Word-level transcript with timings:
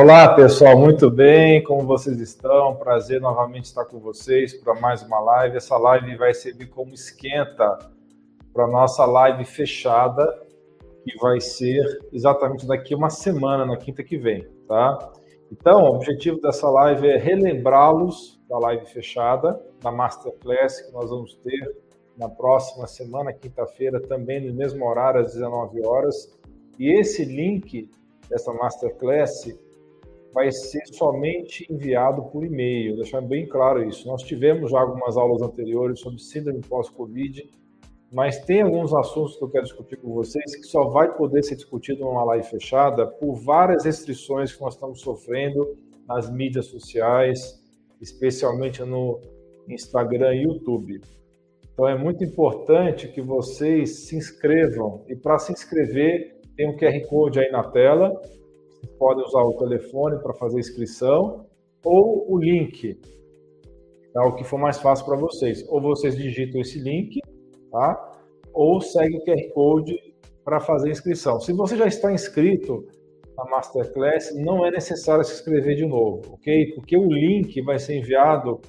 Olá, 0.00 0.32
pessoal, 0.32 0.78
muito 0.78 1.10
bem? 1.10 1.60
Como 1.64 1.84
vocês 1.84 2.20
estão? 2.20 2.76
Prazer 2.76 3.20
novamente 3.20 3.64
estar 3.64 3.84
com 3.84 3.98
vocês 3.98 4.54
para 4.54 4.72
mais 4.76 5.02
uma 5.02 5.18
live. 5.18 5.56
Essa 5.56 5.76
live 5.76 6.14
vai 6.14 6.32
servir 6.32 6.68
como 6.68 6.94
esquenta 6.94 7.76
para 8.52 8.66
a 8.66 8.68
nossa 8.68 9.04
live 9.04 9.44
fechada, 9.44 10.24
que 11.02 11.18
vai 11.18 11.40
ser 11.40 11.82
exatamente 12.12 12.64
daqui 12.64 12.94
uma 12.94 13.10
semana, 13.10 13.66
na 13.66 13.76
quinta 13.76 14.04
que 14.04 14.16
vem, 14.16 14.46
tá? 14.68 15.10
Então, 15.50 15.82
o 15.82 15.96
objetivo 15.96 16.40
dessa 16.40 16.70
live 16.70 17.08
é 17.08 17.16
relembrá-los 17.16 18.40
da 18.48 18.56
live 18.56 18.86
fechada, 18.86 19.60
da 19.82 19.90
Masterclass 19.90 20.80
que 20.80 20.92
nós 20.92 21.10
vamos 21.10 21.34
ter 21.42 21.76
na 22.16 22.28
próxima 22.28 22.86
semana, 22.86 23.32
quinta-feira, 23.32 24.00
também 24.00 24.46
no 24.46 24.54
mesmo 24.54 24.86
horário, 24.86 25.22
às 25.22 25.32
19 25.32 25.84
horas. 25.84 26.38
E 26.78 26.88
esse 26.88 27.24
link 27.24 27.90
dessa 28.30 28.52
Masterclass 28.52 29.48
vai 30.32 30.50
ser 30.50 30.82
somente 30.92 31.66
enviado 31.70 32.22
por 32.30 32.44
e-mail, 32.44 32.96
deixar 32.96 33.20
bem 33.20 33.46
claro 33.46 33.82
isso. 33.88 34.06
Nós 34.06 34.22
tivemos 34.22 34.70
já 34.70 34.80
algumas 34.80 35.16
aulas 35.16 35.42
anteriores 35.42 36.00
sobre 36.00 36.20
síndrome 36.20 36.60
pós-Covid, 36.60 37.48
mas 38.12 38.38
tem 38.44 38.62
alguns 38.62 38.94
assuntos 38.94 39.36
que 39.36 39.44
eu 39.44 39.50
quero 39.50 39.64
discutir 39.64 39.96
com 39.96 40.12
vocês 40.12 40.56
que 40.56 40.64
só 40.64 40.88
vai 40.88 41.14
poder 41.14 41.42
ser 41.42 41.56
discutido 41.56 42.00
numa 42.04 42.24
live 42.24 42.46
fechada 42.46 43.06
por 43.06 43.34
várias 43.34 43.84
restrições 43.84 44.52
que 44.52 44.60
nós 44.60 44.74
estamos 44.74 45.00
sofrendo 45.00 45.76
nas 46.06 46.30
mídias 46.30 46.66
sociais, 46.66 47.62
especialmente 48.00 48.82
no 48.82 49.20
Instagram 49.68 50.34
e 50.34 50.42
YouTube. 50.44 51.00
Então 51.72 51.86
é 51.86 51.96
muito 51.96 52.24
importante 52.24 53.08
que 53.08 53.20
vocês 53.20 54.06
se 54.06 54.16
inscrevam 54.16 55.04
e 55.06 55.14
para 55.14 55.38
se 55.38 55.52
inscrever 55.52 56.38
tem 56.56 56.68
um 56.68 56.76
QR 56.76 57.06
Code 57.08 57.38
aí 57.38 57.50
na 57.52 57.62
tela 57.70 58.20
podem 58.98 59.24
usar 59.24 59.42
o 59.42 59.54
telefone 59.54 60.18
para 60.18 60.34
fazer 60.34 60.58
inscrição 60.58 61.46
ou 61.84 62.30
o 62.30 62.38
link, 62.38 63.00
é 64.14 64.20
o 64.20 64.34
que 64.34 64.44
for 64.44 64.58
mais 64.58 64.78
fácil 64.78 65.06
para 65.06 65.16
vocês. 65.16 65.66
Ou 65.68 65.80
vocês 65.80 66.16
digitam 66.16 66.60
esse 66.60 66.78
link, 66.78 67.20
tá? 67.70 68.12
Ou 68.52 68.80
segue 68.80 69.16
o 69.16 69.24
QR 69.24 69.52
Code 69.54 69.96
para 70.44 70.60
fazer 70.60 70.90
inscrição. 70.90 71.40
Se 71.40 71.52
você 71.52 71.76
já 71.76 71.86
está 71.86 72.12
inscrito 72.12 72.86
na 73.36 73.44
Masterclass, 73.44 74.34
não 74.34 74.66
é 74.66 74.70
necessário 74.70 75.22
se 75.24 75.34
inscrever 75.34 75.76
de 75.76 75.86
novo, 75.86 76.22
ok? 76.32 76.72
Porque 76.74 76.96
o 76.96 77.06
link 77.06 77.60
vai 77.62 77.78
ser 77.78 77.98
enviado 77.98 78.60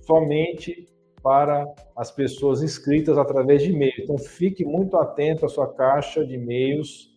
somente 0.00 0.86
para 1.22 1.64
as 1.96 2.10
pessoas 2.10 2.62
inscritas 2.62 3.16
através 3.16 3.62
de 3.62 3.70
e-mail. 3.70 3.92
Então 4.00 4.18
fique 4.18 4.64
muito 4.64 4.96
atento 4.96 5.46
à 5.46 5.48
sua 5.48 5.72
caixa 5.72 6.26
de 6.26 6.34
e-mails 6.34 7.11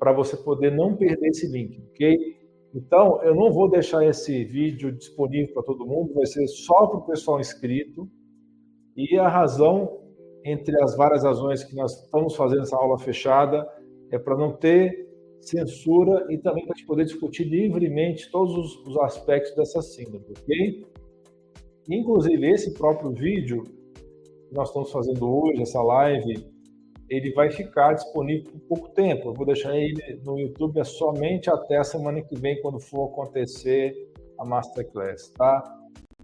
para 0.00 0.12
você 0.14 0.34
poder 0.34 0.72
não 0.72 0.96
perder 0.96 1.28
esse 1.28 1.46
link, 1.46 1.78
ok? 1.90 2.40
Então, 2.74 3.22
eu 3.22 3.34
não 3.34 3.52
vou 3.52 3.68
deixar 3.68 4.04
esse 4.06 4.44
vídeo 4.44 4.90
disponível 4.90 5.52
para 5.52 5.62
todo 5.62 5.86
mundo, 5.86 6.14
vai 6.14 6.24
ser 6.24 6.46
só 6.48 6.86
para 6.86 6.98
o 6.98 7.06
pessoal 7.06 7.38
inscrito. 7.38 8.08
E 8.96 9.18
a 9.18 9.28
razão, 9.28 10.00
entre 10.42 10.82
as 10.82 10.96
várias 10.96 11.22
razões 11.22 11.62
que 11.62 11.76
nós 11.76 12.02
estamos 12.04 12.34
fazendo 12.34 12.62
essa 12.62 12.76
aula 12.76 12.98
fechada, 12.98 13.68
é 14.10 14.18
para 14.18 14.36
não 14.36 14.56
ter 14.56 15.06
censura 15.42 16.26
e 16.30 16.38
também 16.38 16.64
para 16.64 16.74
a 16.74 16.76
gente 16.76 16.86
poder 16.86 17.04
discutir 17.04 17.44
livremente 17.44 18.30
todos 18.30 18.54
os, 18.56 18.86
os 18.86 18.96
aspectos 18.98 19.54
dessa 19.54 19.82
síndrome, 19.82 20.24
ok? 20.30 20.86
Inclusive, 21.90 22.50
esse 22.50 22.72
próprio 22.72 23.10
vídeo 23.10 23.64
que 24.48 24.54
nós 24.54 24.68
estamos 24.68 24.90
fazendo 24.90 25.28
hoje, 25.28 25.60
essa 25.60 25.82
live, 25.82 26.46
ele 27.10 27.32
vai 27.32 27.50
ficar 27.50 27.94
disponível 27.94 28.52
por 28.52 28.60
pouco 28.60 28.88
tempo. 28.90 29.28
Eu 29.28 29.34
vou 29.34 29.44
deixar 29.44 29.76
ele 29.76 30.20
no 30.24 30.38
YouTube 30.38 30.78
é 30.78 30.84
somente 30.84 31.50
até 31.50 31.78
a 31.78 31.84
semana 31.84 32.22
que 32.22 32.36
vem, 32.36 32.62
quando 32.62 32.78
for 32.78 33.08
acontecer 33.08 33.92
a 34.38 34.44
Masterclass, 34.44 35.28
tá? 35.30 35.76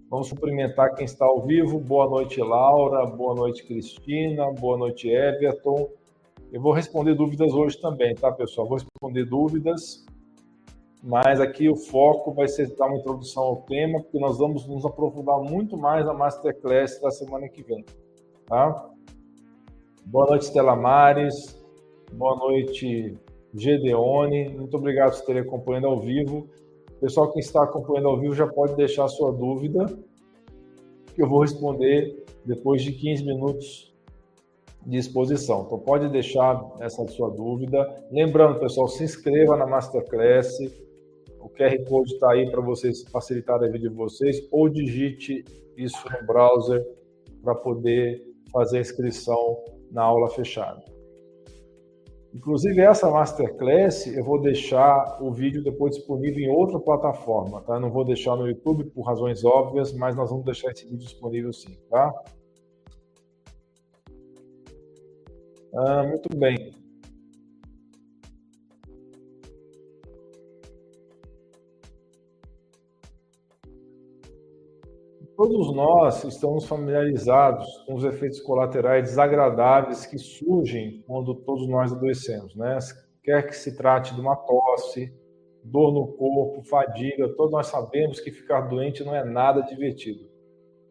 Vamos 0.09 0.29
cumprimentar 0.29 0.95
quem 0.95 1.03
está 1.03 1.25
ao 1.25 1.45
vivo. 1.45 1.77
Boa 1.77 2.09
noite, 2.09 2.39
Laura. 2.39 3.05
Boa 3.05 3.35
noite, 3.35 3.65
Cristina. 3.65 4.49
Boa 4.53 4.77
noite, 4.77 5.09
Everton. 5.09 5.89
Eu 6.53 6.61
vou 6.61 6.71
responder 6.71 7.13
dúvidas 7.13 7.53
hoje 7.53 7.77
também, 7.81 8.15
tá, 8.15 8.31
pessoal? 8.31 8.65
Vou 8.65 8.77
responder 8.77 9.25
dúvidas, 9.25 10.05
mas 11.03 11.41
aqui 11.41 11.67
o 11.67 11.75
foco 11.75 12.31
vai 12.31 12.47
ser 12.47 12.73
dar 12.77 12.87
uma 12.87 12.97
introdução 12.97 13.43
ao 13.43 13.57
tema, 13.63 13.99
porque 13.99 14.17
nós 14.17 14.37
vamos 14.37 14.65
nos 14.65 14.85
aprofundar 14.85 15.41
muito 15.41 15.75
mais 15.75 16.05
na 16.05 16.13
Masterclass 16.13 17.01
da 17.01 17.11
semana 17.11 17.49
que 17.49 17.61
vem, 17.61 17.83
tá? 18.45 18.89
Boa 20.09 20.25
noite, 20.25 20.45
Stella 20.45 20.73
Mares. 20.73 21.61
Boa 22.13 22.37
noite, 22.37 23.17
Gedeone. 23.53 24.47
Muito 24.55 24.77
obrigado 24.77 25.17
por 25.17 25.25
terem 25.25 25.41
acompanhando 25.41 25.87
ao 25.87 25.99
vivo. 25.99 26.47
Pessoal 27.01 27.29
que 27.33 27.39
está 27.41 27.63
acompanhando 27.63 28.07
ao 28.07 28.17
vivo 28.17 28.33
já 28.33 28.47
pode 28.47 28.73
deixar 28.77 29.03
a 29.03 29.09
sua 29.09 29.33
dúvida, 29.33 29.85
que 31.13 31.21
eu 31.21 31.27
vou 31.27 31.41
responder 31.41 32.23
depois 32.45 32.83
de 32.83 32.93
15 32.93 33.25
minutos 33.25 33.93
de 34.85 34.97
exposição. 34.97 35.63
Então 35.65 35.77
pode 35.79 36.07
deixar 36.07 36.65
essa 36.79 37.05
sua 37.09 37.29
dúvida. 37.29 37.85
Lembrando, 38.09 38.61
pessoal, 38.61 38.87
se 38.87 39.03
inscreva 39.03 39.57
na 39.57 39.67
Masterclass. 39.67 40.57
O 41.41 41.49
QR 41.49 41.83
Code 41.85 42.13
está 42.13 42.31
aí 42.31 42.49
para 42.49 42.61
vocês 42.61 43.03
facilitar 43.11 43.61
a 43.61 43.67
vida 43.67 43.89
de 43.89 43.89
vocês, 43.89 44.47
ou 44.53 44.69
digite 44.69 45.43
isso 45.75 46.01
no 46.09 46.25
browser 46.25 46.81
para 47.43 47.55
poder 47.55 48.25
fazer 48.53 48.77
a 48.77 48.81
inscrição 48.81 49.76
na 49.91 50.03
aula 50.03 50.29
fechada. 50.29 50.83
Inclusive, 52.33 52.81
essa 52.81 53.09
Masterclass, 53.09 54.05
eu 54.05 54.23
vou 54.23 54.39
deixar 54.39 55.17
o 55.21 55.31
vídeo 55.31 55.63
depois 55.63 55.95
disponível 55.95 56.39
em 56.39 56.49
outra 56.49 56.79
plataforma, 56.79 57.61
tá? 57.61 57.79
não 57.79 57.89
vou 57.89 58.05
deixar 58.05 58.35
no 58.35 58.47
YouTube 58.47 58.85
por 58.85 59.01
razões 59.01 59.43
óbvias, 59.43 59.91
mas 59.93 60.15
nós 60.15 60.29
vamos 60.29 60.45
deixar 60.45 60.71
esse 60.71 60.83
vídeo 60.83 60.99
disponível 60.99 61.51
sim, 61.51 61.75
tá? 61.89 62.13
Ah, 65.73 66.03
muito 66.03 66.29
bem. 66.37 66.73
Todos 75.37 75.71
nós 75.71 76.23
estamos 76.23 76.65
familiarizados 76.65 77.67
com 77.85 77.93
os 77.93 78.03
efeitos 78.03 78.39
colaterais 78.39 79.03
desagradáveis 79.03 80.03
que 80.03 80.17
surgem 80.17 81.03
quando 81.05 81.35
todos 81.35 81.67
nós 81.67 81.93
adoecemos, 81.93 82.55
né? 82.55 82.79
Quer 83.23 83.45
que 83.45 83.55
se 83.55 83.77
trate 83.77 84.15
de 84.15 84.19
uma 84.19 84.35
tosse, 84.35 85.13
dor 85.63 85.93
no 85.93 86.07
corpo, 86.13 86.63
fadiga, 86.63 87.31
todos 87.35 87.51
nós 87.51 87.67
sabemos 87.67 88.19
que 88.19 88.31
ficar 88.31 88.61
doente 88.61 89.03
não 89.03 89.13
é 89.13 89.23
nada 89.23 89.61
divertido. 89.61 90.27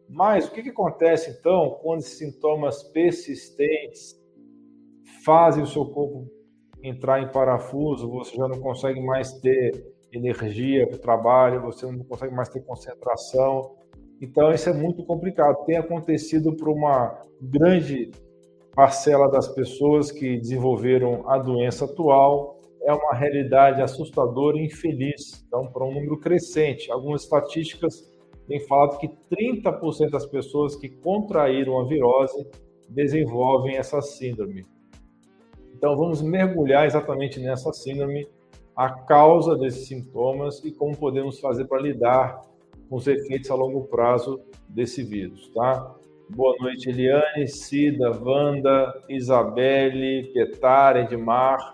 Mas 0.07 0.47
o 0.47 0.51
que, 0.53 0.63
que 0.63 0.69
acontece 0.69 1.29
então 1.37 1.77
quando 1.81 1.99
esses 1.99 2.17
sintomas 2.17 2.83
persistentes 2.83 4.15
fazem 5.25 5.61
o 5.61 5.67
seu 5.67 5.85
corpo 5.87 6.25
entrar 6.81 7.21
em 7.21 7.29
parafuso, 7.33 8.09
você 8.09 8.37
já 8.37 8.47
não 8.47 8.61
consegue 8.61 9.01
mais 9.01 9.33
ter 9.41 9.93
energia 10.09 10.87
para 10.87 10.95
o 10.95 11.01
trabalho, 11.01 11.61
você 11.63 11.85
não 11.85 12.05
consegue 12.05 12.33
mais 12.33 12.47
ter 12.47 12.61
concentração, 12.61 13.75
então, 14.19 14.51
isso 14.51 14.69
é 14.69 14.73
muito 14.73 15.03
complicado. 15.03 15.63
Tem 15.65 15.77
acontecido 15.77 16.55
para 16.55 16.71
uma 16.71 17.21
grande 17.41 18.11
parcela 18.73 19.29
das 19.29 19.47
pessoas 19.47 20.11
que 20.11 20.37
desenvolveram 20.37 21.29
a 21.29 21.37
doença 21.37 21.85
atual. 21.85 22.59
É 22.83 22.93
uma 22.93 23.13
realidade 23.13 23.81
assustadora 23.81 24.57
e 24.57 24.65
infeliz. 24.65 25.43
Então, 25.47 25.67
para 25.67 25.85
um 25.85 25.93
número 25.93 26.19
crescente. 26.19 26.91
Algumas 26.91 27.23
estatísticas 27.23 28.11
têm 28.47 28.59
falado 28.61 28.97
que 28.97 29.07
30% 29.07 30.09
das 30.09 30.25
pessoas 30.25 30.75
que 30.75 30.89
contraíram 30.89 31.79
a 31.79 31.85
virose 31.85 32.47
desenvolvem 32.89 33.77
essa 33.77 34.01
síndrome. 34.01 34.65
Então, 35.75 35.95
vamos 35.95 36.23
mergulhar 36.23 36.87
exatamente 36.87 37.39
nessa 37.39 37.71
síndrome, 37.71 38.27
a 38.75 38.89
causa 38.89 39.55
desses 39.55 39.87
sintomas 39.87 40.63
e 40.63 40.71
como 40.71 40.97
podemos 40.97 41.39
fazer 41.39 41.65
para 41.65 41.81
lidar 41.81 42.41
com 42.89 42.95
os 42.95 43.07
efeitos 43.07 43.49
a 43.51 43.55
longo 43.55 43.85
prazo 43.85 44.39
desse 44.69 45.03
vírus, 45.03 45.49
tá? 45.53 45.95
Boa 46.29 46.55
noite, 46.59 46.89
Eliane, 46.89 47.47
Cida, 47.47 48.11
Wanda, 48.11 49.01
Isabelle, 49.07 50.29
Petar, 50.33 50.97
Edmar. 50.97 51.71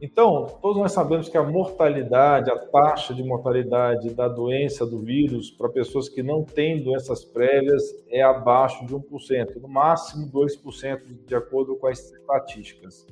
Então, 0.00 0.46
todos 0.60 0.78
nós 0.78 0.92
sabemos 0.92 1.28
que 1.28 1.36
a 1.36 1.42
mortalidade, 1.42 2.50
a 2.50 2.58
taxa 2.58 3.14
de 3.14 3.22
mortalidade 3.22 4.10
da 4.14 4.26
doença 4.28 4.84
do 4.84 5.00
vírus 5.00 5.50
para 5.50 5.68
pessoas 5.68 6.08
que 6.08 6.22
não 6.22 6.44
têm 6.44 6.82
doenças 6.82 7.24
prévias 7.24 7.82
é 8.08 8.22
abaixo 8.22 8.84
de 8.86 8.94
1%, 8.94 9.60
no 9.60 9.68
máximo 9.68 10.30
2%, 10.30 11.24
de 11.26 11.34
acordo 11.34 11.76
com 11.76 11.86
as 11.86 11.98
estatísticas. 12.12 13.06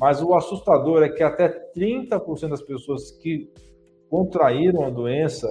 Mas 0.00 0.22
o 0.22 0.34
assustador 0.34 1.02
é 1.02 1.08
que 1.08 1.22
até 1.22 1.48
30% 1.72 2.48
das 2.48 2.62
pessoas 2.62 3.10
que 3.10 3.52
contraíram 4.10 4.84
a 4.84 4.90
doença, 4.90 5.48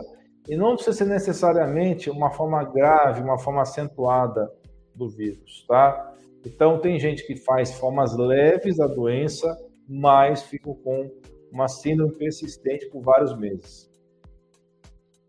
e 0.48 0.56
não 0.56 0.76
precisa 0.76 0.98
ser 0.98 1.06
necessariamente 1.06 2.10
uma 2.10 2.30
forma 2.32 2.64
grave, 2.64 3.22
uma 3.22 3.40
forma 3.40 3.62
acentuada 3.62 4.52
do 4.94 5.08
vírus, 5.08 5.66
tá? 5.68 6.14
Então, 6.46 6.80
tem 6.80 7.00
gente 7.00 7.26
que 7.26 7.36
faz 7.36 7.74
formas 7.74 8.18
leves 8.18 8.78
da 8.78 8.88
doença, 8.88 9.48
mas 9.88 10.44
ficam 10.44 10.74
com 10.74 11.10
uma 11.52 11.68
síndrome 11.68 12.16
persistente 12.16 12.90
por 12.90 13.02
vários 13.02 13.38
meses. 13.38 13.90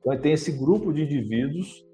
Então, 0.00 0.16
tem 0.18 0.32
esse 0.32 0.52
grupo 0.52 0.92
de 0.92 1.02
indivíduos 1.02 1.86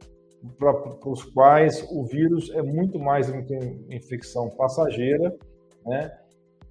para 0.59 1.11
os 1.11 1.25
quais 1.25 1.87
o 1.91 2.05
vírus 2.05 2.51
é 2.51 2.63
muito 2.63 2.99
mais 2.99 3.29
uma 3.29 3.43
infecção 3.91 4.49
passageira, 4.51 5.35
né? 5.85 6.17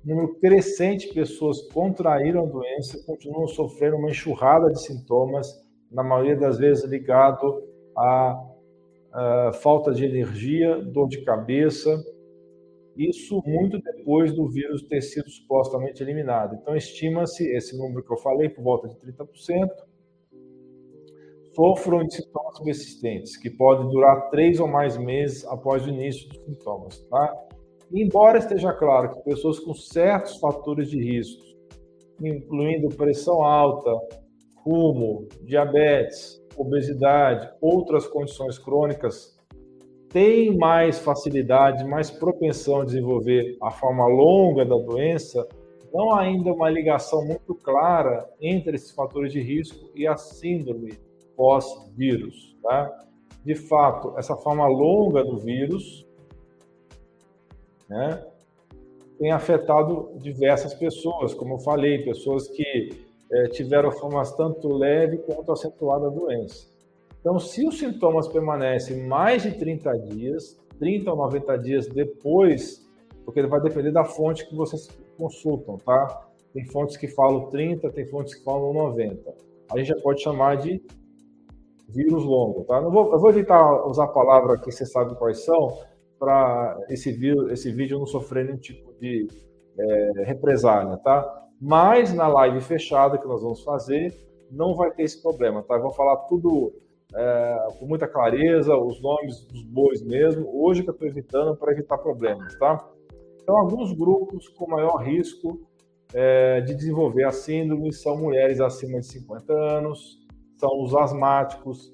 Número 0.06 0.36
crescente 0.36 1.08
de 1.08 1.14
pessoas 1.14 1.62
contraíram 1.70 2.44
a 2.44 2.48
doença, 2.48 3.04
continuam 3.06 3.48
sofrendo 3.48 3.98
uma 3.98 4.10
enxurrada 4.10 4.70
de 4.70 4.82
sintomas, 4.82 5.48
na 5.92 6.04
maioria 6.04 6.36
das 6.36 6.58
vezes 6.58 6.84
ligado 6.84 7.64
a, 7.98 8.44
a 9.14 9.54
falta 9.54 9.94
de 9.94 10.06
energia, 10.06 10.78
dor 10.78 11.08
de 11.08 11.24
cabeça, 11.24 12.04
isso 12.96 13.42
muito 13.46 13.82
depois 13.82 14.34
do 14.34 14.48
vírus 14.48 14.84
ter 14.84 15.02
sido 15.02 15.30
supostamente 15.30 16.02
eliminado. 16.02 16.56
Então, 16.56 16.76
estima-se 16.76 17.46
esse 17.52 17.78
número 17.78 18.04
que 18.04 18.14
eu 18.14 18.18
falei, 18.18 18.48
por 18.48 18.64
volta 18.64 18.88
de 18.88 18.96
30%, 18.96 19.68
sofram 21.54 22.04
de 22.04 22.16
sintomas 22.16 22.60
persistentes, 22.60 23.38
que 23.38 23.50
podem 23.50 23.90
durar 23.90 24.30
três 24.30 24.60
ou 24.60 24.68
mais 24.68 24.98
meses 24.98 25.46
após 25.46 25.86
o 25.86 25.90
início 25.90 26.30
dos 26.30 26.42
sintomas. 26.46 27.00
Tá? 27.10 27.48
Embora 27.92 28.40
esteja 28.40 28.74
claro 28.74 29.12
que 29.12 29.24
pessoas 29.24 29.60
com 29.60 29.74
certos 29.74 30.38
fatores 30.38 30.90
de 30.90 31.00
risco, 31.00 31.44
incluindo 32.22 32.90
pressão 32.90 33.44
alta, 33.44 33.92
fumo, 34.64 35.28
diabetes, 35.44 36.42
obesidade, 36.58 37.50
outras 37.62 38.08
condições 38.08 38.58
crônicas, 38.58 39.36
tem 40.10 40.58
mais 40.58 40.98
facilidade, 40.98 41.84
mais 41.84 42.10
propensão 42.10 42.82
a 42.82 42.86
desenvolver 42.86 43.58
a 43.62 43.70
forma 43.70 44.08
longa 44.08 44.66
da 44.66 44.78
doença, 44.78 45.46
não 45.94 46.12
há 46.12 46.22
ainda 46.22 46.54
uma 46.54 46.70
ligação 46.70 47.26
muito 47.26 47.54
clara 47.56 48.28
entre 48.42 48.76
esses 48.76 48.92
fatores 48.92 49.32
de 49.32 49.42
risco 49.42 49.92
e 49.94 50.08
a 50.08 50.18
síndrome 50.18 50.94
pós-vírus. 51.36 52.58
Tá? 52.64 52.92
De 53.44 53.56
fato, 53.56 54.14
essa 54.18 54.36
forma 54.36 54.66
longa 54.68 55.24
do 55.24 55.38
vírus 55.38 56.05
né, 57.90 58.24
tem 59.18 59.32
afetado 59.32 60.12
diversas 60.18 60.74
pessoas, 60.74 61.34
como 61.34 61.56
eu 61.56 61.60
falei, 61.60 62.04
pessoas 62.04 62.48
que 62.48 62.90
é, 63.32 63.48
tiveram 63.48 63.92
formas 63.92 64.34
tanto 64.36 64.68
leve 64.68 65.18
quanto 65.20 65.52
acentuada 65.52 66.10
da 66.10 66.16
doença. 66.16 66.68
Então, 67.20 67.40
se 67.40 67.68
os 67.68 67.80
sintomas 67.80 68.28
permanecem 68.28 69.08
mais 69.08 69.44
de 69.44 69.52
30 69.58 69.98
dias, 70.00 70.60
30 70.80 71.10
ou 71.12 71.18
90 71.18 71.58
dias 71.58 71.88
depois, 71.88 72.86
porque 73.24 73.42
vai 73.48 73.60
depender 73.62 73.92
da 73.92 74.04
fonte 74.04 74.48
que 74.48 74.56
vocês 74.56 74.88
consultam, 75.18 75.78
tá? 75.78 76.28
Tem 76.54 76.66
fontes 76.66 76.96
que 76.98 77.08
falam 77.08 77.50
30, 77.50 77.90
tem 77.90 78.06
fontes 78.06 78.36
que 78.36 78.44
falam 78.44 78.72
90. 78.74 79.34
A 79.72 79.78
gente 79.78 79.88
já 79.88 79.96
pode 79.96 80.22
chamar 80.22 80.58
de 80.58 80.82
vírus 81.90 82.24
longo, 82.24 82.64
tá? 82.66 82.80
Não 82.80 82.92
vou, 82.92 83.12
eu 83.12 83.20
vou 83.20 83.30
evitar 83.30 83.88
usar 83.88 84.06
a 84.06 84.10
palavra 84.10 84.60
que 84.60 84.72
você 84.72 84.86
sabe 84.86 85.16
quais 85.16 85.44
são, 85.44 85.80
para 86.20 86.80
esse, 86.90 87.18
esse 87.52 87.72
vídeo 87.72 88.00
não 88.00 88.06
sofrer 88.06 88.46
nenhum 88.46 88.58
tipo 88.58 88.94
de 89.00 89.28
é, 89.78 90.24
represália, 90.24 90.98
tá? 90.98 91.44
Mas 91.60 92.14
na 92.14 92.28
live 92.28 92.62
fechada 92.62 93.18
que 93.18 93.28
nós 93.28 93.42
vamos 93.42 93.64
fazer, 93.64 94.14
não 94.52 94.76
vai 94.76 94.92
ter 94.92 95.04
esse 95.04 95.22
problema, 95.22 95.64
tá? 95.64 95.76
Eu 95.76 95.82
vou 95.82 95.92
falar 95.92 96.18
tudo 96.28 96.74
é, 97.14 97.68
com 97.80 97.86
muita 97.86 98.08
clareza, 98.08 98.76
os 98.76 99.02
nomes 99.02 99.46
dos 99.46 99.64
bois 99.64 100.02
mesmo. 100.02 100.50
Hoje 100.54 100.84
que 100.84 100.90
eu 100.90 100.94
estou 100.94 101.08
evitando 101.08 101.56
para 101.56 101.72
evitar 101.72 101.98
problemas, 101.98 102.58
tá? 102.58 102.84
Então, 103.42 103.58
alguns 103.58 103.94
grupos 103.94 104.48
com 104.50 104.68
maior 104.68 104.98
risco 104.98 105.62
é, 106.14 106.62
de 106.62 106.74
desenvolver 106.74 107.24
a 107.24 107.32
síndrome 107.32 107.94
são 107.94 108.18
mulheres 108.18 108.60
acima 108.60 109.00
de 109.00 109.06
50 109.06 109.54
anos, 109.54 110.20
são 110.58 110.82
os 110.82 110.96
asmáticos, 110.96 111.94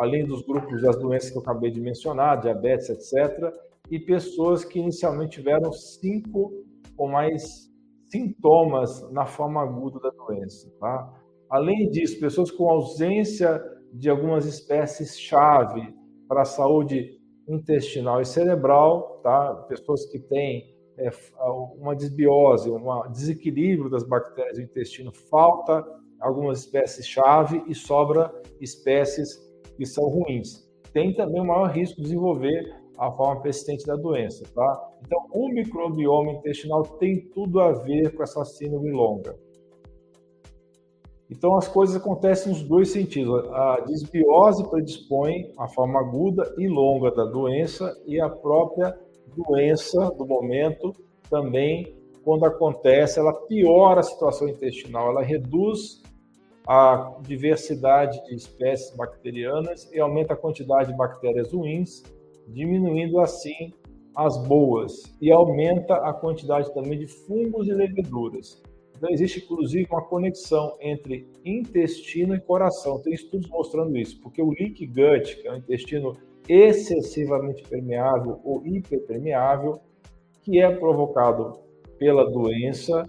além 0.00 0.24
dos 0.24 0.40
grupos 0.42 0.80
das 0.80 0.96
doenças 0.96 1.30
que 1.30 1.36
eu 1.36 1.42
acabei 1.42 1.70
de 1.70 1.78
mencionar, 1.78 2.40
diabetes, 2.40 2.88
etc., 2.88 3.52
e 3.90 3.98
pessoas 3.98 4.64
que 4.64 4.78
inicialmente 4.78 5.32
tiveram 5.32 5.70
cinco 5.72 6.52
ou 6.96 7.06
mais 7.06 7.70
sintomas 8.06 9.10
na 9.12 9.26
forma 9.26 9.60
aguda 9.60 10.00
da 10.00 10.10
doença. 10.10 10.72
Tá? 10.80 11.12
Além 11.50 11.90
disso, 11.90 12.18
pessoas 12.18 12.50
com 12.50 12.70
ausência 12.70 13.62
de 13.92 14.08
algumas 14.08 14.46
espécies-chave 14.46 15.94
para 16.26 16.42
a 16.42 16.46
saúde 16.46 17.20
intestinal 17.46 18.22
e 18.22 18.24
cerebral, 18.24 19.20
tá? 19.22 19.54
pessoas 19.68 20.06
que 20.06 20.18
têm 20.18 20.74
é, 20.96 21.10
uma 21.78 21.94
desbiose, 21.94 22.70
um 22.70 23.10
desequilíbrio 23.10 23.90
das 23.90 24.04
bactérias 24.04 24.56
do 24.56 24.62
intestino, 24.62 25.12
falta 25.12 25.84
algumas 26.20 26.60
espécies-chave 26.60 27.62
e 27.66 27.74
sobra 27.74 28.32
espécies 28.60 29.49
que 29.80 29.86
são 29.86 30.10
ruins. 30.10 30.68
Tem 30.92 31.14
também 31.14 31.40
o 31.40 31.46
maior 31.46 31.70
risco 31.70 31.96
de 31.96 32.02
desenvolver 32.02 32.70
a 32.98 33.10
forma 33.10 33.40
persistente 33.40 33.86
da 33.86 33.96
doença, 33.96 34.44
tá? 34.54 34.90
Então, 35.02 35.26
o 35.32 35.48
microbioma 35.48 36.32
intestinal 36.32 36.82
tem 36.82 37.22
tudo 37.32 37.58
a 37.60 37.72
ver 37.72 38.14
com 38.14 38.22
essa 38.22 38.44
síndrome 38.44 38.90
longa. 38.90 39.34
Então, 41.30 41.56
as 41.56 41.66
coisas 41.66 41.96
acontecem 41.96 42.52
nos 42.52 42.62
dois 42.62 42.90
sentidos. 42.90 43.42
A 43.54 43.80
desbiose 43.86 44.68
predispõe 44.68 45.50
à 45.56 45.66
forma 45.66 45.98
aguda 45.98 46.54
e 46.58 46.68
longa 46.68 47.10
da 47.10 47.24
doença 47.24 47.96
e 48.04 48.20
a 48.20 48.28
própria 48.28 48.94
doença 49.34 50.10
do 50.10 50.26
momento 50.26 50.92
também, 51.30 51.96
quando 52.22 52.44
acontece, 52.44 53.18
ela 53.18 53.32
piora 53.32 54.00
a 54.00 54.02
situação 54.02 54.46
intestinal, 54.46 55.08
ela 55.08 55.22
reduz 55.22 55.99
a 56.72 57.16
diversidade 57.22 58.24
de 58.26 58.36
espécies 58.36 58.94
bacterianas 58.94 59.90
e 59.92 59.98
aumenta 59.98 60.34
a 60.34 60.36
quantidade 60.36 60.92
de 60.92 60.96
bactérias 60.96 61.52
ruins, 61.52 62.04
diminuindo 62.46 63.18
assim 63.18 63.74
as 64.14 64.36
boas 64.46 65.12
e 65.20 65.32
aumenta 65.32 65.96
a 65.96 66.12
quantidade 66.12 66.72
também 66.72 66.96
de 66.96 67.08
fungos 67.08 67.66
e 67.66 67.72
leveduras. 67.72 68.62
Então, 68.96 69.10
existe 69.10 69.40
inclusive 69.40 69.88
uma 69.90 70.04
conexão 70.04 70.76
entre 70.80 71.26
intestino 71.44 72.36
e 72.36 72.40
coração. 72.40 73.00
Tem 73.00 73.14
estudos 73.14 73.48
mostrando 73.48 73.98
isso, 73.98 74.20
porque 74.20 74.40
o 74.40 74.50
leak 74.50 74.86
gut, 74.86 75.42
que 75.42 75.48
é 75.48 75.52
um 75.52 75.56
intestino 75.56 76.16
excessivamente 76.48 77.64
permeável 77.64 78.38
ou 78.44 78.64
hiperpermeável, 78.64 79.80
que 80.44 80.60
é 80.60 80.70
provocado 80.70 81.58
pela 81.98 82.30
doença, 82.30 83.04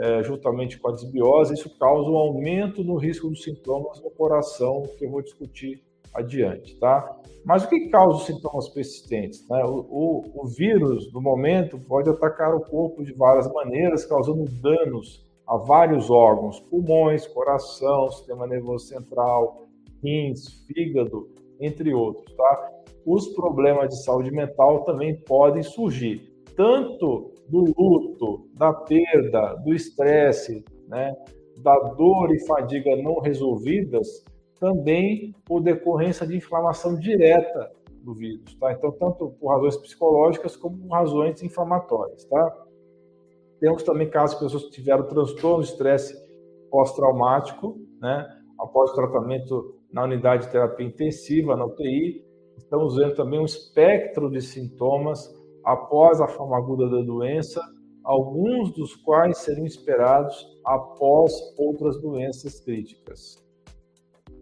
é, 0.00 0.22
juntamente 0.22 0.78
com 0.78 0.88
a 0.88 0.92
desbiose, 0.92 1.52
isso 1.52 1.78
causa 1.78 2.08
um 2.08 2.16
aumento 2.16 2.82
no 2.82 2.96
risco 2.96 3.28
dos 3.28 3.42
sintomas 3.42 4.02
no 4.02 4.10
coração, 4.10 4.82
que 4.98 5.04
eu 5.04 5.10
vou 5.10 5.20
discutir 5.20 5.82
adiante, 6.14 6.74
tá? 6.78 7.20
Mas 7.44 7.64
o 7.64 7.68
que 7.68 7.88
causa 7.88 8.16
os 8.16 8.26
sintomas 8.26 8.68
persistentes? 8.70 9.46
Né? 9.48 9.62
O, 9.64 9.86
o, 9.90 10.42
o 10.42 10.46
vírus, 10.46 11.12
no 11.12 11.20
momento, 11.20 11.78
pode 11.78 12.08
atacar 12.08 12.54
o 12.54 12.60
corpo 12.60 13.04
de 13.04 13.12
várias 13.12 13.50
maneiras, 13.52 14.06
causando 14.06 14.44
danos 14.62 15.24
a 15.46 15.56
vários 15.56 16.10
órgãos, 16.10 16.60
pulmões, 16.60 17.26
coração, 17.26 18.10
sistema 18.10 18.46
nervoso 18.46 18.86
central, 18.86 19.66
rins, 20.02 20.64
fígado, 20.66 21.28
entre 21.60 21.92
outros, 21.92 22.34
tá? 22.36 22.70
Os 23.04 23.28
problemas 23.28 23.90
de 23.90 24.02
saúde 24.02 24.30
mental 24.30 24.84
também 24.84 25.14
podem 25.14 25.62
surgir, 25.62 26.29
tanto 26.60 27.32
do 27.48 27.72
luto, 27.74 28.46
da 28.52 28.70
perda, 28.70 29.54
do 29.64 29.72
estresse, 29.72 30.62
né, 30.86 31.16
da 31.62 31.74
dor 31.94 32.30
e 32.34 32.46
fadiga 32.46 32.94
não 32.96 33.18
resolvidas, 33.20 34.22
também 34.58 35.34
por 35.46 35.62
decorrência 35.62 36.26
de 36.26 36.36
inflamação 36.36 36.96
direta 36.96 37.72
do 38.04 38.12
vírus, 38.12 38.54
tá? 38.56 38.72
Então, 38.72 38.92
tanto 38.92 39.30
por 39.40 39.48
razões 39.48 39.78
psicológicas 39.78 40.54
como 40.54 40.76
por 40.76 40.88
razões 40.90 41.42
inflamatórias, 41.42 42.26
tá? 42.26 42.66
Temos 43.58 43.82
também 43.82 44.10
casos 44.10 44.38
de 44.38 44.44
pessoas 44.44 44.64
que 44.64 44.72
tiveram 44.72 45.08
transtorno 45.08 45.64
de 45.64 45.70
estresse 45.70 46.14
pós-traumático, 46.70 47.78
né, 48.02 48.28
após 48.58 48.90
o 48.90 48.94
tratamento 48.94 49.76
na 49.90 50.04
unidade 50.04 50.44
de 50.44 50.52
terapia 50.52 50.86
intensiva, 50.86 51.56
na 51.56 51.64
UTI. 51.64 52.22
Estamos 52.58 52.96
vendo 52.96 53.14
também 53.14 53.40
um 53.40 53.46
espectro 53.46 54.30
de 54.30 54.42
sintomas 54.42 55.39
após 55.64 56.20
a 56.20 56.28
forma 56.28 56.56
aguda 56.56 56.88
da 56.88 57.02
doença, 57.02 57.60
alguns 58.04 58.72
dos 58.72 58.94
quais 58.96 59.38
seriam 59.38 59.66
esperados 59.66 60.46
após 60.64 61.32
outras 61.58 62.00
doenças 62.00 62.60
críticas. 62.60 63.42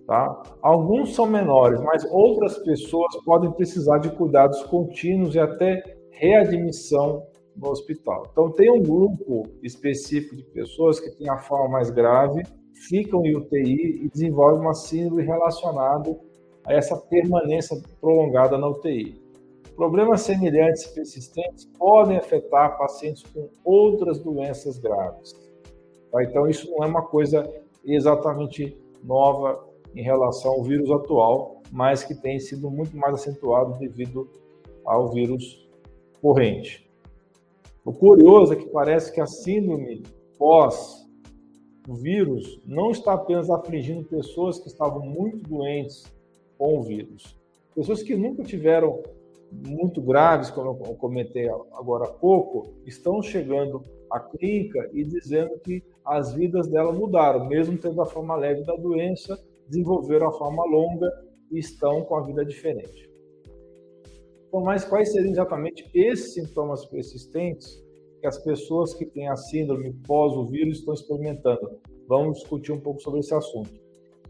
Tá? 0.06 0.42
Alguns 0.62 1.14
são 1.14 1.26
menores, 1.26 1.80
mas 1.82 2.04
outras 2.10 2.58
pessoas 2.58 3.14
podem 3.24 3.52
precisar 3.52 3.98
de 3.98 4.10
cuidados 4.10 4.62
contínuos 4.64 5.34
e 5.34 5.38
até 5.38 5.82
readmissão 6.10 7.26
no 7.54 7.70
hospital. 7.70 8.26
Então, 8.32 8.50
tem 8.52 8.70
um 8.70 8.82
grupo 8.82 9.42
específico 9.62 10.36
de 10.36 10.44
pessoas 10.44 10.98
que 10.98 11.10
têm 11.10 11.28
a 11.28 11.38
forma 11.38 11.68
mais 11.68 11.90
grave, 11.90 12.42
ficam 12.88 13.24
em 13.26 13.36
UTI 13.36 14.04
e 14.04 14.08
desenvolvem 14.08 14.60
uma 14.60 14.74
síndrome 14.74 15.24
relacionada 15.24 16.18
a 16.64 16.72
essa 16.72 16.96
permanência 16.96 17.76
prolongada 18.00 18.56
na 18.56 18.68
UTI. 18.68 19.20
Problemas 19.78 20.22
semelhantes 20.22 20.86
e 20.86 20.92
persistentes 20.92 21.64
podem 21.78 22.16
afetar 22.16 22.76
pacientes 22.76 23.22
com 23.32 23.48
outras 23.62 24.18
doenças 24.18 24.76
graves. 24.76 25.36
Tá? 26.10 26.20
Então, 26.24 26.48
isso 26.48 26.68
não 26.72 26.82
é 26.82 26.88
uma 26.88 27.02
coisa 27.02 27.48
exatamente 27.84 28.76
nova 29.04 29.64
em 29.94 30.02
relação 30.02 30.50
ao 30.50 30.64
vírus 30.64 30.90
atual, 30.90 31.62
mas 31.70 32.02
que 32.02 32.12
tem 32.12 32.40
sido 32.40 32.68
muito 32.68 32.96
mais 32.96 33.14
acentuado 33.14 33.78
devido 33.78 34.28
ao 34.84 35.12
vírus 35.12 35.64
corrente. 36.20 36.90
O 37.84 37.92
curioso 37.92 38.54
é 38.54 38.56
que 38.56 38.66
parece 38.66 39.12
que 39.12 39.20
a 39.20 39.28
síndrome 39.28 40.02
pós 40.36 41.06
o 41.88 41.94
vírus 41.94 42.60
não 42.66 42.90
está 42.90 43.12
apenas 43.12 43.48
afligindo 43.48 44.02
pessoas 44.08 44.58
que 44.58 44.66
estavam 44.66 45.06
muito 45.06 45.48
doentes 45.48 46.04
com 46.58 46.78
o 46.78 46.82
vírus. 46.82 47.38
Pessoas 47.76 48.02
que 48.02 48.16
nunca 48.16 48.42
tiveram 48.42 49.04
muito 49.50 50.00
graves, 50.00 50.50
como 50.50 50.78
eu 50.84 50.94
comentei 50.94 51.48
agora 51.48 52.04
há 52.04 52.12
pouco, 52.12 52.74
estão 52.86 53.22
chegando 53.22 53.82
à 54.10 54.20
clínica 54.20 54.88
e 54.92 55.04
dizendo 55.04 55.58
que 55.60 55.82
as 56.04 56.32
vidas 56.32 56.68
dela 56.68 56.92
mudaram, 56.92 57.46
mesmo 57.46 57.76
tendo 57.76 58.00
a 58.00 58.06
forma 58.06 58.36
leve 58.36 58.64
da 58.64 58.74
doença, 58.76 59.38
desenvolveram 59.68 60.28
a 60.28 60.32
forma 60.32 60.64
longa 60.64 61.10
e 61.50 61.58
estão 61.58 62.02
com 62.02 62.16
a 62.16 62.22
vida 62.22 62.44
diferente. 62.44 63.08
Então, 64.48 64.60
mas 64.62 64.84
quais 64.84 65.12
seriam 65.12 65.30
exatamente 65.30 65.88
esses 65.94 66.34
sintomas 66.34 66.84
persistentes 66.86 67.82
que 68.20 68.26
as 68.26 68.38
pessoas 68.42 68.94
que 68.94 69.04
têm 69.04 69.28
a 69.28 69.36
síndrome 69.36 69.92
pós 70.06 70.32
o 70.32 70.46
vírus 70.46 70.78
estão 70.78 70.94
experimentando? 70.94 71.78
Vamos 72.08 72.38
discutir 72.38 72.72
um 72.72 72.80
pouco 72.80 73.00
sobre 73.00 73.20
esse 73.20 73.34
assunto. 73.34 73.70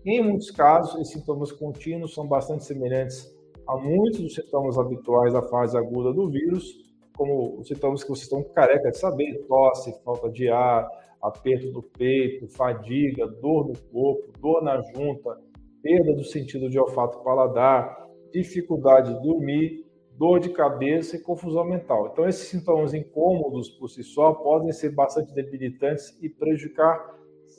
Em 0.05 0.23
muitos 0.23 0.51
casos, 0.51 1.01
esses 1.01 1.13
sintomas 1.13 1.53
contínuos 1.53 2.15
são 2.15 2.27
bastante 2.27 2.65
semelhantes 2.65 3.33
a 3.69 3.77
muitos 3.77 4.21
dos 4.21 4.35
sintomas 4.35 4.79
habituais 4.79 5.35
da 5.35 5.43
fase 5.43 5.77
aguda 5.77 6.13
do 6.13 6.31
vírus, 6.31 6.89
como 7.15 7.61
os 7.61 7.69
sintomas 7.69 8.03
que 8.03 8.09
vocês 8.09 8.25
estão 8.25 8.43
careca 8.55 8.91
de 8.91 8.97
saber, 8.97 9.45
tosse, 9.47 9.93
falta 10.03 10.31
de 10.31 10.49
ar, 10.49 10.89
aperto 11.21 11.71
do 11.71 11.83
peito, 11.83 12.49
fadiga, 12.49 13.27
dor 13.27 13.69
no 13.69 13.79
corpo, 13.93 14.33
dor 14.41 14.63
na 14.63 14.81
junta, 14.81 15.39
perda 15.83 16.15
do 16.15 16.25
sentido 16.25 16.71
de 16.71 16.79
olfato 16.79 17.23
paladar, 17.23 18.09
dificuldade 18.33 19.13
de 19.15 19.23
dormir, 19.23 19.85
dor 20.17 20.41
de 20.41 20.49
cabeça 20.49 21.17
e 21.17 21.21
confusão 21.21 21.65
mental. 21.65 22.09
Então, 22.13 22.27
esses 22.27 22.49
sintomas 22.49 22.95
incômodos 22.95 23.69
por 23.69 23.89
si 23.89 24.03
só 24.03 24.33
podem 24.33 24.73
ser 24.73 24.91
bastante 24.91 25.35
debilitantes 25.35 26.17
e 26.23 26.29
prejudicar 26.29 27.19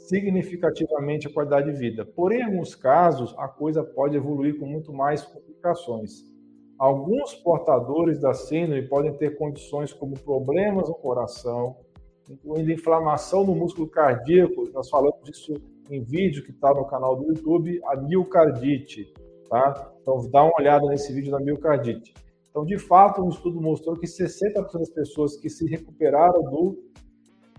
significativamente 0.09 1.27
a 1.27 1.31
qualidade 1.31 1.71
de 1.71 1.77
vida. 1.77 2.03
Porém, 2.03 2.39
em 2.39 2.43
alguns 2.43 2.73
casos, 2.73 3.35
a 3.37 3.47
coisa 3.47 3.83
pode 3.83 4.17
evoluir 4.17 4.59
com 4.59 4.65
muito 4.65 4.91
mais 4.91 5.23
complicações. 5.23 6.23
Alguns 6.79 7.35
portadores 7.35 8.19
da 8.19 8.33
síndrome 8.33 8.87
podem 8.87 9.13
ter 9.13 9.37
condições 9.37 9.93
como 9.93 10.19
problemas 10.19 10.89
no 10.89 10.95
coração, 10.95 11.77
incluindo 12.27 12.71
inflamação 12.71 13.45
no 13.45 13.53
músculo 13.53 13.87
cardíaco. 13.87 14.67
Nós 14.73 14.89
falamos 14.89 15.29
isso 15.29 15.53
em 15.91 16.03
vídeo 16.03 16.43
que 16.43 16.51
está 16.51 16.73
no 16.73 16.85
canal 16.85 17.15
do 17.15 17.27
YouTube, 17.27 17.79
a 17.85 17.95
miocardite. 17.95 19.13
Tá? 19.47 19.93
Então, 20.01 20.27
dá 20.31 20.43
uma 20.43 20.53
olhada 20.57 20.87
nesse 20.87 21.13
vídeo 21.13 21.31
da 21.31 21.39
miocardite. 21.39 22.13
Então, 22.49 22.65
de 22.65 22.79
fato, 22.79 23.21
um 23.21 23.29
estudo 23.29 23.61
mostrou 23.61 23.95
que 23.95 24.07
60% 24.07 24.73
das 24.73 24.89
pessoas 24.89 25.37
que 25.37 25.49
se 25.49 25.67
recuperaram 25.69 26.41
do 26.43 26.77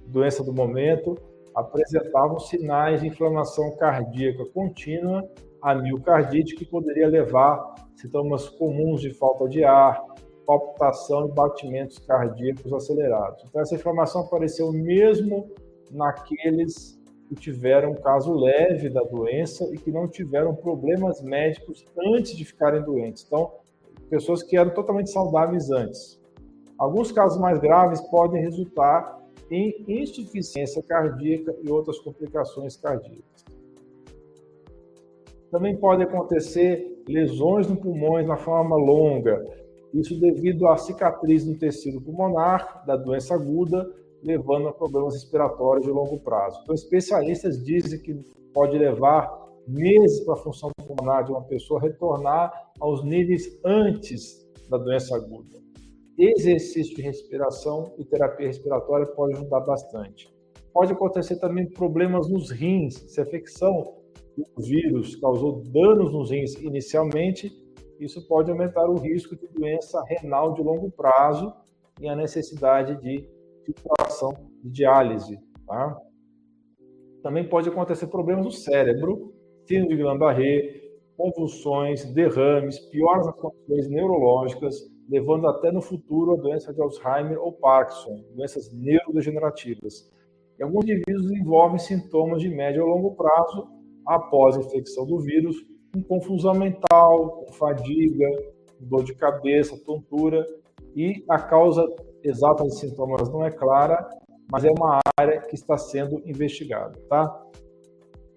doença 0.06 0.42
do 0.42 0.52
momento 0.52 1.14
apresentavam 1.54 2.38
sinais 2.38 3.00
de 3.00 3.08
inflamação 3.08 3.76
cardíaca 3.76 4.44
contínua 4.54 5.28
a 5.62 5.74
miocardite, 5.74 6.54
que 6.54 6.64
poderia 6.64 7.08
levar 7.08 7.74
sintomas 7.94 8.48
comuns 8.48 9.00
de 9.00 9.12
falta 9.12 9.48
de 9.48 9.62
ar, 9.62 10.02
palpitação 10.46 11.28
e 11.28 11.32
batimentos 11.32 11.98
cardíacos 11.98 12.72
acelerados. 12.72 13.44
Então, 13.46 13.60
essa 13.60 13.74
inflamação 13.74 14.22
apareceu 14.22 14.72
mesmo 14.72 15.50
naqueles 15.90 16.98
que 17.28 17.34
tiveram 17.34 17.92
um 17.92 17.94
caso 17.94 18.32
leve 18.32 18.88
da 18.88 19.02
doença 19.02 19.64
e 19.72 19.78
que 19.78 19.92
não 19.92 20.08
tiveram 20.08 20.54
problemas 20.54 21.22
médicos 21.22 21.84
antes 22.14 22.36
de 22.36 22.44
ficarem 22.44 22.82
doentes. 22.82 23.24
Então, 23.24 23.52
pessoas 24.08 24.42
que 24.42 24.56
eram 24.56 24.70
totalmente 24.70 25.10
saudáveis 25.10 25.70
antes. 25.70 26.20
Alguns 26.76 27.12
casos 27.12 27.38
mais 27.38 27.58
graves 27.60 28.00
podem 28.08 28.40
resultar 28.42 29.19
em 29.50 29.84
insuficiência 29.88 30.82
cardíaca 30.82 31.54
e 31.62 31.70
outras 31.70 31.98
complicações 31.98 32.76
cardíacas. 32.76 33.44
Também 35.50 35.76
pode 35.76 36.02
acontecer 36.04 37.02
lesões 37.08 37.66
no 37.66 37.76
pulmões 37.76 38.26
na 38.26 38.36
forma 38.36 38.76
longa, 38.76 39.44
isso 39.92 40.18
devido 40.20 40.68
à 40.68 40.76
cicatriz 40.76 41.44
no 41.44 41.58
tecido 41.58 42.00
pulmonar 42.00 42.84
da 42.86 42.94
doença 42.94 43.34
aguda, 43.34 43.90
levando 44.22 44.68
a 44.68 44.72
problemas 44.72 45.14
respiratórios 45.14 45.84
de 45.84 45.90
longo 45.90 46.20
prazo. 46.20 46.60
Então, 46.62 46.74
especialistas 46.74 47.62
dizem 47.64 47.98
que 47.98 48.14
pode 48.54 48.78
levar 48.78 49.40
meses 49.66 50.20
para 50.20 50.34
a 50.34 50.36
função 50.36 50.70
pulmonar 50.86 51.24
de 51.24 51.32
uma 51.32 51.42
pessoa 51.42 51.80
retornar 51.80 52.52
aos 52.78 53.02
níveis 53.02 53.58
antes 53.64 54.48
da 54.68 54.78
doença 54.78 55.16
aguda 55.16 55.69
exercício 56.22 56.94
de 56.94 57.02
respiração 57.02 57.94
e 57.98 58.04
terapia 58.04 58.46
respiratória 58.46 59.06
pode 59.06 59.34
ajudar 59.34 59.60
bastante. 59.60 60.32
Pode 60.72 60.92
acontecer 60.92 61.36
também 61.36 61.68
problemas 61.68 62.28
nos 62.28 62.50
rins, 62.50 62.94
se 62.94 63.20
a 63.20 63.24
infecção 63.24 63.96
do 64.36 64.62
vírus 64.62 65.16
causou 65.16 65.62
danos 65.64 66.12
nos 66.12 66.30
rins 66.30 66.54
inicialmente, 66.54 67.52
isso 67.98 68.26
pode 68.26 68.50
aumentar 68.50 68.88
o 68.88 68.96
risco 68.96 69.36
de 69.36 69.46
doença 69.48 70.02
renal 70.06 70.54
de 70.54 70.62
longo 70.62 70.90
prazo 70.90 71.52
e 72.00 72.08
a 72.08 72.16
necessidade 72.16 73.00
de 73.02 73.28
situação 73.64 74.32
de 74.62 74.70
diálise. 74.70 75.38
Tá? 75.66 76.00
Também 77.22 77.46
pode 77.46 77.68
acontecer 77.68 78.06
problemas 78.06 78.44
no 78.44 78.50
cérebro, 78.50 79.34
síndrome 79.66 79.88
de 79.88 79.96
Guillain-Barré, 79.96 80.80
convulsões, 81.16 82.04
derrames, 82.12 82.78
piores 82.78 83.26
condições 83.32 83.88
neurológicas, 83.90 84.89
levando 85.10 85.48
até 85.48 85.72
no 85.72 85.82
futuro 85.82 86.34
a 86.34 86.36
doença 86.36 86.72
de 86.72 86.80
Alzheimer 86.80 87.38
ou 87.42 87.52
Parkinson, 87.52 88.22
doenças 88.34 88.72
neurodegenerativas. 88.72 90.08
E 90.58 90.62
alguns 90.62 90.84
indivíduos 90.84 91.26
desenvolvem 91.26 91.78
sintomas 91.78 92.40
de 92.40 92.48
médio 92.48 92.84
ou 92.84 92.90
longo 92.90 93.16
prazo 93.16 93.66
após 94.06 94.56
a 94.56 94.60
infecção 94.60 95.04
do 95.04 95.18
vírus, 95.18 95.56
com 95.92 96.02
confusão 96.04 96.54
mental, 96.54 97.44
com 97.44 97.52
fadiga, 97.54 98.28
dor 98.78 99.02
de 99.02 99.14
cabeça, 99.14 99.76
tontura, 99.84 100.46
e 100.94 101.24
a 101.28 101.38
causa 101.38 101.84
exata 102.22 102.62
dos 102.62 102.78
sintomas 102.78 103.28
não 103.30 103.44
é 103.44 103.50
clara, 103.50 104.08
mas 104.50 104.64
é 104.64 104.70
uma 104.70 105.00
área 105.18 105.40
que 105.40 105.54
está 105.54 105.76
sendo 105.76 106.22
investigada, 106.24 106.98
tá? 107.08 107.46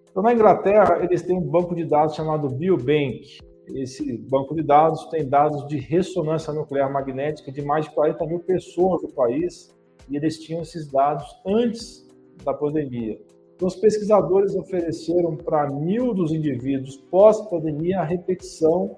Então, 0.10 0.24
na 0.24 0.34
Inglaterra, 0.34 1.04
eles 1.04 1.22
têm 1.24 1.38
um 1.38 1.50
banco 1.50 1.76
de 1.76 1.86
dados 1.86 2.16
chamado 2.16 2.50
Biobank, 2.50 3.38
esse 3.68 4.18
banco 4.18 4.54
de 4.56 4.64
dados 4.64 5.06
tem 5.06 5.28
dados 5.28 5.66
de 5.68 5.78
ressonância 5.78 6.54
nuclear 6.54 6.92
magnética 6.92 7.52
de 7.52 7.62
mais 7.62 7.86
de 7.86 7.92
40 7.92 8.26
mil 8.26 8.40
pessoas 8.40 9.02
do 9.02 9.10
país 9.10 9.74
e 10.10 10.18
eles 10.18 10.40
tinham 10.40 10.62
esses 10.62 10.88
dados 10.92 11.26
antes 11.46 12.08
da 12.44 12.54
pandemia. 12.54 13.20
Então, 13.56 13.68
os 13.68 13.76
pesquisadores 13.76 14.56
ofereceram 14.56 15.38
para 15.38 15.70
mil 15.72 16.14
dos 16.14 16.34
indivíduos 16.34 16.98
pós-pandemia 17.10 18.00
a 18.00 18.04
repetição 18.04 18.98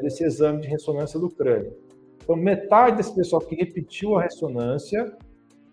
desse 0.00 0.24
exame 0.24 0.62
de 0.62 0.68
ressonância 0.68 1.18
do 1.18 1.28
crânio. 1.28 1.74
Então, 2.22 2.36
metade 2.36 2.96
desse 2.96 3.14
pessoal 3.14 3.42
que 3.42 3.54
repetiu 3.54 4.16
a 4.16 4.22
ressonância 4.22 5.12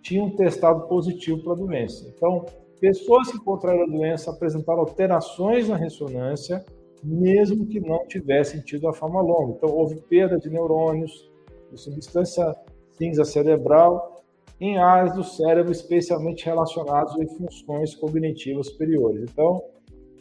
tinham 0.01 0.35
testado 0.35 0.87
positivo 0.87 1.41
para 1.43 1.53
a 1.53 1.55
doença. 1.55 2.11
Então, 2.13 2.45
pessoas 2.79 3.31
que 3.31 3.39
contraíram 3.39 3.85
a 3.85 3.89
doença 3.89 4.31
apresentaram 4.31 4.79
alterações 4.79 5.69
na 5.69 5.77
ressonância 5.77 6.65
mesmo 7.03 7.65
que 7.67 7.79
não 7.79 8.05
tivessem 8.07 8.61
tido 8.61 8.87
a 8.87 8.93
forma 8.93 9.21
longa. 9.21 9.53
Então, 9.57 9.69
houve 9.69 9.99
perda 10.01 10.37
de 10.37 10.49
neurônios, 10.49 11.29
de 11.71 11.79
substância 11.79 12.55
cinza 12.91 13.25
cerebral 13.25 14.23
em 14.59 14.77
áreas 14.77 15.15
do 15.15 15.23
cérebro 15.23 15.71
especialmente 15.71 16.45
relacionadas 16.45 17.13
a 17.19 17.27
funções 17.35 17.95
cognitivas 17.95 18.67
superiores. 18.67 19.23
Então, 19.23 19.63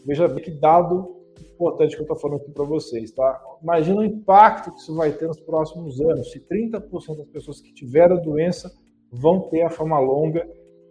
veja 0.06 0.26
bem 0.26 0.42
que 0.42 0.50
dado 0.50 1.20
importante 1.60 1.94
que 1.94 2.00
eu 2.00 2.04
estou 2.04 2.18
falando 2.18 2.40
aqui 2.40 2.50
para 2.50 2.64
vocês, 2.64 3.10
tá? 3.10 3.38
Imagina 3.62 4.00
o 4.00 4.04
impacto 4.04 4.72
que 4.72 4.80
isso 4.80 4.94
vai 4.94 5.12
ter 5.12 5.26
nos 5.26 5.40
próximos 5.40 6.00
anos. 6.00 6.32
Se 6.32 6.40
30% 6.40 7.18
das 7.18 7.28
pessoas 7.28 7.60
que 7.60 7.72
tiveram 7.74 8.16
a 8.16 8.20
doença 8.20 8.72
vão 9.12 9.40
ter 9.50 9.62
a 9.62 9.70
forma 9.70 9.98
longa 9.98 10.48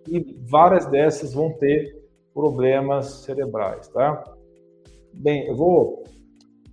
e 0.07 0.37
várias 0.47 0.85
dessas 0.85 1.33
vão 1.33 1.51
ter 1.53 1.97
problemas 2.33 3.23
cerebrais, 3.23 3.87
tá? 3.87 4.23
Bem, 5.13 5.47
eu 5.47 5.55
vou 5.55 6.03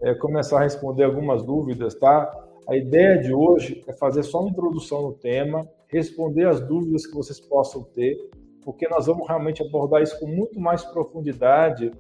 é, 0.01 0.15
começar 0.15 0.59
a 0.59 0.63
responder 0.63 1.05
algumas 1.05 1.43
dúvidas, 1.43 1.95
tá? 1.95 2.31
A 2.69 2.77
ideia 2.77 3.19
de 3.19 3.33
hoje 3.33 3.85
é 3.87 3.93
fazer 3.93 4.23
só 4.23 4.41
uma 4.41 4.51
introdução 4.51 5.03
no 5.03 5.13
tema, 5.13 5.69
responder 5.89 6.47
as 6.47 6.61
dúvidas 6.61 7.07
que 7.07 7.15
vocês 7.15 7.41
possam 7.41 7.83
ter, 7.83 8.17
porque 8.63 8.89
nós 8.89 9.07
vamos 9.07 9.27
realmente 9.27 9.63
abordar 9.63 10.03
isso 10.03 10.19
com 10.19 10.27
muito 10.27 10.61
mais 10.61 10.85
profundidade 10.85 11.91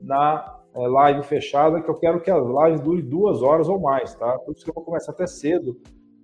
na 0.00 0.60
é, 0.74 0.86
live 0.86 1.22
fechada, 1.22 1.80
que 1.80 1.88
eu 1.88 1.96
quero 1.96 2.20
que 2.20 2.30
a 2.30 2.36
live 2.36 2.82
dure 2.82 3.02
duas 3.02 3.42
horas 3.42 3.68
ou 3.68 3.78
mais, 3.78 4.14
tá? 4.14 4.38
Por 4.38 4.52
isso 4.54 4.64
que 4.64 4.70
eu 4.70 4.74
vou 4.74 4.84
começar 4.84 5.12
até 5.12 5.26
cedo, 5.26 5.76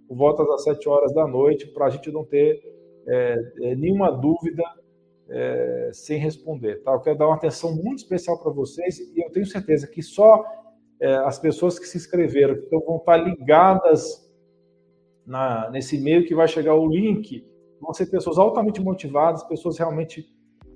por 0.09 0.17
volta 0.17 0.45
das 0.45 0.63
sete 0.65 0.89
horas 0.89 1.13
da 1.13 1.27
noite, 1.27 1.67
para 1.69 1.87
a 1.87 1.91
gente 1.91 2.11
não 2.11 2.25
ter 2.25 2.61
é, 3.09 3.37
é, 3.63 3.77
nenhuma 3.77 4.11
dúvida 4.11 4.63
é, 5.29 5.91
sem 5.93 6.19
responder, 6.19 6.83
tá? 6.83 6.93
Eu 6.93 7.01
quero 7.01 7.19
dar 7.19 7.27
uma 7.27 7.37
atenção 7.37 7.75
muito 7.75 7.99
especial 7.99 8.39
para 8.39 8.53
vocês 8.53 8.99
e 8.99 9.25
eu 9.25 9.31
tenho 9.31 9.47
certeza 9.47 9.87
que 9.87 10.03
só 10.03 10.45
é, 11.01 11.15
as 11.17 11.39
pessoas 11.39 11.79
que 11.79 11.87
se 11.87 11.97
inscreveram, 11.97 12.55
que 12.55 12.67
então 12.67 12.81
vão 12.81 12.97
estar 12.97 13.17
ligadas 13.17 14.25
na, 15.27 15.69
nesse 15.71 15.97
e-mail 15.97 16.25
que 16.25 16.35
vai 16.35 16.47
chegar 16.47 16.75
o 16.75 16.87
link, 16.87 17.45
vão 17.81 17.93
ser 17.93 18.07
pessoas 18.07 18.39
altamente 18.39 18.81
motivadas, 18.81 19.43
pessoas 19.45 19.79
realmente 19.79 20.25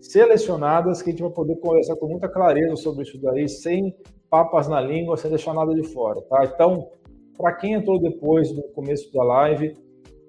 selecionadas, 0.00 1.02
que 1.02 1.11
a 1.11 1.12
gente 1.12 1.23
vai 1.23 1.30
poder 1.30 1.57
conversar 1.57 1.97
com 1.97 2.09
muita 2.09 2.28
clareza 2.28 2.75
sobre 2.76 3.02
isso 3.02 3.21
daí, 3.21 3.49
sem 3.49 3.95
papas 4.28 4.66
na 4.66 4.80
língua, 4.80 5.16
sem 5.16 5.30
deixar 5.30 5.54
nada 5.54 5.75
de 5.75 5.83
fora, 5.83 6.21
tá? 6.23 6.45
Então, 6.45 6.88
para 7.37 7.54
quem 7.54 7.75
entrou 7.75 8.00
depois 8.00 8.50
do 8.52 8.62
começo 8.75 9.12
da 9.12 9.23
live 9.23 9.76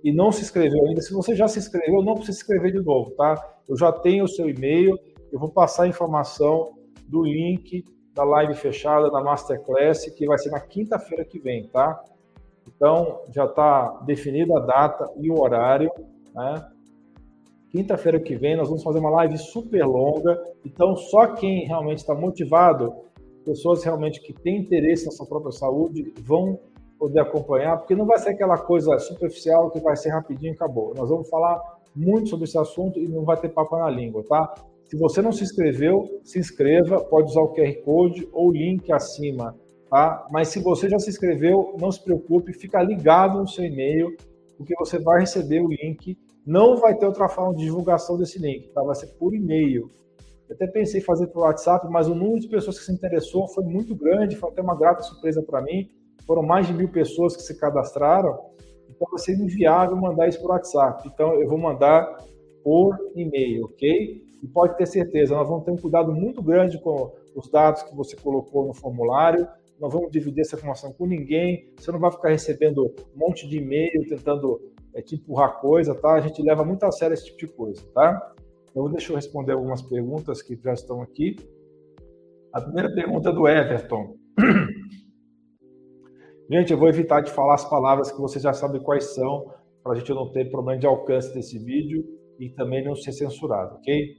e 0.03 0.11
não 0.11 0.31
se 0.31 0.41
inscreveu 0.41 0.85
ainda, 0.87 1.01
se 1.01 1.13
você 1.13 1.35
já 1.35 1.47
se 1.47 1.59
inscreveu, 1.59 2.01
não 2.01 2.15
precisa 2.15 2.37
se 2.37 2.43
inscrever 2.43 2.71
de 2.71 2.83
novo, 2.83 3.11
tá? 3.11 3.35
Eu 3.67 3.77
já 3.77 3.91
tenho 3.91 4.25
o 4.25 4.27
seu 4.27 4.49
e-mail, 4.49 4.97
eu 5.31 5.39
vou 5.39 5.49
passar 5.49 5.83
a 5.83 5.87
informação 5.87 6.73
do 7.07 7.23
link 7.23 7.85
da 8.13 8.23
live 8.23 8.53
fechada 8.55 9.09
da 9.09 9.23
Masterclass, 9.23 10.05
que 10.09 10.25
vai 10.25 10.37
ser 10.37 10.49
na 10.49 10.59
quinta-feira 10.59 11.23
que 11.23 11.39
vem, 11.39 11.67
tá? 11.67 12.01
Então, 12.67 13.21
já 13.29 13.45
está 13.45 14.01
definida 14.05 14.57
a 14.57 14.61
data 14.61 15.09
e 15.17 15.29
o 15.29 15.39
horário, 15.39 15.91
né? 16.33 16.67
Quinta-feira 17.69 18.19
que 18.19 18.35
vem 18.35 18.57
nós 18.57 18.67
vamos 18.67 18.83
fazer 18.83 18.99
uma 18.99 19.09
live 19.11 19.37
super 19.37 19.85
longa, 19.85 20.37
então 20.65 20.95
só 20.95 21.27
quem 21.27 21.65
realmente 21.65 21.99
está 21.99 22.13
motivado, 22.13 22.93
pessoas 23.45 23.83
realmente 23.83 24.19
que 24.21 24.33
têm 24.33 24.57
interesse 24.57 25.05
na 25.05 25.11
sua 25.11 25.25
própria 25.25 25.53
saúde, 25.53 26.13
vão 26.19 26.59
poder 27.01 27.21
acompanhar, 27.21 27.79
porque 27.79 27.95
não 27.95 28.05
vai 28.05 28.19
ser 28.19 28.29
aquela 28.29 28.59
coisa 28.59 28.99
superficial 28.99 29.71
que 29.71 29.79
vai 29.79 29.95
ser 29.95 30.09
rapidinho 30.09 30.51
e 30.51 30.55
acabou. 30.55 30.93
Nós 30.95 31.09
vamos 31.09 31.27
falar 31.27 31.59
muito 31.95 32.29
sobre 32.29 32.45
esse 32.45 32.59
assunto 32.59 32.99
e 32.99 33.07
não 33.07 33.23
vai 33.23 33.35
ter 33.37 33.49
papo 33.49 33.75
na 33.75 33.89
língua, 33.89 34.23
tá? 34.29 34.53
Se 34.85 34.95
você 34.95 35.19
não 35.19 35.31
se 35.31 35.43
inscreveu, 35.43 36.07
se 36.23 36.37
inscreva, 36.37 36.99
pode 36.99 37.31
usar 37.31 37.41
o 37.41 37.55
QR 37.55 37.73
Code 37.83 38.29
ou 38.31 38.49
o 38.49 38.51
link 38.51 38.91
acima, 38.91 39.57
tá? 39.89 40.27
Mas 40.29 40.49
se 40.49 40.59
você 40.59 40.87
já 40.87 40.99
se 40.99 41.09
inscreveu, 41.09 41.75
não 41.81 41.91
se 41.91 42.03
preocupe, 42.03 42.53
fica 42.53 42.79
ligado 42.83 43.39
no 43.39 43.47
seu 43.47 43.65
e-mail, 43.65 44.15
porque 44.55 44.75
você 44.77 44.99
vai 44.99 45.21
receber 45.21 45.59
o 45.59 45.69
link. 45.69 46.15
Não 46.45 46.77
vai 46.77 46.95
ter 46.95 47.07
outra 47.07 47.27
forma 47.27 47.55
de 47.55 47.63
divulgação 47.63 48.15
desse 48.15 48.37
link, 48.37 48.69
tá? 48.73 48.83
Vai 48.83 48.93
ser 48.93 49.07
por 49.17 49.33
e-mail. 49.33 49.89
Eu 50.47 50.55
até 50.55 50.67
pensei 50.67 51.01
em 51.01 51.03
fazer 51.03 51.25
pelo 51.27 51.45
WhatsApp, 51.45 51.87
mas 51.89 52.07
o 52.07 52.13
número 52.13 52.39
de 52.39 52.47
pessoas 52.47 52.77
que 52.77 52.85
se 52.85 52.91
interessou 52.91 53.47
foi 53.47 53.63
muito 53.63 53.95
grande, 53.95 54.35
foi 54.35 54.51
até 54.51 54.61
uma 54.61 54.77
grata 54.77 55.01
surpresa 55.01 55.41
para 55.41 55.61
mim. 55.61 55.89
Foram 56.25 56.43
mais 56.43 56.67
de 56.67 56.73
mil 56.73 56.89
pessoas 56.89 57.35
que 57.35 57.43
se 57.43 57.59
cadastraram, 57.59 58.37
então 58.89 59.07
vai 59.09 59.19
ser 59.19 59.33
inviável 59.33 59.95
mandar 59.95 60.27
isso 60.27 60.41
por 60.41 60.51
WhatsApp. 60.51 61.07
Então 61.07 61.33
eu 61.35 61.47
vou 61.47 61.57
mandar 61.57 62.17
por 62.63 62.97
e-mail, 63.15 63.65
ok? 63.65 64.23
E 64.43 64.47
pode 64.47 64.77
ter 64.77 64.85
certeza, 64.85 65.35
nós 65.35 65.47
vamos 65.47 65.65
ter 65.65 65.71
um 65.71 65.77
cuidado 65.77 66.11
muito 66.11 66.41
grande 66.41 66.79
com 66.81 67.11
os 67.35 67.49
dados 67.49 67.83
que 67.83 67.95
você 67.95 68.15
colocou 68.15 68.67
no 68.67 68.73
formulário, 68.73 69.47
não 69.79 69.89
vamos 69.89 70.11
dividir 70.11 70.41
essa 70.41 70.55
informação 70.55 70.93
com 70.93 71.05
ninguém, 71.05 71.71
você 71.77 71.91
não 71.91 71.99
vai 71.99 72.11
ficar 72.11 72.29
recebendo 72.29 72.93
um 73.15 73.19
monte 73.19 73.47
de 73.47 73.57
e-mail 73.57 74.07
tentando 74.07 74.61
é, 74.93 75.01
te 75.01 75.15
empurrar 75.15 75.59
coisa, 75.59 75.95
tá? 75.95 76.13
A 76.13 76.21
gente 76.21 76.41
leva 76.41 76.63
muito 76.63 76.83
a 76.83 76.91
sério 76.91 77.13
esse 77.13 77.25
tipo 77.25 77.37
de 77.39 77.47
coisa, 77.47 77.81
tá? 77.93 78.33
Então, 78.69 78.89
deixa 78.89 79.11
eu 79.11 79.15
responder 79.15 79.53
algumas 79.53 79.81
perguntas 79.81 80.41
que 80.41 80.55
já 80.55 80.73
estão 80.73 81.01
aqui. 81.01 81.35
A 82.53 82.61
primeira 82.61 82.93
pergunta 82.93 83.29
é 83.29 83.33
do 83.33 83.47
Everton. 83.47 84.15
Gente, 86.51 86.73
eu 86.73 86.77
vou 86.77 86.89
evitar 86.89 87.21
de 87.21 87.31
falar 87.31 87.53
as 87.53 87.63
palavras 87.63 88.11
que 88.11 88.19
você 88.19 88.37
já 88.37 88.51
sabe 88.51 88.81
quais 88.81 89.15
são, 89.15 89.53
para 89.81 89.93
a 89.93 89.95
gente 89.95 90.13
não 90.13 90.29
ter 90.33 90.51
problema 90.51 90.77
de 90.77 90.85
alcance 90.85 91.33
desse 91.33 91.57
vídeo 91.57 92.03
e 92.37 92.49
também 92.49 92.83
não 92.83 92.93
ser 92.93 93.13
censurado, 93.13 93.75
ok? 93.75 94.17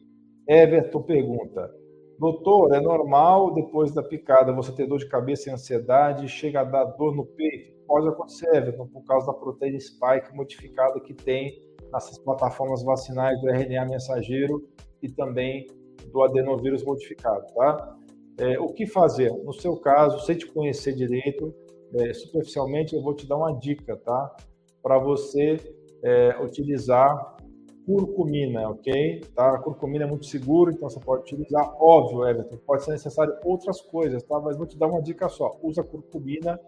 Everton 0.48 1.02
pergunta: 1.02 1.70
Doutor, 2.18 2.74
é 2.74 2.80
normal 2.80 3.52
depois 3.52 3.92
da 3.92 4.02
picada 4.02 4.50
você 4.50 4.72
ter 4.72 4.86
dor 4.86 4.96
de 4.96 5.10
cabeça 5.10 5.50
e 5.50 5.52
ansiedade, 5.52 6.26
chega 6.26 6.62
a 6.62 6.64
dar 6.64 6.84
dor 6.96 7.14
no 7.14 7.26
peito? 7.26 7.70
Pode 7.86 8.08
acontecer, 8.08 8.48
Everton, 8.56 8.86
por 8.86 9.04
causa 9.04 9.26
da 9.26 9.34
proteína 9.34 9.78
spike 9.78 10.34
modificada 10.34 10.98
que 11.00 11.12
tem 11.12 11.52
nessas 11.92 12.16
plataformas 12.16 12.82
vacinais 12.82 13.38
do 13.42 13.50
RNA 13.50 13.84
mensageiro 13.84 14.66
e 15.02 15.10
também 15.10 15.66
do 16.10 16.22
adenovírus 16.22 16.82
modificado, 16.82 17.44
tá? 17.54 17.94
É, 18.38 18.58
o 18.58 18.68
que 18.68 18.86
fazer? 18.86 19.30
No 19.44 19.52
seu 19.52 19.76
caso, 19.76 20.24
sem 20.24 20.34
te 20.34 20.46
conhecer 20.46 20.94
direito, 20.94 21.54
é, 21.94 22.14
superficialmente, 22.14 22.94
eu 22.94 23.02
vou 23.02 23.14
te 23.14 23.26
dar 23.26 23.36
uma 23.36 23.52
dica, 23.52 23.96
tá? 23.96 24.34
Para 24.82 24.98
você 24.98 25.58
é, 26.02 26.36
utilizar 26.42 27.36
curcumina, 27.84 28.68
ok? 28.68 29.20
Tá? 29.34 29.54
A 29.54 29.58
curcumina 29.58 30.04
é 30.04 30.08
muito 30.08 30.26
seguro, 30.26 30.70
então 30.70 30.88
você 30.88 31.00
pode 31.00 31.22
utilizar. 31.22 31.74
Óbvio, 31.82 32.26
Everton, 32.26 32.56
pode 32.66 32.84
ser 32.84 32.92
necessário 32.92 33.34
outras 33.44 33.80
coisas, 33.80 34.22
tá? 34.22 34.40
Mas 34.40 34.56
vou 34.56 34.66
te 34.66 34.78
dar 34.78 34.86
uma 34.86 35.02
dica 35.02 35.28
só. 35.28 35.58
Usa 35.62 35.82
curcumina 35.82 36.58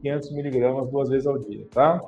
500 0.00 0.32
miligramas 0.32 0.88
duas 0.90 1.08
vezes 1.08 1.26
ao 1.26 1.38
dia, 1.38 1.66
tá? 1.70 2.00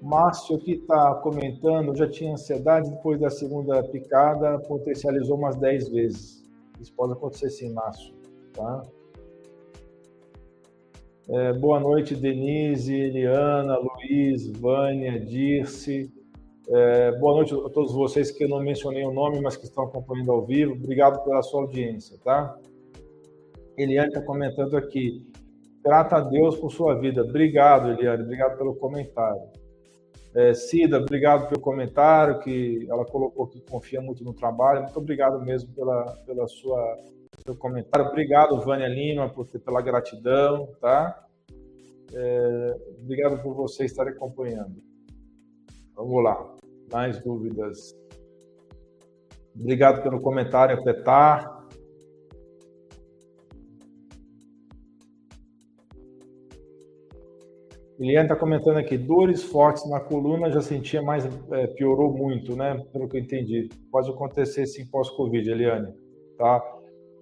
Márcio 0.00 0.56
aqui 0.56 0.72
está 0.72 1.14
comentando, 1.16 1.94
já 1.94 2.08
tinha 2.08 2.32
ansiedade 2.32 2.90
depois 2.90 3.20
da 3.20 3.30
segunda 3.30 3.80
picada, 3.84 4.58
potencializou 4.60 5.38
umas 5.38 5.54
10 5.56 5.88
vezes. 5.90 6.42
Isso 6.80 6.92
pode 6.94 7.12
acontecer 7.12 7.50
sim, 7.50 7.72
Márcio, 7.72 8.12
tá? 8.52 8.82
É, 11.28 11.52
boa 11.52 11.78
noite, 11.78 12.16
Denise, 12.16 12.94
Eliana, 12.94 13.78
Luiz, 13.78 14.48
Vânia, 14.58 15.20
Dirce. 15.20 16.12
É, 16.68 17.12
boa 17.12 17.36
noite 17.36 17.54
a 17.54 17.68
todos 17.68 17.92
vocês 17.92 18.32
que 18.32 18.42
eu 18.42 18.48
não 18.48 18.60
mencionei 18.60 19.04
o 19.04 19.12
nome, 19.12 19.40
mas 19.40 19.56
que 19.56 19.64
estão 19.64 19.84
acompanhando 19.84 20.32
ao 20.32 20.44
vivo. 20.44 20.72
Obrigado 20.72 21.22
pela 21.22 21.40
sua 21.42 21.62
audiência, 21.62 22.18
tá? 22.24 22.58
Eliane 23.76 24.08
está 24.08 24.20
comentando 24.20 24.76
aqui. 24.76 25.24
Grata 25.84 26.16
a 26.16 26.20
Deus 26.20 26.56
por 26.56 26.72
sua 26.72 26.94
vida. 26.94 27.22
Obrigado, 27.22 27.90
Eliane. 27.92 28.24
Obrigado 28.24 28.58
pelo 28.58 28.74
comentário. 28.74 29.42
É, 30.34 30.54
Cida, 30.54 30.98
obrigado 30.98 31.48
pelo 31.48 31.60
comentário 31.60 32.40
que 32.40 32.84
ela 32.90 33.04
colocou 33.04 33.46
que 33.46 33.60
confia 33.60 34.00
muito 34.00 34.24
no 34.24 34.34
trabalho. 34.34 34.82
Muito 34.82 34.98
obrigado 34.98 35.40
mesmo 35.40 35.72
pela, 35.72 36.04
pela 36.26 36.48
sua 36.48 36.98
seu 37.44 37.56
comentário. 37.56 38.08
Obrigado, 38.08 38.60
Vânia 38.60 38.88
Lima, 38.88 39.28
por, 39.28 39.46
pela 39.46 39.80
gratidão, 39.80 40.68
tá? 40.80 41.26
É, 42.14 42.76
obrigado 43.00 43.42
por 43.42 43.54
você 43.54 43.84
estar 43.84 44.06
acompanhando. 44.06 44.82
Vamos 45.94 46.22
lá. 46.22 46.56
Mais 46.92 47.20
dúvidas? 47.22 47.96
Obrigado 49.54 50.02
pelo 50.02 50.20
comentário, 50.20 50.82
Petar. 50.82 51.62
Eliane 57.98 58.24
está 58.24 58.34
comentando 58.34 58.78
aqui, 58.78 58.98
dores 58.98 59.44
fortes 59.44 59.88
na 59.88 60.00
coluna, 60.00 60.50
já 60.50 60.60
sentia 60.60 61.00
mais, 61.00 61.24
é, 61.52 61.68
piorou 61.68 62.12
muito, 62.12 62.56
né? 62.56 62.84
Pelo 62.92 63.08
que 63.08 63.16
eu 63.16 63.20
entendi. 63.20 63.68
Pode 63.92 64.10
acontecer 64.10 64.66
sim 64.66 64.84
pós-Covid, 64.86 65.48
Eliane. 65.48 65.94
Tá? 66.36 66.60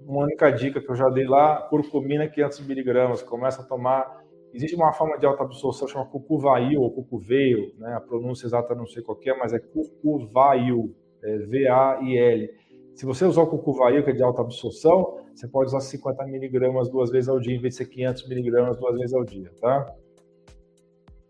Uma 0.07 0.25
única 0.25 0.51
dica 0.51 0.81
que 0.81 0.91
eu 0.91 0.97
já 0.97 1.09
dei 1.09 1.27
lá, 1.27 1.63
curcumina 1.69 2.29
500 2.29 2.67
miligramas, 2.67 3.23
começa 3.23 3.63
a 3.63 3.65
tomar 3.65 4.21
Existe 4.53 4.75
uma 4.75 4.93
forma 4.93 5.17
de 5.17 5.27
alta 5.27 5.45
absorção 5.45 5.87
chamada 5.87 6.11
cucuvail 6.11 6.81
ou 6.81 6.91
cucuveio, 6.91 7.73
né? 7.79 7.95
a 7.95 8.01
pronúncia 8.01 8.47
exata 8.47 8.75
não 8.75 8.87
sei 8.87 9.03
qual 9.03 9.17
é, 9.25 9.33
mas 9.37 9.53
é 9.53 9.61
cucuvail, 9.61 10.93
é 11.23 11.39
V-A-I-L. 11.39 12.51
Se 12.95 13.07
você 13.07 13.25
usar 13.25 13.43
o 13.43 13.47
cucuvail, 13.47 14.03
que 14.03 14.11
é 14.11 14.13
de 14.13 14.23
alta 14.23 14.43
absorção, 14.43 15.19
você 15.33 15.47
pode 15.47 15.69
usar 15.69 15.81
50 15.81 16.27
miligramas 16.27 16.91
duas 16.91 17.11
vezes 17.11 17.29
ao 17.29 17.39
dia, 17.39 17.55
em 17.55 17.61
vez 17.61 17.75
de 17.75 17.79
ser 17.79 17.87
500 17.87 18.29
miligramas 18.29 18.77
duas 18.77 18.99
vezes 18.99 19.15
ao 19.15 19.25
dia, 19.25 19.51
tá? 19.61 19.95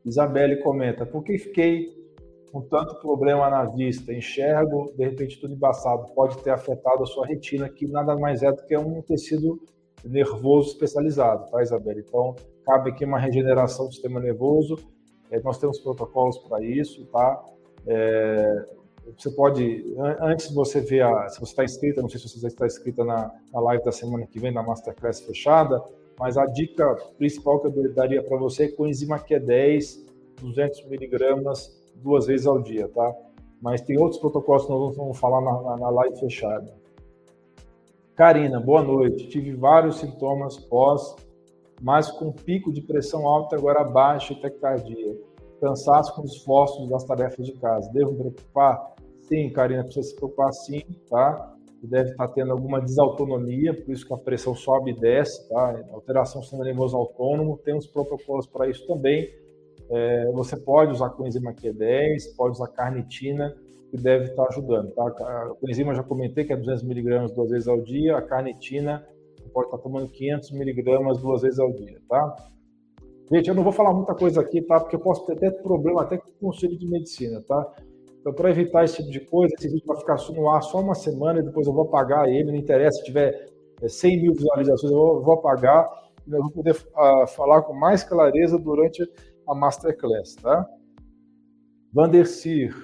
Isabelle 0.04 0.56
comenta, 0.62 1.04
por 1.04 1.22
que 1.22 1.36
fiquei 1.36 1.99
com 2.52 2.60
tanto 2.62 2.96
problema 2.96 3.48
na 3.48 3.64
vista? 3.64 4.12
Enxergo, 4.12 4.92
de 4.96 5.04
repente, 5.04 5.40
tudo 5.40 5.54
embaçado. 5.54 6.12
Pode 6.14 6.38
ter 6.38 6.50
afetado 6.50 7.02
a 7.02 7.06
sua 7.06 7.26
retina, 7.26 7.68
que 7.68 7.86
nada 7.86 8.16
mais 8.16 8.42
é 8.42 8.50
do 8.50 8.62
que 8.66 8.76
um 8.76 9.00
tecido 9.02 9.60
nervoso 10.04 10.70
especializado, 10.70 11.50
tá, 11.50 11.62
Isabelle? 11.62 12.04
Então, 12.06 12.34
cabe 12.64 12.90
aqui 12.90 13.04
uma 13.04 13.18
regeneração 13.18 13.86
do 13.86 13.92
sistema 13.92 14.20
nervoso. 14.20 14.76
É, 15.30 15.40
nós 15.40 15.58
temos 15.58 15.78
protocolos 15.78 16.38
para 16.38 16.62
isso, 16.64 17.04
tá? 17.06 17.42
É, 17.86 18.64
você 19.16 19.30
pode, 19.30 19.96
antes 20.20 20.48
de 20.48 20.54
você 20.54 20.80
ver, 20.80 21.02
a, 21.02 21.28
se 21.28 21.40
você 21.40 21.52
está 21.52 21.64
inscrita, 21.64 22.02
não 22.02 22.08
sei 22.08 22.20
se 22.20 22.38
você 22.38 22.46
está 22.46 22.66
inscrita 22.66 23.04
na, 23.04 23.30
na 23.52 23.60
live 23.60 23.84
da 23.84 23.92
semana 23.92 24.26
que 24.26 24.38
vem, 24.38 24.52
da 24.52 24.62
Masterclass 24.62 25.20
fechada, 25.20 25.82
mas 26.18 26.36
a 26.36 26.46
dica 26.46 26.94
principal 27.16 27.60
que 27.60 27.68
eu 27.68 27.94
daria 27.94 28.22
para 28.22 28.36
você 28.36 28.64
é 28.64 28.68
coenzima 28.68 29.18
Q10, 29.18 30.04
200 30.40 30.86
miligramas, 30.86 31.79
duas 32.02 32.26
vezes 32.26 32.46
ao 32.46 32.60
dia, 32.60 32.88
tá? 32.88 33.14
Mas 33.60 33.80
tem 33.80 33.98
outros 33.98 34.20
protocolos 34.20 34.64
que 34.64 34.70
nós 34.70 34.96
vamos 34.96 35.18
falar 35.18 35.40
na, 35.40 35.62
na, 35.62 35.76
na 35.76 35.90
live 35.90 36.18
fechada. 36.18 36.72
Karina, 38.14 38.60
boa 38.60 38.82
noite. 38.82 39.28
Tive 39.28 39.54
vários 39.54 39.98
sintomas 39.98 40.58
pós, 40.58 41.16
mas 41.80 42.10
com 42.10 42.30
pico 42.30 42.72
de 42.72 42.82
pressão 42.82 43.26
alta 43.26 43.56
agora 43.56 43.82
baixa 43.84 44.32
e 44.32 44.40
taquicardia. 44.40 45.18
Cansaço 45.60 46.14
com 46.14 46.24
esforços 46.24 46.88
das 46.88 47.04
tarefas 47.04 47.46
de 47.46 47.52
casa. 47.52 47.90
Devo 47.92 48.12
me 48.12 48.18
preocupar? 48.18 48.94
Sim, 49.22 49.50
Karina, 49.50 49.84
precisa 49.84 50.08
se 50.08 50.16
preocupar 50.16 50.52
sim, 50.52 50.82
tá? 51.08 51.54
Deve 51.82 52.10
estar 52.10 52.28
tendo 52.28 52.52
alguma 52.52 52.80
desautonomia, 52.80 53.72
por 53.72 53.90
isso 53.90 54.06
que 54.06 54.12
a 54.12 54.18
pressão 54.18 54.54
sobe 54.54 54.90
e 54.90 54.94
desce, 54.94 55.48
tá? 55.48 55.82
Alteração 55.92 56.40
do 56.40 56.44
sistema 56.44 56.64
nervoso 56.64 56.96
autônomo, 56.96 57.58
tem 57.58 57.74
uns 57.74 57.86
protocolos 57.86 58.46
para 58.46 58.68
isso 58.68 58.86
também. 58.86 59.30
É, 59.90 60.30
você 60.32 60.56
pode 60.56 60.92
usar 60.92 61.10
coenzima 61.10 61.52
Q10, 61.52 62.36
pode 62.36 62.52
usar 62.52 62.68
carnitina, 62.68 63.54
que 63.90 63.96
deve 63.96 64.26
estar 64.26 64.46
ajudando, 64.46 64.92
tá? 64.92 65.04
A 65.06 65.54
coenzima 65.60 65.94
já 65.94 66.02
comentei 66.02 66.44
que 66.44 66.52
é 66.52 66.56
200 66.56 66.84
miligramas 66.84 67.32
duas 67.32 67.50
vezes 67.50 67.66
ao 67.66 67.80
dia, 67.80 68.16
a 68.16 68.22
carnitina 68.22 69.04
pode 69.52 69.66
estar 69.66 69.78
tomando 69.78 70.08
500 70.08 70.52
miligramas 70.52 71.18
duas 71.18 71.42
vezes 71.42 71.58
ao 71.58 71.72
dia, 71.72 71.98
tá? 72.08 72.36
Gente, 73.32 73.48
eu 73.48 73.54
não 73.54 73.62
vou 73.62 73.72
falar 73.72 73.92
muita 73.92 74.14
coisa 74.14 74.40
aqui, 74.40 74.60
tá? 74.62 74.80
Porque 74.80 74.96
eu 74.96 75.00
posso 75.00 75.24
ter 75.26 75.32
até 75.32 75.50
problema 75.50 76.02
até 76.02 76.18
com 76.18 76.28
o 76.28 76.34
conselho 76.34 76.76
de 76.76 76.86
medicina, 76.88 77.42
tá? 77.46 77.74
Então, 78.20 78.32
para 78.34 78.50
evitar 78.50 78.84
esse 78.84 78.96
tipo 78.96 79.10
de 79.10 79.20
coisa, 79.20 79.54
esse 79.56 79.68
vídeo 79.68 79.86
vai 79.86 79.96
ficar 79.96 80.16
no 80.34 80.50
ar 80.50 80.62
só 80.62 80.80
uma 80.80 80.94
semana 80.94 81.40
e 81.40 81.42
depois 81.42 81.66
eu 81.66 81.72
vou 81.72 81.84
apagar 81.84 82.28
ele. 82.28 82.50
Não 82.50 82.58
interessa 82.58 82.98
se 82.98 83.04
tiver 83.04 83.48
100 83.86 84.12
é, 84.12 84.22
mil 84.22 84.34
visualizações, 84.34 84.92
eu 84.92 85.22
vou, 85.22 85.34
apagar 85.34 85.88
e 86.26 86.30
vou 86.30 86.50
poder 86.50 86.72
uh, 86.72 87.26
falar 87.28 87.62
com 87.62 87.72
mais 87.72 88.04
clareza 88.04 88.58
durante 88.58 89.08
a 89.50 89.54
Masterclass, 89.54 90.36
tá? 90.36 90.68
Vandercir. 91.92 92.74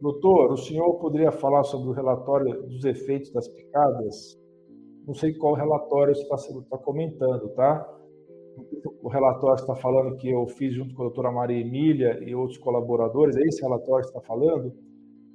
Doutor, 0.00 0.52
o 0.52 0.56
senhor 0.56 0.94
poderia 1.00 1.32
falar 1.32 1.64
sobre 1.64 1.88
o 1.88 1.92
relatório 1.92 2.62
dos 2.62 2.84
efeitos 2.84 3.32
das 3.32 3.48
picadas? 3.48 4.38
Não 5.06 5.14
sei 5.14 5.34
qual 5.34 5.54
relatório 5.54 6.12
está 6.12 6.36
tá 6.70 6.78
comentando, 6.78 7.48
tá? 7.50 7.98
o 9.02 9.08
relatório 9.08 9.60
está 9.60 9.74
falando 9.76 10.16
que 10.16 10.28
eu 10.28 10.46
fiz 10.46 10.74
junto 10.74 10.94
com 10.94 11.02
a 11.02 11.06
doutora 11.06 11.30
Maria 11.30 11.60
Emília 11.60 12.18
e 12.22 12.34
outros 12.34 12.58
colaboradores, 12.58 13.36
é 13.36 13.42
esse 13.42 13.62
relatório 13.62 14.04
que 14.04 14.16
está 14.16 14.20
falando? 14.20 14.72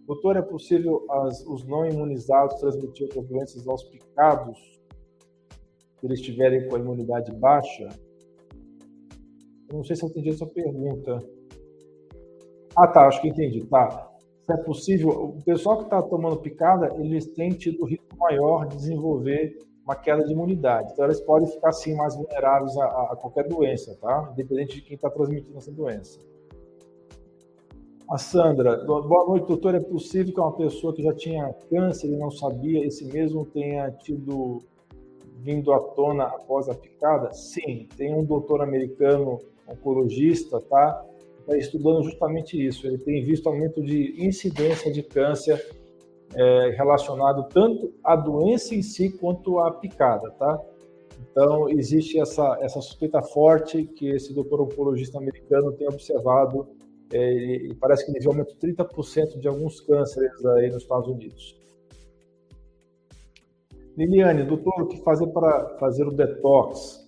Doutor, 0.06 0.36
é 0.36 0.42
possível 0.42 1.06
as, 1.10 1.46
os 1.46 1.66
não 1.66 1.86
imunizados 1.86 2.60
transmitir 2.60 3.08
doenças 3.14 3.68
aos 3.68 3.84
picados 3.84 4.58
se 6.00 6.06
eles 6.06 6.20
estiverem 6.20 6.68
com 6.68 6.76
a 6.76 6.80
imunidade 6.80 7.32
baixa? 7.34 7.88
Não 9.74 9.84
sei 9.84 9.96
se 9.96 10.06
eu 10.06 10.10
entendi 10.10 10.30
essa 10.30 10.46
pergunta. 10.46 11.18
Ah, 12.76 12.88
tá, 12.88 13.08
acho 13.08 13.20
que 13.22 13.28
entendi. 13.28 13.66
Tá. 13.66 14.12
Se 14.46 14.54
é 14.54 14.58
possível, 14.58 15.10
o 15.10 15.44
pessoal 15.44 15.78
que 15.78 15.86
está 15.86 16.02
tomando 16.02 16.38
picada, 16.38 16.94
eles 16.96 17.26
têm 17.34 17.50
tido 17.50 17.84
risco 17.86 18.16
maior 18.18 18.68
de 18.68 18.76
desenvolver 18.78 19.58
uma 19.84 19.96
queda 19.96 20.24
de 20.24 20.32
imunidade. 20.32 20.92
Então, 20.94 21.06
elas 21.06 21.20
podem 21.22 21.48
ficar, 21.48 21.72
sim, 21.72 21.96
mais 21.96 22.16
vulneráveis 22.16 22.78
a, 22.78 22.86
a 22.86 23.16
qualquer 23.16 23.48
doença, 23.48 23.98
tá? 24.00 24.30
Independente 24.34 24.76
de 24.76 24.82
quem 24.82 24.96
está 24.96 25.10
transmitindo 25.10 25.58
essa 25.58 25.72
doença. 25.72 26.20
A 28.10 28.18
Sandra, 28.20 28.78
boa 28.86 29.26
noite, 29.28 29.48
doutor. 29.48 29.74
É 29.74 29.80
possível 29.80 30.34
que 30.34 30.40
uma 30.40 30.52
pessoa 30.52 30.94
que 30.94 31.02
já 31.02 31.14
tinha 31.14 31.52
câncer 31.70 32.08
e 32.08 32.16
não 32.16 32.30
sabia, 32.30 32.86
esse 32.86 33.06
mesmo 33.06 33.44
tenha 33.46 33.90
tido 33.90 34.62
vindo 35.38 35.74
à 35.74 35.80
tona 35.80 36.26
após 36.26 36.70
a 36.70 36.76
picada? 36.76 37.34
Sim, 37.34 37.88
tem 37.98 38.14
um 38.14 38.24
doutor 38.24 38.62
americano 38.62 39.40
oncologista, 39.68 40.60
tá? 40.62 41.06
Está 41.40 41.58
estudando 41.58 42.04
justamente 42.04 42.64
isso. 42.64 42.88
Ele 42.88 42.98
tem 42.98 43.24
visto 43.24 43.48
aumento 43.48 43.82
de 43.82 44.16
incidência 44.26 44.92
de 44.92 45.04
câncer 45.04 45.64
é, 46.36 46.70
relacionado 46.78 47.48
tanto 47.50 47.94
à 48.04 48.16
doença 48.16 48.74
em 48.74 48.82
si 48.82 49.10
quanto 49.10 49.60
à 49.60 49.72
picada, 49.72 50.32
tá? 50.32 50.60
Então, 51.32 51.70
existe 51.70 52.20
essa, 52.20 52.58
essa 52.62 52.80
suspeita 52.82 53.22
forte 53.22 53.86
que 53.86 54.08
esse 54.10 54.34
doutor 54.34 54.62
oncologista 54.62 55.18
americano 55.18 55.72
tem 55.72 55.88
observado, 55.88 56.68
é, 57.12 57.34
e 57.34 57.76
parece 57.76 58.06
que 58.06 58.18
ele 58.18 58.28
aumento 58.28 58.56
de 58.56 58.74
30% 58.74 59.40
de 59.40 59.48
alguns 59.48 59.82
cânceres 59.82 60.46
aí 60.46 60.70
nos 60.70 60.84
Estados 60.84 61.08
Unidos. 61.08 61.60
Liliane, 63.96 64.44
doutor, 64.44 64.82
o 64.82 64.88
que 64.88 64.98
fazer 65.04 65.28
para 65.28 65.78
fazer 65.78 66.08
o 66.08 66.12
detox? 66.12 67.03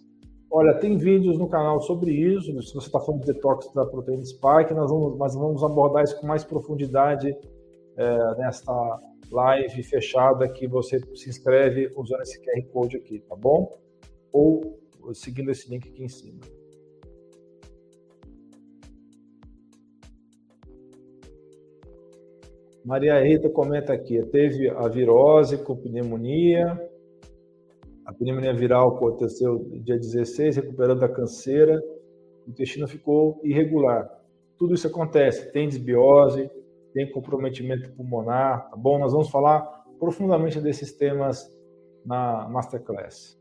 Olha, 0.57 0.73
tem 0.73 0.97
vídeos 0.97 1.37
no 1.37 1.49
canal 1.49 1.81
sobre 1.81 2.11
isso. 2.11 2.45
Se 2.61 2.73
você 2.73 2.87
está 2.87 2.97
falando 2.97 3.25
de 3.25 3.33
detox 3.33 3.69
da 3.73 3.85
proteína 3.85 4.23
spike, 4.23 4.73
nós 4.73 4.89
vamos, 4.89 5.17
nós 5.17 5.35
vamos 5.35 5.61
abordar 5.61 6.05
isso 6.05 6.17
com 6.17 6.25
mais 6.25 6.45
profundidade 6.45 7.37
é, 7.97 8.35
nesta 8.37 8.71
live 9.29 9.83
fechada 9.83 10.47
que 10.47 10.65
você 10.65 11.01
se 11.13 11.29
inscreve 11.29 11.91
usando 11.97 12.21
esse 12.21 12.41
QR 12.41 12.71
Code 12.71 12.95
aqui, 12.95 13.19
tá 13.27 13.35
bom? 13.35 13.69
Ou 14.31 14.79
seguindo 15.13 15.51
esse 15.51 15.69
link 15.69 15.89
aqui 15.89 16.05
em 16.05 16.07
cima. 16.07 16.39
Maria 22.85 23.21
Rita 23.21 23.49
comenta 23.49 23.91
aqui, 23.91 24.23
teve 24.27 24.69
a 24.69 24.87
virose 24.87 25.57
com 25.57 25.75
pneumonia, 25.75 26.79
a 28.05 28.13
pneumonia 28.13 28.53
viral 28.53 28.95
aconteceu 28.95 29.67
dia 29.83 29.97
16, 29.97 30.57
recuperando 30.57 31.03
a 31.03 31.09
canseira, 31.09 31.81
o 32.45 32.51
intestino 32.51 32.87
ficou 32.87 33.39
irregular. 33.43 34.07
Tudo 34.57 34.75
isso 34.75 34.87
acontece, 34.87 35.51
tem 35.51 35.67
desbiose, 35.67 36.49
tem 36.93 37.11
comprometimento 37.11 37.91
pulmonar, 37.93 38.69
tá 38.69 38.77
bom? 38.77 38.99
Nós 38.99 39.11
vamos 39.11 39.29
falar 39.29 39.61
profundamente 39.99 40.61
desses 40.61 40.93
temas 40.93 41.51
na 42.05 42.47
Masterclass. 42.47 43.37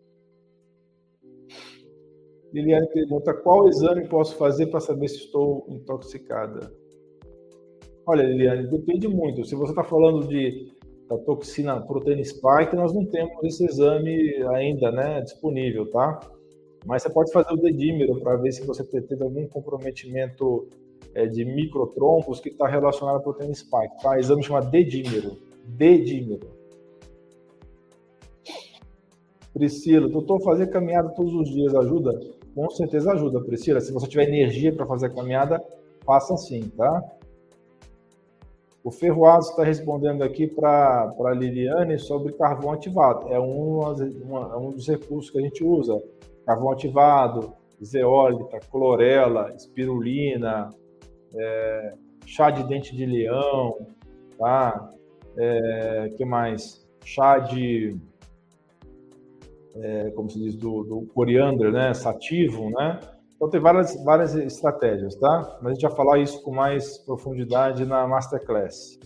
Liliane 2.52 2.88
pergunta: 2.88 3.34
qual 3.34 3.68
exame 3.68 4.08
posso 4.08 4.36
fazer 4.36 4.68
para 4.68 4.80
saber 4.80 5.08
se 5.08 5.18
estou 5.18 5.66
intoxicada? 5.68 6.72
Olha, 8.06 8.22
Liliane, 8.22 8.66
depende 8.68 9.08
muito. 9.08 9.44
Se 9.44 9.54
você 9.54 9.72
está 9.72 9.84
falando 9.84 10.26
de 10.26 10.73
da 11.08 11.18
toxina 11.18 11.80
proteína 11.80 12.24
spike, 12.24 12.74
nós 12.74 12.92
não 12.92 13.04
temos 13.04 13.42
esse 13.44 13.64
exame 13.64 14.42
ainda, 14.54 14.90
né, 14.90 15.20
disponível, 15.20 15.90
tá? 15.90 16.20
Mas 16.86 17.02
você 17.02 17.10
pode 17.10 17.32
fazer 17.32 17.52
o 17.52 17.56
dedímero 17.56 18.20
para 18.20 18.36
ver 18.36 18.52
se 18.52 18.64
você 18.64 18.84
teve 18.84 19.22
algum 19.22 19.46
comprometimento 19.46 20.68
é, 21.14 21.26
de 21.26 21.44
microtrombos 21.44 22.40
que 22.40 22.50
está 22.50 22.66
relacionado 22.66 23.16
à 23.16 23.20
proteína 23.20 23.54
spike. 23.54 24.02
Tá? 24.02 24.18
Exame 24.18 24.42
chama 24.42 24.60
dedímero. 24.60 25.38
Dedímero. 25.64 26.46
Priscila, 29.54 30.08
doutor, 30.08 30.42
fazer 30.42 30.66
caminhada 30.66 31.08
todos 31.10 31.32
os 31.32 31.48
dias 31.48 31.74
ajuda? 31.74 32.20
Com 32.54 32.68
certeza 32.70 33.12
ajuda, 33.12 33.40
Priscila. 33.40 33.80
Se 33.80 33.92
você 33.92 34.06
tiver 34.06 34.28
energia 34.28 34.74
para 34.74 34.84
fazer 34.84 35.06
a 35.06 35.10
caminhada, 35.10 35.62
faça 36.04 36.36
sim, 36.36 36.68
tá? 36.76 37.02
O 38.84 38.90
Ferroado 38.90 39.46
está 39.46 39.64
respondendo 39.64 40.22
aqui 40.22 40.46
para 40.46 41.10
a 41.18 41.30
Liliane 41.32 41.98
sobre 41.98 42.34
carvão 42.34 42.70
ativado. 42.70 43.32
É 43.32 43.40
um, 43.40 43.80
uma, 43.80 44.52
é 44.52 44.56
um 44.58 44.72
dos 44.72 44.86
recursos 44.86 45.30
que 45.30 45.38
a 45.38 45.40
gente 45.40 45.64
usa. 45.64 45.98
Carvão 46.44 46.70
ativado, 46.70 47.54
zeólita, 47.82 48.60
clorela, 48.70 49.54
espirulina, 49.56 50.68
é, 51.34 51.94
chá 52.26 52.50
de 52.50 52.62
dente 52.64 52.94
de 52.94 53.06
leão, 53.06 53.86
tá? 54.38 54.92
É, 55.38 56.12
que 56.14 56.24
mais? 56.26 56.86
Chá 57.02 57.38
de, 57.38 57.96
é, 59.76 60.10
como 60.10 60.28
se 60.28 60.38
diz, 60.38 60.56
do, 60.56 60.84
do 60.84 61.06
coriandro, 61.14 61.72
né? 61.72 61.94
Sativo, 61.94 62.68
né? 62.68 63.00
Então 63.44 63.50
tem 63.50 63.60
várias, 63.60 64.02
várias 64.02 64.34
estratégias, 64.34 65.14
tá? 65.16 65.58
Mas 65.60 65.72
a 65.72 65.74
gente 65.74 65.82
vai 65.82 65.94
falar 65.94 66.18
isso 66.18 66.42
com 66.42 66.50
mais 66.50 66.96
profundidade 66.96 67.84
na 67.84 68.08
Masterclass. 68.08 68.98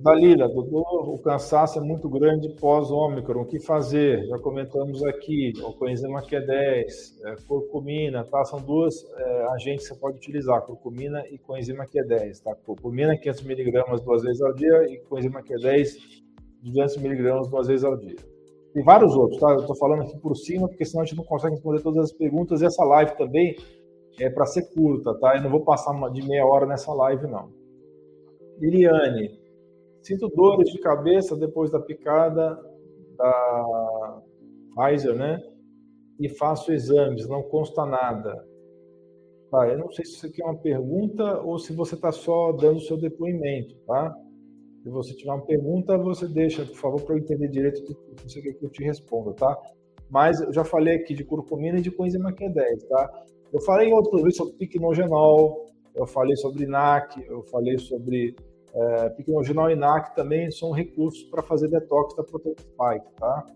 Dalila, 0.00 0.46
doutor, 0.46 1.08
o 1.08 1.18
cansaço 1.20 1.78
é 1.78 1.82
muito 1.82 2.06
grande 2.10 2.50
pós-ômicron, 2.60 3.40
o 3.40 3.46
que 3.46 3.58
fazer? 3.58 4.26
Já 4.26 4.38
comentamos 4.38 5.02
aqui, 5.04 5.54
o 5.62 5.72
coenzima 5.72 6.20
Q10, 6.20 6.84
é, 7.24 7.36
curcumina, 7.48 8.24
tá? 8.24 8.44
São 8.44 8.60
duas 8.60 8.94
é, 9.16 9.46
agentes 9.54 9.88
que 9.88 9.94
você 9.94 10.00
pode 10.00 10.18
utilizar, 10.18 10.60
curcumina 10.66 11.26
e 11.30 11.38
coenzima 11.38 11.86
Q10, 11.86 12.42
tá? 12.42 12.54
Curcumina 12.66 13.16
500mg 13.16 14.04
duas 14.04 14.22
vezes 14.22 14.42
ao 14.42 14.52
dia 14.52 14.84
e 14.92 14.98
coenzima 15.08 15.42
Q10 15.42 15.96
200mg 16.62 17.48
duas 17.48 17.66
vezes 17.66 17.84
ao 17.84 17.96
dia. 17.96 18.29
Tem 18.72 18.84
vários 18.84 19.16
outros, 19.16 19.40
tá? 19.40 19.50
Eu 19.50 19.60
estou 19.60 19.76
falando 19.76 20.02
aqui 20.02 20.16
por 20.18 20.36
cima, 20.36 20.68
porque 20.68 20.84
senão 20.84 21.02
a 21.02 21.04
gente 21.04 21.16
não 21.16 21.24
consegue 21.24 21.54
responder 21.54 21.82
todas 21.82 22.04
as 22.04 22.12
perguntas. 22.12 22.62
E 22.62 22.66
essa 22.66 22.84
live 22.84 23.16
também 23.16 23.56
é 24.18 24.30
para 24.30 24.46
ser 24.46 24.62
curta, 24.72 25.14
tá? 25.18 25.36
Eu 25.36 25.42
não 25.42 25.50
vou 25.50 25.64
passar 25.64 25.92
de 26.10 26.26
meia 26.26 26.46
hora 26.46 26.66
nessa 26.66 26.92
live, 26.92 27.26
não. 27.26 27.50
Liliane, 28.58 29.40
sinto 30.02 30.28
dores 30.28 30.70
de 30.70 30.78
cabeça 30.78 31.36
depois 31.36 31.70
da 31.70 31.80
picada 31.80 32.58
da 33.16 34.22
Pfizer, 34.74 35.14
né? 35.14 35.42
E 36.18 36.28
faço 36.28 36.72
exames, 36.72 37.26
não 37.28 37.42
consta 37.42 37.84
nada. 37.84 38.46
Tá, 39.50 39.66
eu 39.68 39.78
não 39.78 39.90
sei 39.90 40.04
se 40.04 40.12
isso 40.12 40.26
aqui 40.26 40.40
é 40.40 40.44
uma 40.44 40.58
pergunta 40.58 41.40
ou 41.40 41.58
se 41.58 41.72
você 41.72 41.96
está 41.96 42.12
só 42.12 42.52
dando 42.52 42.76
o 42.76 42.82
seu 42.82 42.96
depoimento, 42.96 43.74
tá? 43.84 44.14
Se 44.82 44.88
você 44.88 45.14
tiver 45.14 45.32
uma 45.32 45.44
pergunta, 45.44 45.98
você 45.98 46.26
deixa, 46.26 46.64
por 46.64 46.76
favor, 46.76 47.02
para 47.02 47.14
eu 47.14 47.18
entender 47.18 47.48
direito 47.48 47.82
o 47.82 48.14
que 48.14 48.22
você 48.22 48.40
quer 48.40 48.54
que 48.54 48.64
eu 48.64 48.70
te 48.70 48.82
responda, 48.82 49.34
tá? 49.34 49.56
Mas 50.08 50.40
eu 50.40 50.52
já 50.52 50.64
falei 50.64 50.96
aqui 50.96 51.14
de 51.14 51.22
curcumina 51.22 51.78
e 51.78 51.82
de 51.82 51.90
coenzima 51.90 52.32
Q10, 52.32 52.88
tá? 52.88 53.24
Eu 53.52 53.60
falei 53.60 53.88
em 53.88 53.92
outro 53.92 54.16
vídeo 54.16 54.34
sobre 54.34 54.54
picnogenol, 54.54 55.66
eu 55.94 56.06
falei 56.06 56.34
sobre 56.36 56.66
NAC, 56.66 57.22
eu 57.28 57.42
falei 57.42 57.76
sobre 57.78 58.34
é, 58.72 59.10
picnogenol 59.10 59.70
e 59.70 59.76
NAC 59.76 60.14
também 60.14 60.50
são 60.50 60.70
recursos 60.70 61.24
para 61.24 61.42
fazer 61.42 61.68
detox 61.68 62.16
da 62.16 62.24
proteína 62.24 62.56
spike, 62.58 63.14
tá? 63.16 63.46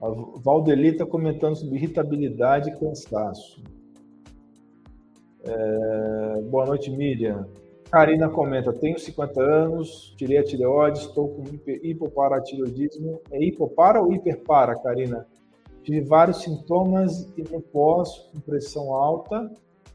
A 0.00 0.08
Valdeli 0.40 0.88
está 0.88 1.04
comentando 1.04 1.56
sobre 1.56 1.76
irritabilidade 1.76 2.70
e 2.70 2.78
cansaço. 2.78 3.62
É, 5.44 6.40
boa 6.42 6.66
noite, 6.66 6.90
Miriam. 6.90 7.46
Karina 7.90 8.28
comenta: 8.28 8.72
tenho 8.72 8.98
50 8.98 9.40
anos, 9.40 10.14
tirei 10.16 10.38
a 10.38 10.44
tireoide, 10.44 10.98
estou 10.98 11.28
com 11.28 11.44
hipoparatireoidismo. 11.66 13.20
É 13.30 13.42
hipopara 13.42 14.00
ou 14.00 14.12
hiperpara, 14.12 14.76
Karina? 14.76 15.26
Tive 15.82 16.02
vários 16.02 16.42
sintomas 16.42 17.32
e 17.36 17.42
no 17.42 17.62
pós, 17.62 18.28
com 18.30 18.40
pressão 18.40 18.92
alta, 18.92 19.50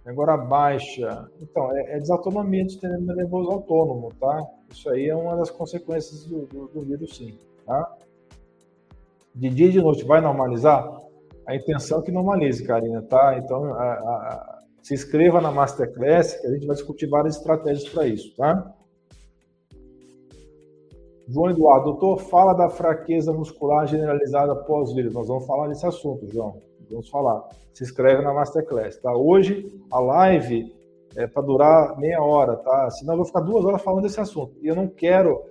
agora 0.05 0.35
baixa. 0.35 1.29
Então, 1.39 1.71
é, 1.71 1.97
é 1.97 1.99
desautonomia 1.99 2.63
do 2.63 2.71
sistema 2.71 3.13
nervoso 3.13 3.51
autônomo, 3.51 4.11
tá? 4.19 4.43
Isso 4.71 4.89
aí 4.89 5.09
é 5.09 5.15
uma 5.15 5.35
das 5.35 5.51
consequências 5.51 6.25
do, 6.25 6.47
do, 6.47 6.67
do 6.67 6.81
vírus, 6.81 7.15
sim, 7.15 7.37
tá? 7.65 7.95
De 9.35 9.49
dia 9.49 9.67
e 9.67 9.71
de 9.71 9.81
noite 9.81 10.03
vai 10.03 10.19
normalizar? 10.19 10.89
A 11.45 11.55
intenção 11.55 11.99
é 11.99 12.03
que 12.03 12.11
normalize, 12.11 12.65
Karina, 12.65 13.01
tá? 13.03 13.37
Então, 13.37 13.65
a, 13.73 13.83
a 13.83 14.52
se 14.83 14.93
inscreva 14.93 15.39
na 15.39 15.49
Masterclass, 15.49 16.33
que 16.41 16.45
a 16.45 16.51
gente 16.51 16.67
vai 16.67 16.75
discutir 16.75 17.07
várias 17.07 17.37
estratégias 17.37 17.87
para 17.87 18.05
isso, 18.05 18.35
tá? 18.35 18.75
João 21.25 21.49
Eduardo, 21.49 21.85
doutor, 21.85 22.19
fala 22.19 22.53
da 22.53 22.69
fraqueza 22.69 23.31
muscular 23.31 23.87
generalizada 23.87 24.53
pós-vírus. 24.53 25.13
Nós 25.13 25.29
vamos 25.29 25.47
falar 25.47 25.69
desse 25.69 25.85
assunto, 25.85 26.29
João. 26.29 26.61
Vamos 26.91 27.09
falar. 27.09 27.47
Se 27.73 27.81
inscreve 27.81 28.21
na 28.21 28.33
Masterclass, 28.33 28.97
tá? 28.97 29.15
Hoje, 29.15 29.65
a 29.89 29.99
live 29.99 30.75
é 31.15 31.25
para 31.25 31.41
durar 31.43 31.97
meia 31.97 32.21
hora, 32.21 32.57
tá? 32.57 32.89
Senão 32.91 33.13
eu 33.13 33.17
vou 33.17 33.25
ficar 33.25 33.39
duas 33.39 33.63
horas 33.63 33.81
falando 33.81 34.03
desse 34.03 34.19
assunto. 34.19 34.53
E 34.61 34.67
eu 34.67 34.75
não 34.75 34.89
quero 34.89 35.41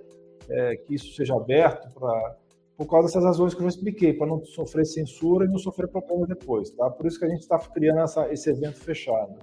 é, 0.47 0.75
que 0.75 0.93
isso 0.93 1.11
seja 1.15 1.35
aberto 1.35 1.91
para 1.95 2.37
por 2.77 2.87
causa 2.87 3.07
dessas 3.07 3.23
razões 3.23 3.53
que 3.53 3.59
eu 3.59 3.63
já 3.63 3.75
expliquei, 3.75 4.13
para 4.13 4.27
não 4.27 4.43
sofrer 4.43 4.85
censura 4.85 5.45
e 5.45 5.47
não 5.47 5.57
sofrer 5.57 5.87
problema 5.87 6.25
depois, 6.25 6.71
tá? 6.71 6.89
Por 6.89 7.05
isso 7.05 7.19
que 7.19 7.25
a 7.25 7.29
gente 7.29 7.41
está 7.41 7.59
criando 7.59 7.99
essa, 7.99 8.31
esse 8.31 8.49
evento 8.49 8.79
fechado. 8.79 9.37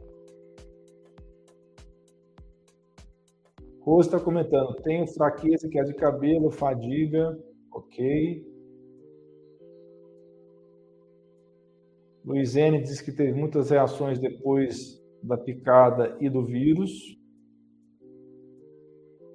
Rose 3.81 4.09
está 4.09 4.21
comentando, 4.21 4.75
tenho 4.83 5.07
fraqueza 5.07 5.69
que 5.69 5.79
é 5.79 5.83
de 5.83 5.95
cabelo, 5.95 6.51
fadiga, 6.51 7.39
ok. 7.73 8.47
Luizene 12.25 12.83
diz 12.83 13.01
que 13.01 13.11
teve 13.11 13.33
muitas 13.33 13.71
reações 13.71 14.19
depois 14.19 15.01
da 15.23 15.37
picada 15.37 16.17
e 16.21 16.29
do 16.29 16.45
vírus. 16.45 17.19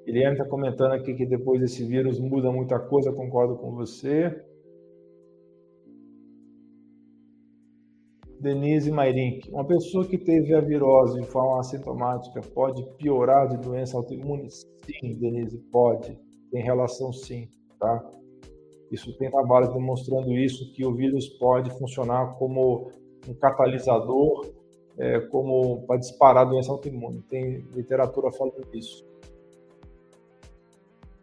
Eliane 0.05 0.33
está 0.33 0.45
comentando 0.45 0.91
aqui 0.91 1.15
que 1.15 1.25
depois 1.25 1.59
desse 1.59 1.83
vírus 1.83 2.19
muda 2.19 2.51
muita 2.51 2.79
coisa, 2.79 3.11
concordo 3.11 3.55
com 3.57 3.71
você. 3.71 4.35
Denise 8.39 8.91
Mairink, 8.91 9.49
uma 9.49 9.65
pessoa 9.65 10.05
que 10.05 10.19
teve 10.19 10.53
a 10.53 10.61
virose 10.61 11.19
de 11.19 11.25
forma 11.25 11.59
assintomática 11.59 12.41
pode 12.53 12.83
piorar 12.97 13.47
de 13.47 13.57
doença 13.57 13.97
autoimune? 13.97 14.49
Sim, 14.51 15.15
Denise, 15.15 15.57
pode. 15.71 16.15
Tem 16.51 16.61
relação 16.61 17.11
sim, 17.11 17.47
tá? 17.79 18.07
Isso 18.91 19.17
tem 19.17 19.31
trabalho 19.31 19.73
demonstrando 19.73 20.31
isso, 20.33 20.71
que 20.73 20.85
o 20.85 20.93
vírus 20.93 21.27
pode 21.27 21.71
funcionar 21.79 22.35
como 22.37 22.91
um 23.27 23.33
catalisador, 23.33 24.45
é, 24.97 25.19
como 25.21 25.81
para 25.87 25.97
disparar 25.97 26.45
a 26.45 26.49
doença 26.49 26.71
autoimune. 26.71 27.23
Tem 27.23 27.65
literatura 27.73 28.31
falando 28.31 28.61
disso. 28.71 29.04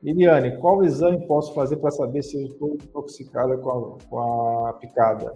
Liliane, 0.02 0.56
qual 0.58 0.82
exame 0.82 1.26
posso 1.26 1.54
fazer 1.54 1.76
para 1.76 1.92
saber 1.92 2.22
se 2.22 2.36
eu 2.36 2.46
estou 2.46 2.74
intoxicada 2.74 3.56
com 3.58 3.70
a, 3.70 3.98
com 4.08 4.66
a 4.66 4.72
picada? 4.72 5.32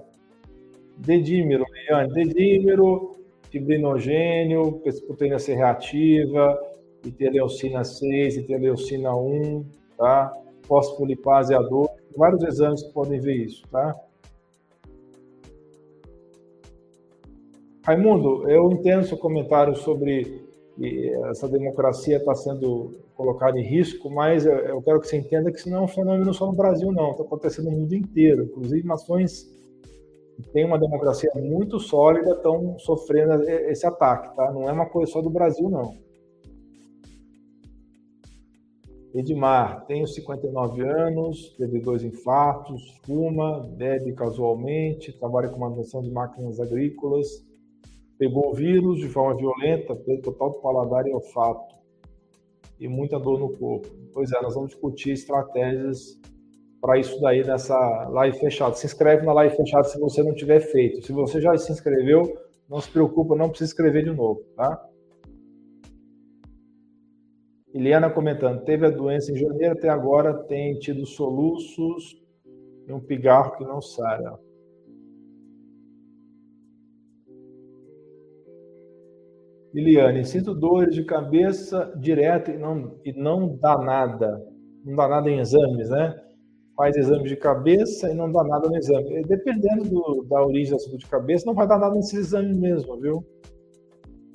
Dedímero, 0.96 1.64
Liliane, 1.72 2.12
dedímero, 2.12 3.16
fibrinogênio, 3.48 4.82
proteína 5.06 5.38
C 5.38 5.54
reativa, 5.54 6.58
interleucina 7.04 7.84
6, 7.84 8.38
interleucina 8.38 9.14
1, 9.14 9.64
tá? 9.96 10.32
Fosfolipase 10.62 11.54
A2, 11.54 11.88
vários 12.16 12.42
exames 12.42 12.82
que 12.82 12.92
podem 12.92 13.20
ver 13.20 13.36
isso, 13.36 13.62
tá? 13.70 13.94
Raimundo, 17.84 18.50
eu 18.50 18.68
entendo 18.72 19.06
seu 19.06 19.16
comentário 19.16 19.76
sobre 19.76 20.44
essa 21.30 21.48
democracia 21.48 22.16
está 22.16 22.34
sendo 22.34 23.05
colocada 23.16 23.58
em 23.58 23.62
risco, 23.62 24.10
mas 24.10 24.44
eu 24.44 24.80
quero 24.82 25.00
que 25.00 25.08
você 25.08 25.16
entenda 25.16 25.50
que 25.50 25.58
isso 25.58 25.70
não 25.70 25.78
é 25.78 25.80
um 25.80 25.88
fenômeno 25.88 26.34
só 26.34 26.46
no 26.46 26.52
Brasil, 26.52 26.92
não. 26.92 27.12
Está 27.12 27.22
acontecendo 27.22 27.70
no 27.70 27.78
mundo 27.78 27.94
inteiro. 27.94 28.44
Inclusive, 28.44 28.86
nações 28.86 29.50
que 30.36 30.42
têm 30.50 30.66
uma 30.66 30.78
democracia 30.78 31.30
muito 31.34 31.80
sólida 31.80 32.32
estão 32.32 32.78
sofrendo 32.78 33.42
esse 33.48 33.86
ataque, 33.86 34.36
tá? 34.36 34.52
Não 34.52 34.68
é 34.68 34.72
uma 34.72 34.86
coisa 34.86 35.10
só 35.10 35.22
do 35.22 35.30
Brasil, 35.30 35.68
não. 35.70 35.94
Edmar, 39.14 39.86
tenho 39.86 40.06
59 40.06 40.86
anos, 40.86 41.54
teve 41.56 41.80
dois 41.80 42.04
infartos, 42.04 42.98
fuma, 43.06 43.60
bebe 43.60 44.12
casualmente, 44.12 45.10
trabalha 45.18 45.48
com 45.48 45.58
manutenção 45.58 46.02
de 46.02 46.10
máquinas 46.10 46.60
agrícolas, 46.60 47.26
pegou 48.18 48.50
o 48.50 48.54
vírus 48.54 48.98
de 48.98 49.08
forma 49.08 49.34
violenta, 49.34 49.96
perda 49.96 50.20
total 50.20 50.50
do 50.50 50.56
paladar 50.56 51.06
e 51.06 51.14
olfato 51.14 51.75
e 52.78 52.88
muita 52.88 53.18
dor 53.18 53.38
no 53.38 53.50
corpo. 53.56 53.88
Pois 54.12 54.32
é, 54.32 54.40
nós 54.40 54.54
vamos 54.54 54.70
discutir 54.70 55.12
estratégias 55.12 56.18
para 56.80 56.98
isso 56.98 57.20
daí 57.20 57.44
nessa 57.44 57.76
live 58.10 58.38
fechada. 58.38 58.74
Se 58.74 58.86
inscreve 58.86 59.24
na 59.24 59.32
live 59.32 59.56
fechada 59.56 59.84
se 59.84 59.98
você 59.98 60.22
não 60.22 60.34
tiver 60.34 60.60
feito. 60.60 61.04
Se 61.04 61.12
você 61.12 61.40
já 61.40 61.56
se 61.56 61.72
inscreveu, 61.72 62.36
não 62.68 62.80
se 62.80 62.90
preocupa, 62.90 63.34
não 63.34 63.48
precisa 63.48 63.70
escrever 63.70 64.04
de 64.04 64.10
novo, 64.10 64.42
tá? 64.54 64.88
Eliana 67.72 68.08
comentando, 68.08 68.64
teve 68.64 68.86
a 68.86 68.90
doença 68.90 69.30
em 69.30 69.36
janeiro 69.36 69.74
até 69.74 69.88
agora, 69.88 70.32
tem 70.32 70.78
tido 70.78 71.04
soluços 71.04 72.16
e 72.86 72.92
um 72.92 73.00
pigarro 73.00 73.56
que 73.56 73.64
não 73.64 73.82
sara. 73.82 74.38
Liliane, 79.74 80.24
sinto 80.24 80.54
dores 80.54 80.94
de 80.94 81.04
cabeça 81.04 81.92
direto 81.98 82.50
e 82.50 82.56
não, 82.56 82.98
e 83.04 83.12
não 83.12 83.56
dá 83.56 83.76
nada. 83.78 84.42
Não 84.84 84.96
dá 84.96 85.08
nada 85.08 85.30
em 85.30 85.38
exames, 85.38 85.90
né? 85.90 86.14
Faz 86.76 86.96
exame 86.96 87.28
de 87.28 87.36
cabeça 87.36 88.10
e 88.10 88.14
não 88.14 88.30
dá 88.30 88.44
nada 88.44 88.68
no 88.68 88.76
exame. 88.76 89.22
Dependendo 89.24 89.84
do, 89.84 90.26
da 90.28 90.44
origem 90.44 90.76
da 90.76 90.84
dor 90.84 90.98
de 90.98 91.06
cabeça, 91.06 91.44
não 91.46 91.54
vai 91.54 91.66
dar 91.66 91.78
nada 91.78 91.94
nesse 91.94 92.16
exame 92.16 92.54
mesmo, 92.54 92.98
viu? 93.00 93.24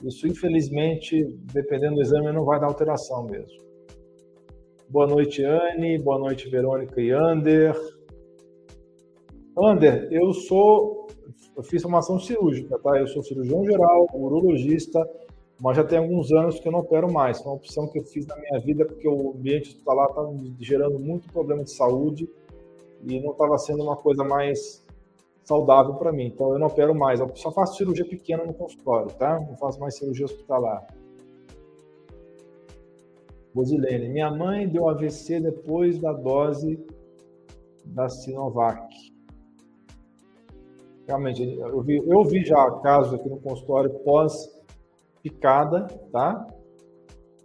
Isso, 0.04 0.28
infelizmente, 0.28 1.24
dependendo 1.54 1.96
do 1.96 2.02
exame, 2.02 2.32
não 2.32 2.44
vai 2.44 2.60
dar 2.60 2.68
alteração 2.68 3.26
mesmo. 3.26 3.62
Boa 4.90 5.08
noite, 5.08 5.44
Anne. 5.44 5.98
Boa 6.00 6.20
noite, 6.20 6.50
Verônica 6.50 7.00
e 7.00 7.12
Ander. 7.12 7.74
Ander, 9.58 10.08
eu 10.12 10.34
sou. 10.34 11.01
Eu 11.62 11.64
fiz 11.64 11.84
formação 11.84 12.20
cirúrgica, 12.20 12.80
tá? 12.80 12.98
Eu 12.98 13.06
sou 13.06 13.22
cirurgião 13.22 13.64
geral, 13.64 14.08
urologista, 14.16 15.08
mas 15.60 15.78
já 15.78 15.84
tem 15.84 16.00
alguns 16.00 16.32
anos 16.32 16.60
que 16.60 16.68
eu 16.68 16.72
não 16.72 16.80
opero 16.80 17.14
mais. 17.14 17.38
Foi 17.40 17.52
uma 17.52 17.58
opção 17.58 17.88
que 17.88 18.00
eu 18.00 18.04
fiz 18.04 18.26
na 18.26 18.36
minha 18.36 18.60
vida 18.60 18.84
porque 18.84 19.08
o 19.08 19.36
ambiente 19.38 19.70
hospitalar 19.70 20.10
estava 20.10 20.34
gerando 20.60 20.98
muito 20.98 21.32
problema 21.32 21.64
de 21.64 21.70
saúde 21.70 22.28
e 23.04 23.20
não 23.20 23.34
estava 23.34 23.60
sendo 23.60 23.84
uma 23.84 23.96
coisa 23.96 24.24
mais 24.24 24.84
saudável 25.44 25.94
para 25.94 26.12
mim. 26.12 26.26
Então 26.26 26.52
eu 26.52 26.58
não 26.58 26.66
opero 26.66 26.96
mais. 26.96 27.20
Eu 27.20 27.30
só 27.36 27.52
faço 27.52 27.78
cirurgia 27.78 28.06
pequena 28.06 28.44
no 28.44 28.56
consultório, 28.56 29.12
tá? 29.14 29.40
Não 29.40 29.56
faço 29.58 29.80
mais 29.80 29.96
cirurgia 29.96 30.26
hospitalar. 30.26 30.88
Rosilene, 33.56 34.10
minha 34.10 34.32
mãe 34.32 34.68
deu 34.68 34.90
AVC 34.90 35.40
depois 35.40 36.00
da 36.00 36.12
dose 36.12 36.84
da 37.86 38.10
Sinovac. 38.10 39.11
Realmente, 41.12 41.44
eu 41.44 41.82
vi, 41.82 41.98
eu 41.98 42.24
vi 42.24 42.46
já 42.46 42.72
casos 42.80 43.14
aqui 43.14 43.28
no 43.28 43.38
consultório 43.38 43.90
pós-picada, 44.00 45.86
tá? 46.10 46.48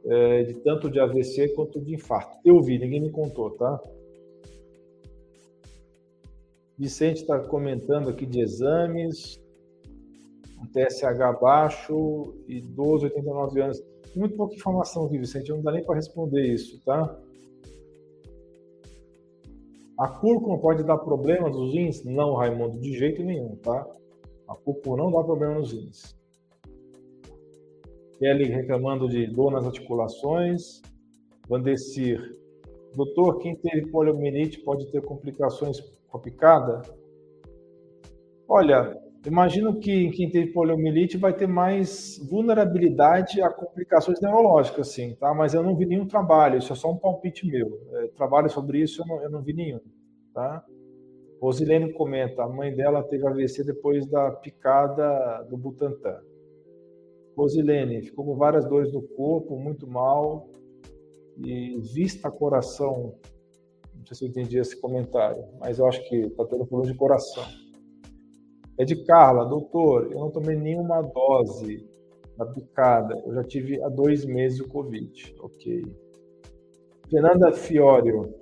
É, 0.04 0.44
de 0.44 0.54
tanto 0.60 0.88
de 0.88 1.00
AVC 1.00 1.48
quanto 1.48 1.80
de 1.80 1.94
infarto. 1.94 2.38
Eu 2.44 2.62
vi, 2.62 2.78
ninguém 2.78 3.00
me 3.00 3.10
contou, 3.10 3.50
tá? 3.50 3.82
Vicente 6.78 7.22
está 7.22 7.40
comentando 7.40 8.08
aqui 8.08 8.24
de 8.24 8.40
exames, 8.40 9.40
um 10.62 10.66
TSH 10.66 11.40
baixo, 11.40 12.36
idoso, 12.46 13.06
89 13.06 13.62
anos. 13.62 13.82
Muito 14.14 14.36
pouca 14.36 14.54
informação 14.54 15.06
aqui, 15.06 15.18
Vicente, 15.18 15.50
não 15.50 15.60
dá 15.60 15.72
nem 15.72 15.82
para 15.82 15.96
responder 15.96 16.46
isso, 16.46 16.80
tá? 16.84 17.18
A 19.98 20.08
cúrcuma 20.08 20.58
pode 20.58 20.84
dar 20.84 20.98
problema 20.98 21.48
nos 21.48 21.72
rins? 21.72 22.04
Não, 22.04 22.34
Raimundo, 22.34 22.78
de 22.78 22.92
jeito 22.92 23.22
nenhum, 23.22 23.56
tá? 23.56 23.86
A 24.46 24.54
cúrcuma 24.54 24.96
não 24.96 25.10
dá 25.10 25.22
problema 25.24 25.54
nos 25.54 25.72
rins. 25.72 26.14
Kelly 28.18 28.44
reclamando 28.44 29.08
de 29.08 29.26
dor 29.26 29.50
nas 29.50 29.66
articulações. 29.66 30.82
Vandecir. 31.48 32.36
Doutor, 32.94 33.38
quem 33.38 33.54
teve 33.56 33.90
poliomielite 33.90 34.60
pode 34.60 34.90
ter 34.90 35.02
complicações 35.02 35.80
com 36.08 36.18
a 36.18 36.20
picada? 36.20 36.82
Olha, 38.48 39.00
imagino 39.26 39.78
que 39.78 40.10
quem 40.10 40.30
teve 40.30 40.52
poliomielite 40.52 41.16
vai 41.16 41.32
ter 41.32 41.46
mais 41.46 42.18
vulnerabilidade 42.30 43.40
a 43.40 43.50
complicações 43.50 44.20
neurológicas, 44.20 44.88
sim, 44.88 45.14
tá? 45.14 45.34
Mas 45.34 45.54
eu 45.54 45.62
não 45.62 45.76
vi 45.76 45.86
nenhum 45.86 46.06
trabalho, 46.06 46.58
isso 46.58 46.72
é 46.72 46.76
só 46.76 46.90
um 46.90 46.96
palpite 46.96 47.46
meu. 47.46 47.80
É, 47.94 48.08
trabalho 48.08 48.48
sobre 48.48 48.80
isso 48.80 49.02
eu 49.02 49.06
não, 49.06 49.22
eu 49.22 49.30
não 49.30 49.42
vi 49.42 49.52
nenhum, 49.52 49.80
tá? 50.32 50.64
Rosilene 51.40 51.92
comenta, 51.92 52.42
a 52.42 52.48
mãe 52.48 52.74
dela 52.74 53.02
teve 53.02 53.26
AVC 53.26 53.64
depois 53.64 54.06
da 54.06 54.30
picada 54.30 55.42
do 55.50 55.56
Butantan. 55.56 56.20
Rosilene 57.36 58.02
ficou 58.02 58.24
com 58.24 58.36
várias 58.36 58.64
dores 58.64 58.92
no 58.92 59.02
corpo, 59.02 59.58
muito 59.58 59.86
mal, 59.86 60.48
e 61.36 61.78
vista 61.92 62.30
coração 62.30 63.14
não 63.98 64.14
sei 64.14 64.16
se 64.16 64.24
eu 64.24 64.28
entendi 64.28 64.58
esse 64.58 64.80
comentário, 64.80 65.44
mas 65.58 65.78
eu 65.80 65.86
acho 65.86 66.00
que 66.08 66.14
está 66.16 66.44
tendo 66.44 66.64
problema 66.64 66.92
de 66.92 66.96
coração. 66.96 67.44
É 68.78 68.84
de 68.84 68.96
Carla, 69.04 69.44
doutor, 69.44 70.12
eu 70.12 70.18
não 70.18 70.30
tomei 70.30 70.56
nenhuma 70.56 71.02
dose 71.02 71.88
da 72.36 72.44
picada, 72.44 73.22
eu 73.26 73.34
já 73.34 73.42
tive 73.42 73.82
há 73.82 73.88
dois 73.88 74.24
meses 74.24 74.60
o 74.60 74.68
Covid. 74.68 75.34
Ok. 75.40 75.84
Fernanda 77.08 77.52
Fiorio, 77.52 78.34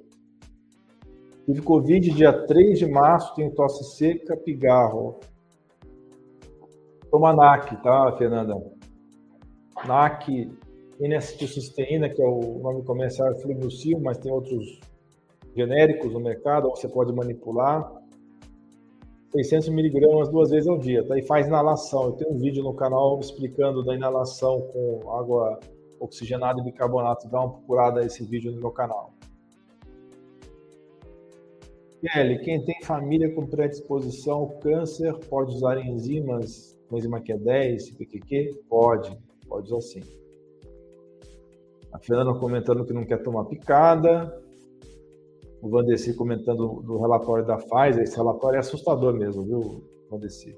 tive 1.46 1.62
Covid 1.62 2.10
dia 2.10 2.32
3 2.32 2.78
de 2.78 2.86
março, 2.86 3.34
tenho 3.34 3.54
tosse 3.54 3.96
seca, 3.96 4.36
pigarro. 4.36 5.20
Toma 7.10 7.32
NAC, 7.32 7.80
tá, 7.82 8.12
Fernanda? 8.16 8.60
NAC, 9.86 10.50
N-acetilcisteína, 11.00 12.08
que 12.08 12.22
é 12.22 12.26
o 12.26 12.58
nome 12.60 12.82
comercial 12.82 13.28
é 13.28 14.00
mas 14.00 14.18
tem 14.18 14.32
outros 14.32 14.80
genéricos 15.54 16.12
no 16.12 16.20
mercado, 16.20 16.70
você 16.70 16.88
pode 16.88 17.12
manipular. 17.12 17.92
600 19.34 19.68
miligramas 19.70 20.28
duas 20.28 20.50
vezes 20.50 20.68
ao 20.68 20.78
dia, 20.78 21.04
tá? 21.04 21.18
E 21.18 21.22
faz 21.22 21.48
inalação. 21.48 22.04
Eu 22.04 22.12
tenho 22.12 22.30
um 22.32 22.38
vídeo 22.38 22.62
no 22.62 22.72
canal 22.72 23.18
explicando 23.18 23.84
da 23.84 23.92
inalação 23.92 24.60
com 24.60 25.10
água 25.10 25.58
oxigenada 25.98 26.60
e 26.60 26.64
bicarbonato. 26.64 27.28
Dá 27.28 27.40
uma 27.40 27.50
procurada 27.50 28.04
esse 28.04 28.24
vídeo 28.24 28.52
no 28.52 28.60
meu 28.60 28.70
canal. 28.70 29.12
Kelly, 32.00 32.38
quem 32.44 32.64
tem 32.64 32.76
família 32.82 33.34
com 33.34 33.44
predisposição 33.44 34.36
ao 34.36 34.48
câncer 34.60 35.12
pode 35.28 35.52
usar 35.52 35.84
enzimas, 35.84 36.78
enzima 36.92 37.20
Q10, 37.20 37.96
PQQ? 37.96 38.62
Pode, 38.68 39.18
pode 39.48 39.66
usar 39.72 39.80
sim. 39.80 40.02
A 41.92 41.98
Fernanda 41.98 42.38
comentando 42.38 42.84
que 42.84 42.92
não 42.92 43.04
quer 43.04 43.20
tomar 43.22 43.46
picada 43.46 44.43
o 45.64 45.70
Vandeci 45.70 46.12
comentando 46.12 46.82
do 46.82 46.98
relatório 46.98 47.46
da 47.46 47.56
Pfizer, 47.56 48.02
esse 48.02 48.16
relatório 48.16 48.56
é 48.56 48.60
assustador 48.60 49.14
mesmo, 49.14 49.42
viu, 49.44 49.82
Vandeci? 50.10 50.54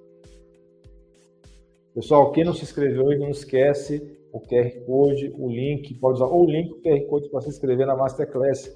Pessoal, 1.95 2.33
quem 2.33 2.45
não 2.45 2.53
se 2.53 2.64
inscreveu, 2.64 3.16
não 3.16 3.31
esquece 3.31 4.03
o 4.33 4.40
QR 4.40 4.69
Code, 4.85 5.33
o 5.38 5.49
link, 5.49 5.95
pode 5.95 6.16
usar 6.16 6.27
ou 6.27 6.45
o 6.45 6.51
link, 6.51 6.73
o 6.73 6.83
QR 6.83 7.01
Code 7.07 7.31
para 7.31 7.40
se 7.40 7.51
inscrever 7.51 7.87
na 7.87 7.95
Masterclass, 7.95 8.69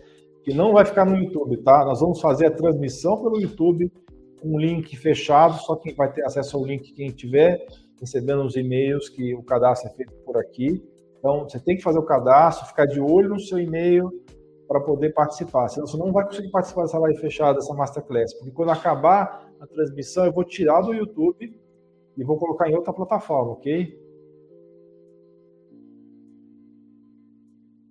que 0.45 0.55
não 0.55 0.73
vai 0.73 0.85
ficar 0.85 1.05
no 1.05 1.17
YouTube, 1.17 1.57
tá? 1.65 1.85
Nós 1.85 1.99
vamos 1.99 2.21
fazer 2.21 2.47
a 2.47 2.51
transmissão 2.53 3.21
pelo 3.21 3.41
YouTube, 3.41 3.91
um 4.45 4.57
link 4.57 4.97
fechado, 4.97 5.61
só 5.61 5.75
quem 5.75 5.95
vai 5.95 6.13
ter 6.13 6.23
acesso 6.25 6.57
ao 6.57 6.65
link, 6.65 6.93
quem 6.93 7.11
tiver 7.11 7.67
recebendo 8.01 8.45
os 8.45 8.55
e-mails, 8.55 9.09
que 9.09 9.35
o 9.35 9.43
cadastro 9.43 9.91
é 9.91 9.95
feito 9.95 10.13
por 10.25 10.37
aqui. 10.37 10.81
Então, 11.19 11.43
você 11.43 11.59
tem 11.59 11.77
que 11.77 11.83
fazer 11.83 11.99
o 11.99 12.07
cadastro, 12.07 12.69
ficar 12.69 12.87
de 12.87 13.01
olho 13.01 13.31
no 13.31 13.41
seu 13.41 13.59
e-mail, 13.59 14.11
para 14.71 14.81
poder 14.81 15.13
participar. 15.13 15.67
Senão 15.67 15.85
você 15.85 15.97
não 15.97 16.13
vai 16.13 16.25
conseguir 16.25 16.49
participar 16.49 16.83
dessa 16.83 16.99
live 17.01 17.19
fechada, 17.19 17.55
dessa 17.55 17.75
masterclass. 17.75 18.33
Porque 18.35 18.53
quando 18.53 18.71
acabar 18.71 19.53
a 19.59 19.67
transmissão, 19.67 20.25
eu 20.25 20.33
vou 20.33 20.45
tirar 20.45 20.81
do 20.83 20.95
YouTube 20.95 21.61
e 22.17 22.23
vou 22.23 22.39
colocar 22.39 22.71
em 22.71 22.77
outra 22.77 22.93
plataforma, 22.93 23.51
ok? 23.51 24.01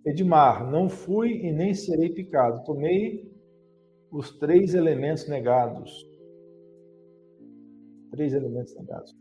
Edmar, 0.05 0.71
não 0.71 0.87
fui 0.87 1.41
e 1.45 1.51
nem 1.51 1.73
serei 1.73 2.11
picado. 2.11 2.63
Tomei 2.63 3.29
os 4.09 4.31
três 4.37 4.73
elementos 4.73 5.27
negados. 5.27 5.91
Três 8.09 8.33
elementos 8.33 8.73
negados. 8.77 9.13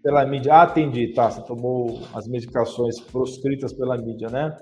Pela 0.00 0.24
mídia. 0.24 0.54
Ah, 0.54 0.62
atendi, 0.62 1.12
tá. 1.12 1.28
Você 1.28 1.42
tomou 1.42 2.02
as 2.14 2.28
medicações 2.28 3.00
proscritas 3.00 3.72
pela 3.72 3.98
mídia, 3.98 4.28
né? 4.30 4.56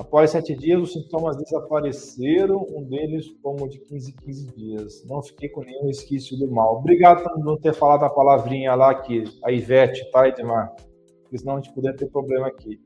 Após 0.00 0.30
sete 0.30 0.56
dias, 0.56 0.80
os 0.80 0.92
sintomas 0.94 1.36
desapareceram, 1.36 2.66
um 2.70 2.82
deles 2.82 3.28
como 3.42 3.68
de 3.68 3.78
15 3.80 4.14
15 4.14 4.46
dias. 4.56 5.04
Não 5.04 5.22
fiquei 5.22 5.50
com 5.50 5.60
nenhum 5.60 5.88
resquício 5.88 6.38
do 6.38 6.50
mal. 6.50 6.78
Obrigado 6.78 7.22
por 7.22 7.38
não 7.38 7.58
ter 7.58 7.74
falado 7.74 8.04
a 8.04 8.08
palavrinha 8.08 8.74
lá 8.74 8.94
que 8.94 9.24
a 9.44 9.52
Ivete, 9.52 10.10
tá, 10.10 10.26
Edmar? 10.26 10.74
Porque 11.20 11.36
senão 11.36 11.56
a 11.56 11.60
gente 11.60 11.74
poderia 11.74 11.94
ter 11.94 12.06
problema 12.06 12.46
aqui. 12.46 12.80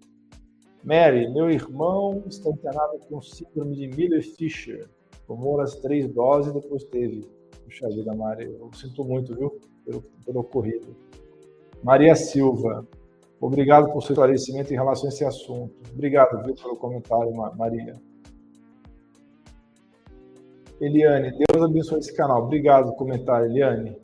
Mary, 0.83 1.33
meu 1.33 1.49
irmão 1.49 2.21
está 2.27 2.51
internado 2.51 2.99
com 3.09 3.23
síndrome 3.23 3.77
de 3.77 3.87
Miller-Fisher. 3.97 4.89
Tomou 5.25 5.61
as 5.61 5.77
três 5.77 6.13
doses 6.13 6.51
e 6.51 6.61
depois 6.61 6.83
teve. 6.83 7.29
Puxa 7.63 7.89
vida, 7.91 8.13
Mary, 8.13 8.53
eu 8.59 8.69
sinto 8.73 9.05
muito, 9.05 9.37
viu, 9.37 9.61
pelo, 9.85 10.03
pelo 10.27 10.41
ocorrido. 10.41 10.97
Maria 11.81 12.17
Silva, 12.17 12.85
Obrigado 13.45 13.93
por 13.93 14.03
seu 14.03 14.15
esclarecimento 14.15 14.73
em 14.73 14.77
relação 14.77 15.05
a 15.05 15.09
esse 15.11 15.23
assunto. 15.23 15.75
Obrigado, 15.93 16.43
viu, 16.43 16.55
pelo 16.55 16.77
comentário, 16.77 17.31
Maria. 17.35 17.95
Eliane, 20.81 21.31
Deus 21.31 21.63
abençoe 21.63 21.99
esse 21.99 22.17
canal. 22.17 22.45
Obrigado 22.45 22.85
pelo 22.85 22.97
comentário, 22.97 23.51
Eliane. 23.51 23.99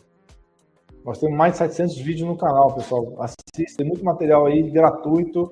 Nós 1.02 1.18
temos 1.18 1.38
mais 1.38 1.52
de 1.52 1.58
700 1.60 1.96
vídeos 2.00 2.28
no 2.28 2.36
canal, 2.36 2.74
pessoal. 2.74 3.16
Assista, 3.18 3.78
tem 3.78 3.86
muito 3.86 4.04
material 4.04 4.44
aí 4.44 4.62
gratuito 4.70 5.50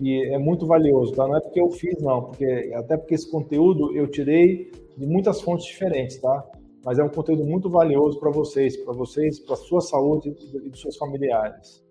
e 0.00 0.34
é 0.34 0.38
muito 0.38 0.66
valioso, 0.66 1.12
tá? 1.12 1.24
Não 1.24 1.36
é 1.36 1.40
porque 1.40 1.60
eu 1.60 1.70
fiz, 1.70 2.02
não, 2.02 2.24
porque 2.24 2.72
até 2.74 2.96
porque 2.96 3.14
esse 3.14 3.30
conteúdo 3.30 3.94
eu 3.94 4.08
tirei 4.08 4.72
de 4.96 5.06
muitas 5.06 5.40
fontes 5.40 5.66
diferentes, 5.66 6.20
tá? 6.20 6.44
Mas 6.84 6.98
é 6.98 7.04
um 7.04 7.08
conteúdo 7.08 7.44
muito 7.44 7.70
valioso 7.70 8.18
para 8.18 8.32
vocês, 8.32 8.76
para 8.76 8.92
vocês, 8.92 9.38
para 9.38 9.54
sua 9.54 9.80
saúde 9.80 10.34
e 10.64 10.68
dos 10.68 10.80
seus 10.80 10.96
familiares. 10.96 11.86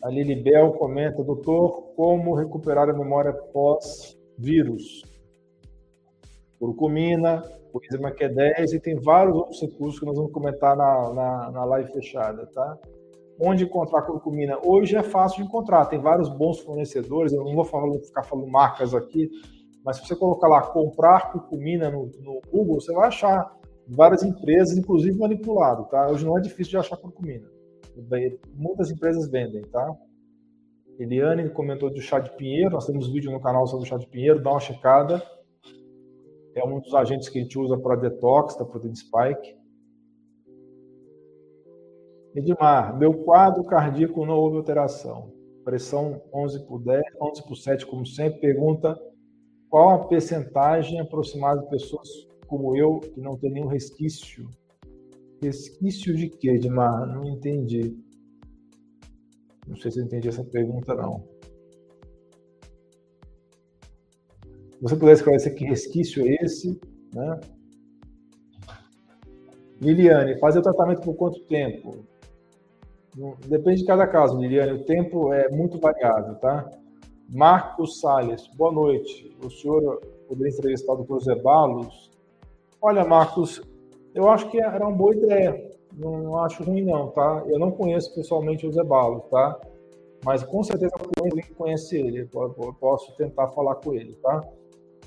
A 0.00 0.10
Lilibel 0.10 0.72
comenta, 0.74 1.24
doutor, 1.24 1.92
como 1.96 2.34
recuperar 2.34 2.88
a 2.88 2.92
memória 2.92 3.32
pós-vírus? 3.32 5.02
Curcumina, 6.60 7.42
coenzima 7.72 8.12
Q10 8.12 8.74
e 8.74 8.80
tem 8.80 8.94
vários 8.94 9.34
outros 9.34 9.60
recursos 9.60 9.98
que 9.98 10.06
nós 10.06 10.16
vamos 10.16 10.32
comentar 10.32 10.76
na, 10.76 11.12
na, 11.12 11.50
na 11.50 11.64
live 11.64 11.90
fechada, 11.92 12.46
tá? 12.46 12.78
Onde 13.40 13.64
encontrar 13.64 14.02
curcumina? 14.02 14.56
Hoje 14.64 14.96
é 14.96 15.02
fácil 15.02 15.42
de 15.42 15.48
encontrar, 15.48 15.86
tem 15.86 15.98
vários 15.98 16.28
bons 16.28 16.60
fornecedores, 16.60 17.32
eu 17.32 17.42
não 17.42 17.54
vou 17.56 17.64
falar, 17.64 17.92
ficar 17.98 18.22
falando 18.22 18.46
marcas 18.46 18.94
aqui, 18.94 19.28
mas 19.84 19.96
se 19.96 20.06
você 20.06 20.14
colocar 20.14 20.46
lá 20.46 20.62
comprar 20.62 21.32
curcumina 21.32 21.90
no, 21.90 22.06
no 22.20 22.40
Google, 22.52 22.80
você 22.80 22.92
vai 22.92 23.08
achar 23.08 23.52
várias 23.88 24.22
empresas, 24.22 24.78
inclusive 24.78 25.18
manipulado, 25.18 25.86
tá? 25.86 26.08
Hoje 26.08 26.24
não 26.24 26.38
é 26.38 26.40
difícil 26.40 26.70
de 26.70 26.76
achar 26.76 26.96
curcumina 26.96 27.57
muitas 28.54 28.90
empresas 28.90 29.30
vendem, 29.30 29.62
tá? 29.62 29.96
Eliane 30.98 31.48
comentou 31.50 31.90
do 31.90 32.00
chá 32.00 32.18
de 32.18 32.34
pinheiro, 32.36 32.70
nós 32.70 32.86
temos 32.86 33.08
vídeo 33.08 33.30
no 33.30 33.40
canal 33.40 33.66
sobre 33.66 33.86
o 33.86 33.88
chá 33.88 33.96
de 33.96 34.06
pinheiro, 34.08 34.42
dá 34.42 34.50
uma 34.50 34.60
checada. 34.60 35.22
É 36.54 36.64
um 36.64 36.80
dos 36.80 36.92
agentes 36.92 37.28
que 37.28 37.38
a 37.38 37.42
gente 37.42 37.58
usa 37.58 37.78
para 37.78 37.94
detox 37.94 38.56
da 38.56 38.64
proteína 38.64 38.96
spike. 38.96 39.56
Edmar, 42.34 42.98
meu 42.98 43.24
quadro 43.24 43.64
cardíaco 43.64 44.26
não 44.26 44.34
houve 44.34 44.56
alteração. 44.56 45.32
Pressão 45.64 46.20
11 46.34 46.66
por 46.66 46.82
10, 46.82 47.02
11 47.20 47.46
por 47.46 47.56
7, 47.56 47.86
como 47.86 48.04
sempre. 48.04 48.40
Pergunta 48.40 48.98
qual 49.68 49.90
a 49.90 50.04
percentagem 50.06 50.98
aproximada 50.98 51.60
de 51.60 51.68
pessoas 51.68 52.08
como 52.46 52.74
eu 52.76 53.00
que 53.00 53.20
não 53.20 53.36
tem 53.36 53.52
nenhum 53.52 53.66
resquício? 53.66 54.48
Resquício 55.40 56.16
de 56.16 56.28
quê, 56.28 56.50
Edmar? 56.50 57.06
Não 57.06 57.24
entendi. 57.24 57.96
Não 59.66 59.76
sei 59.76 59.90
se 59.90 60.00
eu 60.00 60.04
entendi 60.04 60.28
essa 60.28 60.44
pergunta, 60.44 60.94
não. 60.94 61.38
você 64.80 64.96
puder 64.96 65.12
esclarecer 65.12 65.54
que 65.54 65.64
resquício 65.64 66.26
é 66.26 66.36
esse, 66.44 66.80
né? 67.12 67.40
Liliane, 69.80 70.38
fazer 70.38 70.58
o 70.58 70.62
tratamento 70.62 71.02
por 71.02 71.14
quanto 71.14 71.40
tempo? 71.40 72.04
Depende 73.46 73.80
de 73.80 73.86
cada 73.86 74.06
caso, 74.06 74.38
Liliane. 74.38 74.72
O 74.72 74.84
tempo 74.84 75.32
é 75.32 75.48
muito 75.50 75.78
variável, 75.78 76.34
tá? 76.36 76.70
Marcos 77.28 78.00
Salles, 78.00 78.46
boa 78.56 78.72
noite. 78.72 79.36
O 79.44 79.50
senhor 79.50 80.00
poderia 80.28 80.52
entrevistar 80.52 80.92
o 80.92 81.04
Dr. 81.04 81.20
Zebalos? 81.24 82.10
Olha, 82.80 83.04
Marcos, 83.04 83.60
eu 84.18 84.28
acho 84.28 84.50
que 84.50 84.60
era 84.60 84.84
uma 84.84 84.96
boa 84.96 85.14
ideia. 85.14 85.70
Não, 85.92 86.18
não 86.18 86.38
acho 86.38 86.64
ruim, 86.64 86.82
não, 86.82 87.08
tá? 87.10 87.44
Eu 87.46 87.56
não 87.56 87.70
conheço 87.70 88.12
pessoalmente 88.12 88.66
o 88.66 88.72
Zebalos, 88.72 89.22
tá? 89.30 89.60
Mas 90.24 90.42
com 90.42 90.60
certeza 90.64 90.92
alguém 91.16 91.44
conhece 91.56 91.96
ele. 91.96 92.28
Eu 92.34 92.76
posso 92.80 93.16
tentar 93.16 93.46
falar 93.48 93.76
com 93.76 93.94
ele, 93.94 94.14
tá? 94.14 94.44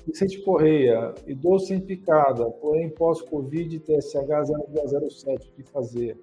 Vicente 0.06 0.40
Correia, 0.42 1.14
idoso 1.26 1.66
sem 1.66 1.78
picada, 1.78 2.50
porém 2.52 2.88
pós-Covid 2.88 3.80
TSH 3.80 4.48
0207, 4.70 5.48
o 5.48 5.52
que 5.52 5.62
fazer? 5.70 6.18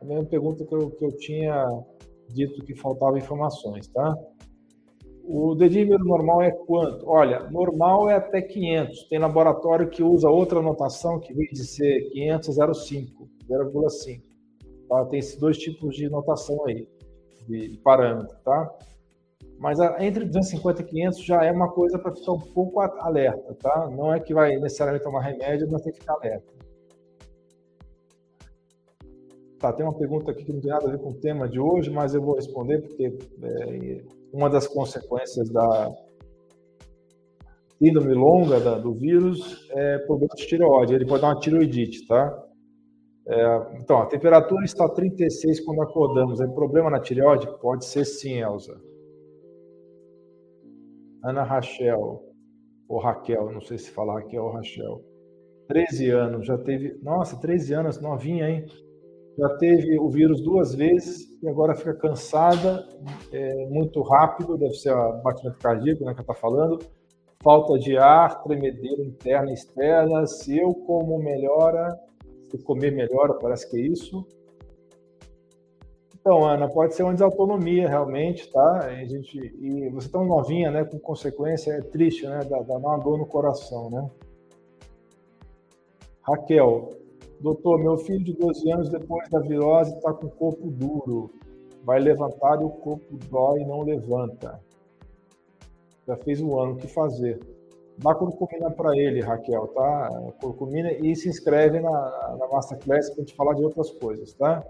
A 0.00 0.04
mesma 0.04 0.26
pergunta 0.26 0.62
que 0.62 0.74
eu, 0.74 0.90
que 0.90 1.04
eu 1.04 1.12
tinha 1.12 1.66
dito 2.28 2.62
que 2.64 2.74
faltava 2.74 3.18
informações, 3.18 3.88
tá? 3.88 4.14
O 5.28 5.56
dedímero 5.56 6.04
normal 6.04 6.40
é 6.42 6.52
quanto? 6.52 7.08
Olha, 7.08 7.50
normal 7.50 8.08
é 8.08 8.14
até 8.14 8.40
500. 8.40 9.08
Tem 9.08 9.18
laboratório 9.18 9.90
que 9.90 10.02
usa 10.02 10.30
outra 10.30 10.62
notação 10.62 11.18
que 11.18 11.34
vem 11.34 11.48
de 11.48 11.66
ser 11.66 12.08
500 12.10 12.60
a 12.60 12.66
0,5, 12.68 13.28
0,5. 13.50 14.22
Tá? 14.88 15.04
Tem 15.06 15.18
esses 15.18 15.36
dois 15.36 15.58
tipos 15.58 15.96
de 15.96 16.08
notação 16.08 16.64
aí, 16.66 16.88
de 17.48 17.80
parâmetro, 17.82 18.36
tá? 18.44 18.72
Mas 19.58 19.78
entre 19.98 20.26
250 20.26 20.82
e 20.82 20.84
500 20.84 21.24
já 21.24 21.44
é 21.44 21.50
uma 21.50 21.72
coisa 21.72 21.98
para 21.98 22.14
ficar 22.14 22.32
um 22.32 22.40
pouco 22.40 22.80
alerta, 22.80 23.54
tá? 23.54 23.90
Não 23.90 24.14
é 24.14 24.20
que 24.20 24.32
vai 24.32 24.56
necessariamente 24.56 25.04
tomar 25.04 25.22
remédio, 25.22 25.68
mas 25.70 25.82
tem 25.82 25.92
que 25.92 26.00
ficar 26.00 26.14
alerta. 26.14 26.56
Tá, 29.58 29.72
tem 29.72 29.84
uma 29.84 29.94
pergunta 29.94 30.30
aqui 30.30 30.44
que 30.44 30.52
não 30.52 30.60
tem 30.60 30.70
nada 30.70 30.86
a 30.86 30.90
ver 30.90 30.98
com 30.98 31.10
o 31.10 31.14
tema 31.14 31.48
de 31.48 31.58
hoje, 31.58 31.90
mas 31.90 32.14
eu 32.14 32.20
vou 32.20 32.36
responder 32.36 32.82
porque 32.82 33.16
é, 33.42 34.04
uma 34.36 34.50
das 34.50 34.68
consequências 34.68 35.48
da 35.50 35.90
síndrome 37.78 38.12
longa 38.12 38.60
da, 38.60 38.78
do 38.78 38.92
vírus 38.92 39.66
é 39.70 39.98
problema 40.00 40.34
de 40.36 40.46
tireoide. 40.46 40.94
Ele 40.94 41.06
pode 41.06 41.22
dar 41.22 41.28
uma 41.28 41.40
tireoidite, 41.40 42.06
tá? 42.06 42.44
É, 43.26 43.78
então, 43.80 43.98
a 43.98 44.06
temperatura 44.06 44.64
está 44.64 44.86
36 44.88 45.64
quando 45.64 45.82
acordamos. 45.82 46.40
É 46.40 46.46
problema 46.46 46.90
na 46.90 47.00
tireoide? 47.00 47.48
Pode 47.60 47.86
ser 47.86 48.04
sim, 48.04 48.40
Elza. 48.40 48.78
Ana 51.24 51.42
Rachel, 51.42 52.22
ou 52.88 53.00
Raquel, 53.00 53.50
não 53.50 53.60
sei 53.60 53.78
se 53.78 53.90
falar 53.90 54.20
Raquel 54.20 54.44
ou 54.44 54.52
Rachel. 54.52 55.02
13 55.66 56.10
anos, 56.10 56.46
já 56.46 56.58
teve. 56.58 56.98
Nossa, 57.02 57.40
13 57.40 57.72
anos, 57.72 58.00
novinha, 58.00 58.48
hein? 58.48 58.66
Já 59.38 59.50
teve 59.56 59.98
o 59.98 60.08
vírus 60.08 60.40
duas 60.40 60.74
vezes 60.74 61.28
e 61.42 61.48
agora 61.48 61.74
fica 61.74 61.94
cansada, 61.94 62.86
é, 63.30 63.66
muito 63.66 64.00
rápido, 64.02 64.56
deve 64.56 64.74
ser 64.74 64.92
o 64.94 65.20
batimento 65.22 65.58
cardíaco, 65.58 66.04
né, 66.04 66.14
que 66.14 66.20
ela 66.20 66.22
está 66.22 66.34
falando. 66.34 66.78
Falta 67.42 67.78
de 67.78 67.96
ar, 67.98 68.42
tremedeira 68.42 69.02
interna 69.02 69.50
e 69.50 69.54
externa. 69.54 70.26
Se 70.26 70.56
eu 70.56 70.74
como 70.74 71.18
melhora, 71.18 71.94
se 72.50 72.58
comer 72.58 72.90
melhora, 72.92 73.34
parece 73.34 73.70
que 73.70 73.76
é 73.76 73.80
isso. 73.80 74.26
Então, 76.18 76.44
Ana, 76.44 76.68
pode 76.68 76.94
ser 76.94 77.04
uma 77.04 77.12
desautonomia 77.12 77.88
realmente, 77.88 78.50
tá? 78.50 78.78
A 78.80 79.04
gente, 79.04 79.38
e 79.38 79.88
você 79.90 80.08
tão 80.08 80.24
novinha, 80.24 80.72
né? 80.72 80.82
Com 80.82 80.98
consequência, 80.98 81.70
é 81.70 81.80
triste, 81.82 82.26
né? 82.26 82.40
Dá, 82.50 82.62
dá 82.62 82.78
uma 82.78 82.96
dor 82.96 83.16
no 83.16 83.26
coração, 83.26 83.90
né? 83.90 84.10
Raquel, 86.22 86.96
doutor, 87.46 87.78
meu 87.78 87.96
filho 87.96 88.24
de 88.24 88.32
12 88.32 88.72
anos, 88.72 88.88
depois 88.90 89.28
da 89.28 89.38
virose, 89.38 89.94
está 89.94 90.12
com 90.12 90.26
o 90.26 90.30
corpo 90.30 90.68
duro. 90.68 91.30
Vai 91.84 92.00
levantar 92.00 92.60
e 92.60 92.64
o 92.64 92.70
corpo 92.70 93.16
dói 93.30 93.60
e 93.60 93.64
não 93.64 93.82
levanta. 93.82 94.60
Já 96.08 96.16
fez 96.16 96.40
um 96.40 96.58
ano, 96.58 96.72
o 96.72 96.76
que 96.76 96.88
fazer? 96.88 97.38
Dá 97.98 98.12
curcumina 98.16 98.68
para 98.72 98.96
ele, 98.96 99.20
Raquel, 99.20 99.68
tá? 99.68 100.32
Curcumina 100.40 100.90
e 100.92 101.14
se 101.14 101.28
inscreve 101.28 101.78
na, 101.78 102.36
na 102.36 102.48
Masterclass 102.48 103.10
para 103.10 103.22
a 103.22 103.24
gente 103.24 103.34
falar 103.36 103.54
de 103.54 103.62
outras 103.62 103.92
coisas, 103.92 104.32
tá? 104.32 104.64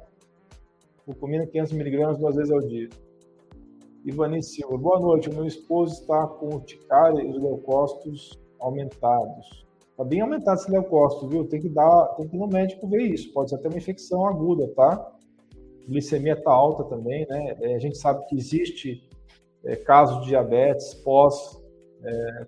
Curcumina 1.07 1.47
500 1.47 1.73
miligramas 1.73 2.19
duas 2.19 2.37
vezes 2.37 2.53
ao 2.53 2.61
dia. 2.61 2.91
Ivani 4.05 4.43
Silva, 4.43 4.77
boa 4.77 5.01
noite. 5.01 5.31
O 5.31 5.35
meu 5.35 5.47
esposo 5.47 5.95
está 5.95 6.27
com 6.27 6.55
urticária 6.55 7.23
e 7.23 7.31
os 7.31 7.43
leucócitos 7.43 8.39
aumentados. 8.61 9.66
Está 9.97 10.05
bem 10.05 10.21
aumentado 10.21 10.61
esse 10.61 10.71
leucócito, 10.71 11.27
viu? 11.27 11.49
Tem 11.49 11.59
que 11.59 11.71
dar, 11.71 12.09
tem 12.17 12.29
que 12.29 12.37
ir 12.37 12.39
no 12.39 12.47
médico 12.47 12.87
ver 12.87 13.01
isso. 13.01 13.33
Pode 13.33 13.49
ser 13.49 13.57
até 13.57 13.69
uma 13.69 13.79
infecção 13.79 14.27
aguda, 14.27 14.69
tá? 14.75 15.17
glicemia 15.89 16.35
está 16.35 16.51
alta 16.51 16.85
também, 16.85 17.27
né? 17.29 17.57
É, 17.61 17.75
a 17.75 17.79
gente 17.79 17.97
sabe 17.97 18.27
que 18.27 18.37
existe 18.37 19.09
é, 19.65 19.77
casos 19.77 20.21
de 20.23 20.29
diabetes 20.29 20.95
pós 20.97 21.63
é, 22.03 22.47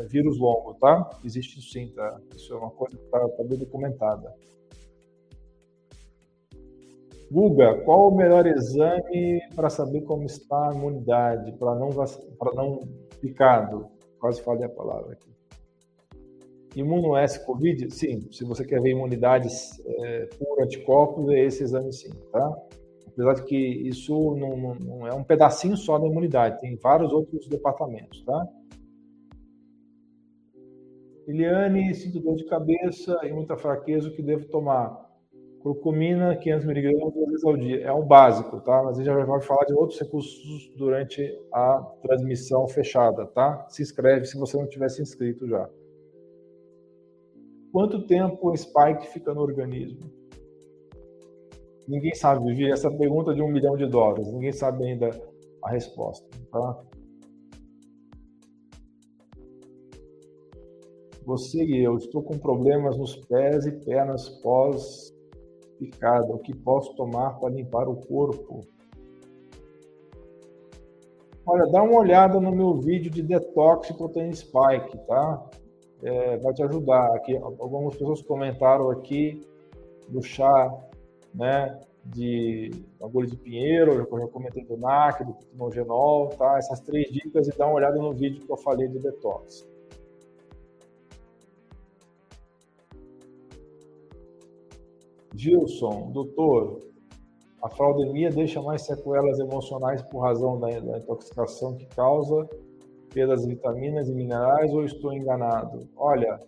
é, 0.00 0.04
vírus 0.06 0.38
longo, 0.38 0.74
tá? 0.74 1.10
Existe 1.24 1.60
sim, 1.60 1.88
tá? 1.88 2.20
Isso 2.34 2.54
é 2.54 2.56
uma 2.56 2.70
coisa 2.70 2.96
que 2.96 3.04
está 3.04 3.28
tá 3.28 3.44
bem 3.44 3.58
documentada. 3.58 4.32
Guga, 7.30 7.82
qual 7.82 8.08
o 8.08 8.16
melhor 8.16 8.46
exame 8.46 9.40
para 9.54 9.68
saber 9.68 10.02
como 10.02 10.24
está 10.24 10.70
a 10.70 10.74
imunidade, 10.74 11.52
para 11.58 11.74
não, 11.74 11.90
não 12.54 12.80
picado? 13.20 13.88
Quase 14.20 14.40
falei 14.42 14.64
a 14.64 14.68
palavra 14.68 15.12
aqui. 15.12 15.35
Imuno 16.76 17.16
S 17.16 17.42
Covid? 17.46 17.90
Sim, 17.90 18.30
se 18.30 18.44
você 18.44 18.62
quer 18.62 18.82
ver 18.82 18.90
imunidades 18.90 19.82
é, 19.86 20.28
por 20.38 20.62
anticorpos, 20.62 21.30
é 21.30 21.46
esse 21.46 21.62
exame 21.62 21.90
sim, 21.90 22.10
tá? 22.30 22.54
Apesar 23.08 23.32
de 23.32 23.44
que 23.44 23.56
isso 23.56 24.36
não, 24.36 24.54
não, 24.58 24.74
não, 24.74 25.06
é 25.06 25.14
um 25.14 25.24
pedacinho 25.24 25.74
só 25.74 25.98
da 25.98 26.06
imunidade, 26.06 26.60
tem 26.60 26.76
vários 26.76 27.14
outros 27.14 27.48
departamentos, 27.48 28.22
tá? 28.24 28.46
Eliane, 31.26 31.94
sinto 31.94 32.20
dor 32.20 32.36
de 32.36 32.44
cabeça 32.44 33.18
e 33.24 33.32
muita 33.32 33.56
fraqueza, 33.56 34.08
o 34.08 34.12
que 34.12 34.22
devo 34.22 34.46
tomar? 34.48 35.06
Curcumina, 35.60 36.36
500 36.36 36.66
miligramas 36.66 37.14
duas 37.14 37.26
vezes 37.28 37.44
ao 37.44 37.56
dia. 37.56 37.80
É 37.86 37.92
um 37.92 38.06
básico, 38.06 38.60
tá? 38.60 38.82
Mas 38.84 38.98
a 38.98 39.02
gente 39.02 39.06
já 39.06 39.24
vai 39.24 39.40
falar 39.40 39.64
de 39.64 39.72
outros 39.72 39.98
recursos 39.98 40.72
durante 40.76 41.26
a 41.52 41.80
transmissão 42.02 42.68
fechada, 42.68 43.26
tá? 43.26 43.66
Se 43.68 43.82
inscreve 43.82 44.26
se 44.26 44.38
você 44.38 44.56
não 44.58 44.68
tivesse 44.68 45.02
inscrito 45.02 45.48
já. 45.48 45.68
Quanto 47.76 48.06
tempo 48.06 48.48
o 48.48 48.56
spike 48.56 49.06
fica 49.08 49.34
no 49.34 49.42
organismo? 49.42 50.10
Ninguém 51.86 52.14
sabe, 52.14 52.46
Vivi. 52.46 52.72
Essa 52.72 52.90
pergunta 52.90 53.34
de 53.34 53.42
um 53.42 53.48
milhão 53.48 53.76
de 53.76 53.86
dólares. 53.86 54.32
Ninguém 54.32 54.50
sabe 54.50 54.82
ainda 54.82 55.10
a 55.62 55.70
resposta, 55.70 56.26
tá? 56.50 56.82
Você 61.26 61.62
e 61.62 61.84
eu, 61.84 61.98
estou 61.98 62.22
com 62.22 62.38
problemas 62.38 62.96
nos 62.96 63.14
pés 63.14 63.66
e 63.66 63.72
pernas 63.72 64.26
pós 64.40 65.14
picada, 65.78 66.32
o 66.32 66.38
que 66.38 66.56
posso 66.56 66.94
tomar 66.94 67.38
para 67.38 67.50
limpar 67.50 67.86
o 67.90 67.96
corpo? 67.96 68.62
Olha, 71.44 71.70
dá 71.70 71.82
uma 71.82 71.98
olhada 71.98 72.40
no 72.40 72.52
meu 72.52 72.80
vídeo 72.80 73.10
de 73.10 73.22
detox 73.22 73.90
e 73.90 73.94
protein 73.98 74.32
spike, 74.32 74.96
tá? 75.06 75.50
É, 76.06 76.36
vai 76.36 76.54
te 76.54 76.62
ajudar. 76.62 77.16
Aqui, 77.16 77.36
algumas 77.36 77.96
pessoas 77.96 78.22
comentaram 78.22 78.90
aqui 78.90 79.44
do 80.08 80.22
chá, 80.22 80.72
né, 81.34 81.80
de 82.04 82.70
agulha 83.02 83.26
de 83.26 83.36
pinheiro, 83.36 83.92
eu 83.92 84.20
já 84.20 84.28
comentei 84.28 84.64
do 84.64 84.76
NAC, 84.76 85.24
do 85.24 85.34
pitinogenol, 85.34 86.28
tá? 86.28 86.58
Essas 86.58 86.78
três 86.78 87.10
dicas 87.10 87.48
e 87.48 87.58
dá 87.58 87.66
uma 87.66 87.74
olhada 87.74 87.98
no 87.98 88.12
vídeo 88.12 88.46
que 88.46 88.52
eu 88.52 88.56
falei 88.56 88.86
de 88.86 89.00
detox. 89.00 89.66
Gilson, 95.34 96.12
doutor, 96.12 96.82
a 97.60 97.68
fraudemia 97.68 98.30
deixa 98.30 98.62
mais 98.62 98.82
sequelas 98.82 99.40
emocionais 99.40 100.00
por 100.02 100.20
razão 100.20 100.60
da, 100.60 100.68
da 100.78 100.98
intoxicação 100.98 101.76
que 101.76 101.84
causa 101.86 102.48
pelas 103.16 103.46
vitaminas 103.46 104.10
e 104.10 104.14
minerais 104.14 104.70
ou 104.74 104.84
estou 104.84 105.10
enganado? 105.10 105.88
Olha, 105.96 106.38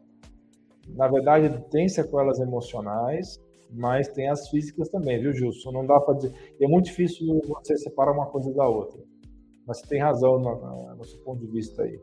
na 0.88 1.08
verdade 1.08 1.64
tem 1.70 1.88
sequelas 1.88 2.38
emocionais, 2.40 3.40
mas 3.70 4.06
tem 4.08 4.28
as 4.28 4.50
físicas 4.50 4.90
também, 4.90 5.18
viu, 5.18 5.32
Gilson? 5.32 5.72
Não 5.72 5.86
dá 5.86 5.98
para 5.98 6.16
dizer. 6.16 6.54
É 6.60 6.68
muito 6.68 6.84
difícil 6.84 7.40
você 7.46 7.74
separar 7.78 8.12
uma 8.12 8.26
coisa 8.26 8.52
da 8.52 8.68
outra. 8.68 9.00
Mas 9.66 9.78
você 9.78 9.86
tem 9.86 9.98
razão 9.98 10.38
no, 10.38 10.56
no, 10.56 10.96
no 10.96 11.04
seu 11.06 11.18
ponto 11.20 11.40
de 11.40 11.50
vista 11.50 11.84
aí. 11.84 11.98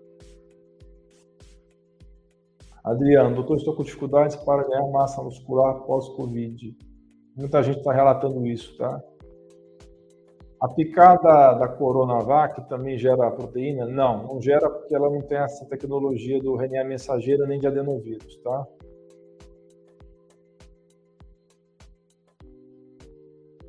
Adriano, 2.83 3.35
doutor, 3.35 3.57
estou 3.57 3.75
com 3.75 3.83
dificuldades 3.83 4.35
para 4.35 4.67
ganhar 4.67 4.87
massa 4.87 5.21
muscular 5.21 5.79
pós-Covid. 5.81 6.75
Muita 7.35 7.61
gente 7.61 7.77
está 7.77 7.93
relatando 7.93 8.43
isso, 8.47 8.75
tá? 8.77 8.99
A 10.61 10.67
picada 10.69 11.53
da 11.53 11.67
Coronavac 11.67 12.67
também 12.69 12.97
gera 12.97 13.29
proteína? 13.29 13.85
Não, 13.85 14.23
não 14.23 14.41
gera 14.41 14.69
porque 14.69 14.95
ela 14.95 15.09
não 15.09 15.21
tem 15.21 15.37
essa 15.37 15.65
tecnologia 15.65 16.39
do 16.41 16.55
RNA 16.55 16.83
mensageiro 16.85 17.45
nem 17.45 17.59
de 17.59 17.67
adenovírus, 17.67 18.37
tá? 18.37 18.65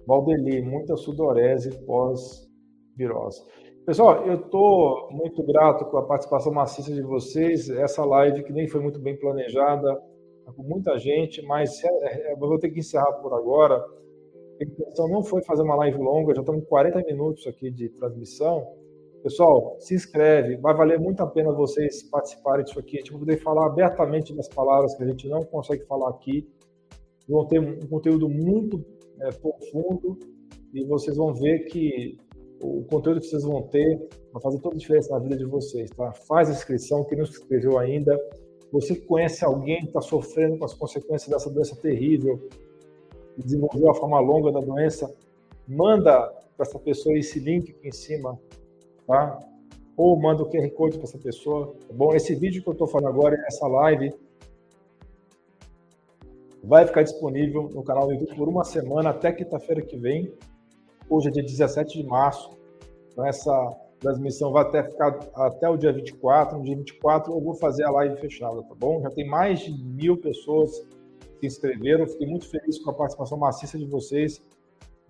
Valdeli, 0.07 0.62
muita 0.62 0.97
sudorese 0.97 1.76
pós-virose. 1.84 3.45
Pessoal, 3.84 4.24
eu 4.24 4.34
estou 4.34 5.09
muito 5.11 5.43
grato 5.43 5.84
com 5.87 5.99
a 5.99 6.07
participação 6.07 6.53
maciça 6.53 6.93
de 6.93 7.03
vocês. 7.03 7.68
Essa 7.68 8.05
live 8.05 8.45
que 8.45 8.53
nem 8.53 8.68
foi 8.68 8.80
muito 8.80 9.01
bem 9.01 9.16
planejada, 9.16 10.01
com 10.55 10.62
muita 10.62 10.97
gente, 10.99 11.43
mas 11.43 11.82
é, 11.84 12.32
é, 12.32 12.37
vou 12.37 12.59
ter 12.59 12.70
que 12.70 12.78
encerrar 12.78 13.12
por 13.14 13.34
agora. 13.34 13.84
A 14.61 14.64
intenção 14.64 15.09
não 15.09 15.22
foi 15.22 15.42
fazer 15.42 15.62
uma 15.62 15.76
live 15.76 15.98
longa, 15.98 16.34
já 16.34 16.40
estamos 16.40 16.62
com 16.62 16.68
40 16.68 17.02
minutos 17.02 17.46
aqui 17.46 17.70
de 17.70 17.90
transmissão. 17.90 18.66
Pessoal, 19.22 19.76
se 19.80 19.94
inscreve, 19.94 20.57
vai 20.57 20.74
valer 20.74 20.98
muito 20.98 21.20
a 21.22 21.26
pena 21.26 21.52
vocês 21.52 22.02
participarem 22.04 22.64
disso 22.64 22.78
aqui. 22.78 22.96
A 22.96 23.00
gente 23.00 23.11
vai 23.11 23.20
poder 23.20 23.36
falar 23.38 23.66
abertamente 23.66 24.34
das 24.34 24.48
palavras 24.48 24.94
que 24.94 25.02
a 25.02 25.07
gente 25.07 25.28
não 25.28 25.42
consegue 25.42 25.84
falar 25.84 26.11
aqui. 26.11 26.48
Vão 27.28 27.44
ter 27.46 27.59
um 27.59 27.86
conteúdo 27.88 28.28
muito 28.28 28.84
é, 29.20 29.30
profundo 29.30 30.18
e 30.72 30.84
vocês 30.84 31.16
vão 31.16 31.34
ver 31.34 31.64
que 31.64 32.16
o 32.62 32.84
conteúdo 32.84 33.20
que 33.20 33.26
vocês 33.26 33.42
vão 33.42 33.62
ter 33.62 34.09
vai 34.32 34.42
fazer 34.42 34.59
toda 34.61 34.76
a 34.76 34.78
diferença 34.78 35.12
na 35.12 35.18
vida 35.18 35.36
de 35.36 35.44
vocês, 35.44 35.90
tá? 35.90 36.12
Faz 36.12 36.48
a 36.48 36.52
inscrição, 36.52 37.04
quem 37.04 37.18
não 37.18 37.26
se 37.26 37.32
inscreveu 37.32 37.78
ainda. 37.78 38.18
Você 38.72 38.94
que 38.94 39.07
conhece 39.07 39.44
alguém 39.44 39.80
que 39.80 39.88
está 39.88 40.00
sofrendo 40.00 40.59
com 40.59 40.64
as 40.64 40.74
consequências 40.74 41.28
dessa 41.28 41.50
doença 41.50 41.76
terrível, 41.76 42.48
desenvolveu 43.43 43.91
a 43.91 43.95
forma 43.95 44.18
longa 44.20 44.53
da 44.53 44.61
doença, 44.61 45.14
manda 45.66 46.32
para 46.57 46.66
essa 46.66 46.78
pessoa 46.78 47.16
esse 47.18 47.39
link 47.39 47.70
aqui 47.70 47.89
em 47.89 47.93
cima, 47.93 48.39
tá? 49.07 49.39
Ou 49.97 50.16
manda 50.16 50.43
o 50.43 50.51
QR 50.51 50.68
Code 50.70 50.99
para 50.99 51.07
essa 51.07 51.18
pessoa, 51.18 51.74
tá 51.87 51.95
bom? 51.95 52.14
Esse 52.14 52.34
vídeo 52.34 52.62
que 52.62 52.68
eu 52.68 52.72
estou 52.72 52.87
falando 52.87 53.09
agora, 53.09 53.37
essa 53.47 53.66
live, 53.66 54.14
vai 56.62 56.87
ficar 56.87 57.03
disponível 57.03 57.70
no 57.72 57.82
canal 57.82 58.07
do 58.07 58.12
YouTube 58.12 58.37
por 58.37 58.49
uma 58.49 58.64
semana, 58.64 59.11
até 59.11 59.32
quinta-feira 59.32 59.80
que 59.82 59.97
vem. 59.97 60.32
Hoje 61.09 61.28
é 61.28 61.30
dia 61.30 61.43
17 61.43 62.03
de 62.03 62.07
março, 62.07 62.51
então 63.12 63.24
essa 63.24 63.76
transmissão 64.01 64.53
vai 64.53 64.62
até 64.62 64.82
ficar 64.82 65.18
até 65.34 65.68
o 65.68 65.76
dia 65.76 65.93
24. 65.93 66.59
No 66.59 66.64
dia 66.64 66.76
24 66.76 67.32
eu 67.32 67.41
vou 67.41 67.55
fazer 67.55 67.84
a 67.84 67.91
live 67.91 68.16
fechada, 68.16 68.62
tá 68.62 68.74
bom? 68.74 69.01
Já 69.01 69.11
tem 69.11 69.26
mais 69.26 69.61
de 69.61 69.72
mil 69.72 70.16
pessoas 70.16 70.84
se 71.41 71.47
inscreveram. 71.47 72.07
Fiquei 72.07 72.26
muito 72.26 72.49
feliz 72.49 72.78
com 72.78 72.91
a 72.91 72.95
participação 72.95 73.39
maciça 73.39 73.78
de 73.78 73.87
vocês 73.87 74.43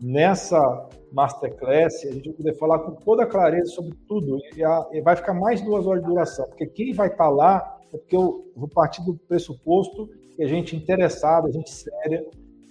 nessa 0.01 0.89
Masterclass. 1.13 2.05
A 2.05 2.13
gente 2.13 2.29
vai 2.29 2.37
poder 2.37 2.55
falar 2.55 2.79
com 2.81 2.93
toda 2.93 3.25
a 3.25 3.27
clareza 3.27 3.71
sobre 3.73 3.95
tudo 4.09 4.39
e, 4.57 4.65
a, 4.65 4.87
e 4.93 5.01
vai 5.01 5.17
ficar 5.17 5.35
mais 5.35 5.61
duas 5.63 5.87
horas 5.87 6.03
de 6.03 6.09
duração, 6.09 6.47
porque 6.47 6.67
quem 6.67 6.93
vai 6.93 7.09
estar 7.09 7.29
lá 7.29 7.79
é 7.93 7.97
porque 7.97 8.17
eu 8.17 8.45
vou 8.55 8.69
partir 8.69 9.03
do 9.05 9.15
pressuposto 9.15 10.09
que 10.37 10.43
a 10.43 10.47
gente 10.47 10.77
interessada, 10.77 11.49
a 11.49 11.51
gente 11.51 11.71
séria, 11.71 12.25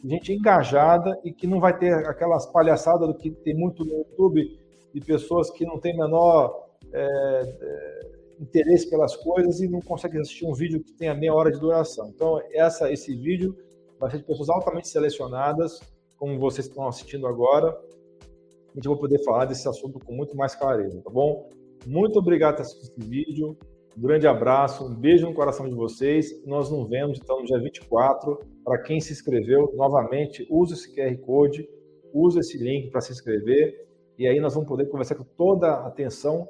gente 0.08 0.34
engajada 0.34 1.20
e 1.24 1.32
que 1.32 1.48
não 1.48 1.60
vai 1.60 1.78
ter 1.78 1.94
aquelas 2.08 2.46
palhaçadas 2.46 3.08
do 3.08 3.16
que 3.16 3.32
tem 3.32 3.56
muito 3.56 3.84
no 3.84 3.92
YouTube 3.92 4.60
de 4.94 5.02
pessoas 5.02 5.50
que 5.50 5.66
não 5.66 5.80
têm 5.80 5.98
menor 5.98 6.68
é, 6.94 7.02
é, 7.02 8.15
interesse 8.40 8.90
pelas 8.90 9.16
coisas 9.16 9.60
e 9.62 9.68
não 9.68 9.80
conseguem 9.80 10.20
assistir 10.20 10.46
um 10.46 10.54
vídeo 10.54 10.84
que 10.84 10.94
tenha 10.94 11.14
meia 11.14 11.34
hora 11.34 11.52
de 11.52 11.60
duração. 11.60 12.10
Então, 12.10 12.40
essa, 12.52 12.92
esse 12.92 13.16
vídeo 13.16 13.56
vai 14.00 14.12
ser 14.12 14.18
de 14.18 14.24
pessoas 14.24 14.50
altamente 14.50 14.88
selecionadas, 14.88 15.80
como 16.18 16.40
vocês 16.40 16.68
estão 16.68 16.88
assistindo 16.88 17.28
agora. 17.28 17.70
A 17.70 18.76
gente 18.76 18.88
vai 18.88 18.98
poder 18.98 19.24
falar 19.24 19.46
desse 19.46 19.68
assunto 19.68 20.00
com 20.00 20.14
muito 20.14 20.36
mais 20.36 20.54
clareza, 20.56 21.02
tá 21.02 21.10
bom? 21.10 21.50
Muito 21.86 22.20
obrigado 22.20 22.56
por 22.56 22.62
assistir 22.64 22.92
esse 22.92 23.10
vídeo. 23.10 23.58
Um 23.98 24.02
grande 24.02 24.28
abraço, 24.28 24.86
um 24.86 24.94
beijo 24.94 25.26
no 25.26 25.34
coração 25.34 25.70
de 25.70 25.74
vocês. 25.74 26.44
Nós 26.46 26.70
nos 26.70 26.90
vemos 26.90 27.18
então 27.18 27.40
no 27.40 27.46
dia 27.46 27.58
24. 27.58 28.38
Para 28.64 28.82
quem 28.82 29.00
se 29.00 29.14
inscreveu, 29.14 29.72
novamente, 29.76 30.46
use 30.50 30.74
esse 30.74 30.94
QR 30.94 31.16
Code, 31.20 31.70
use 32.14 32.38
esse 32.40 32.58
link 32.58 32.90
para 32.90 33.00
se 33.00 33.14
inscrever. 33.14 33.88
E 34.18 34.28
aí 34.28 34.40
nós 34.40 34.54
vamos 34.54 34.68
poder 34.68 34.88
conversar 34.88 35.16
com 35.16 35.24
toda 35.24 35.68
a 35.68 35.88
atenção. 35.88 36.48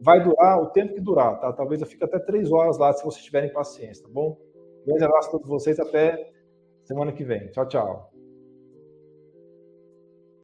Vai 0.00 0.22
durar 0.22 0.60
o 0.60 0.66
tempo 0.70 0.94
que 0.94 1.00
durar, 1.00 1.40
tá? 1.40 1.52
Talvez 1.52 1.80
eu 1.80 1.86
fique 1.86 2.04
até 2.04 2.18
três 2.18 2.52
horas 2.52 2.78
lá, 2.78 2.92
se 2.92 3.04
vocês 3.04 3.24
tiverem 3.24 3.52
paciência, 3.52 4.04
tá 4.04 4.10
bom? 4.12 4.38
Um 4.82 4.86
grande 4.86 5.04
abraço 5.04 5.28
a 5.28 5.32
todos 5.32 5.48
vocês, 5.48 5.78
até 5.80 6.30
semana 6.84 7.12
que 7.12 7.24
vem. 7.24 7.48
Tchau, 7.50 7.66
tchau. 7.66 8.15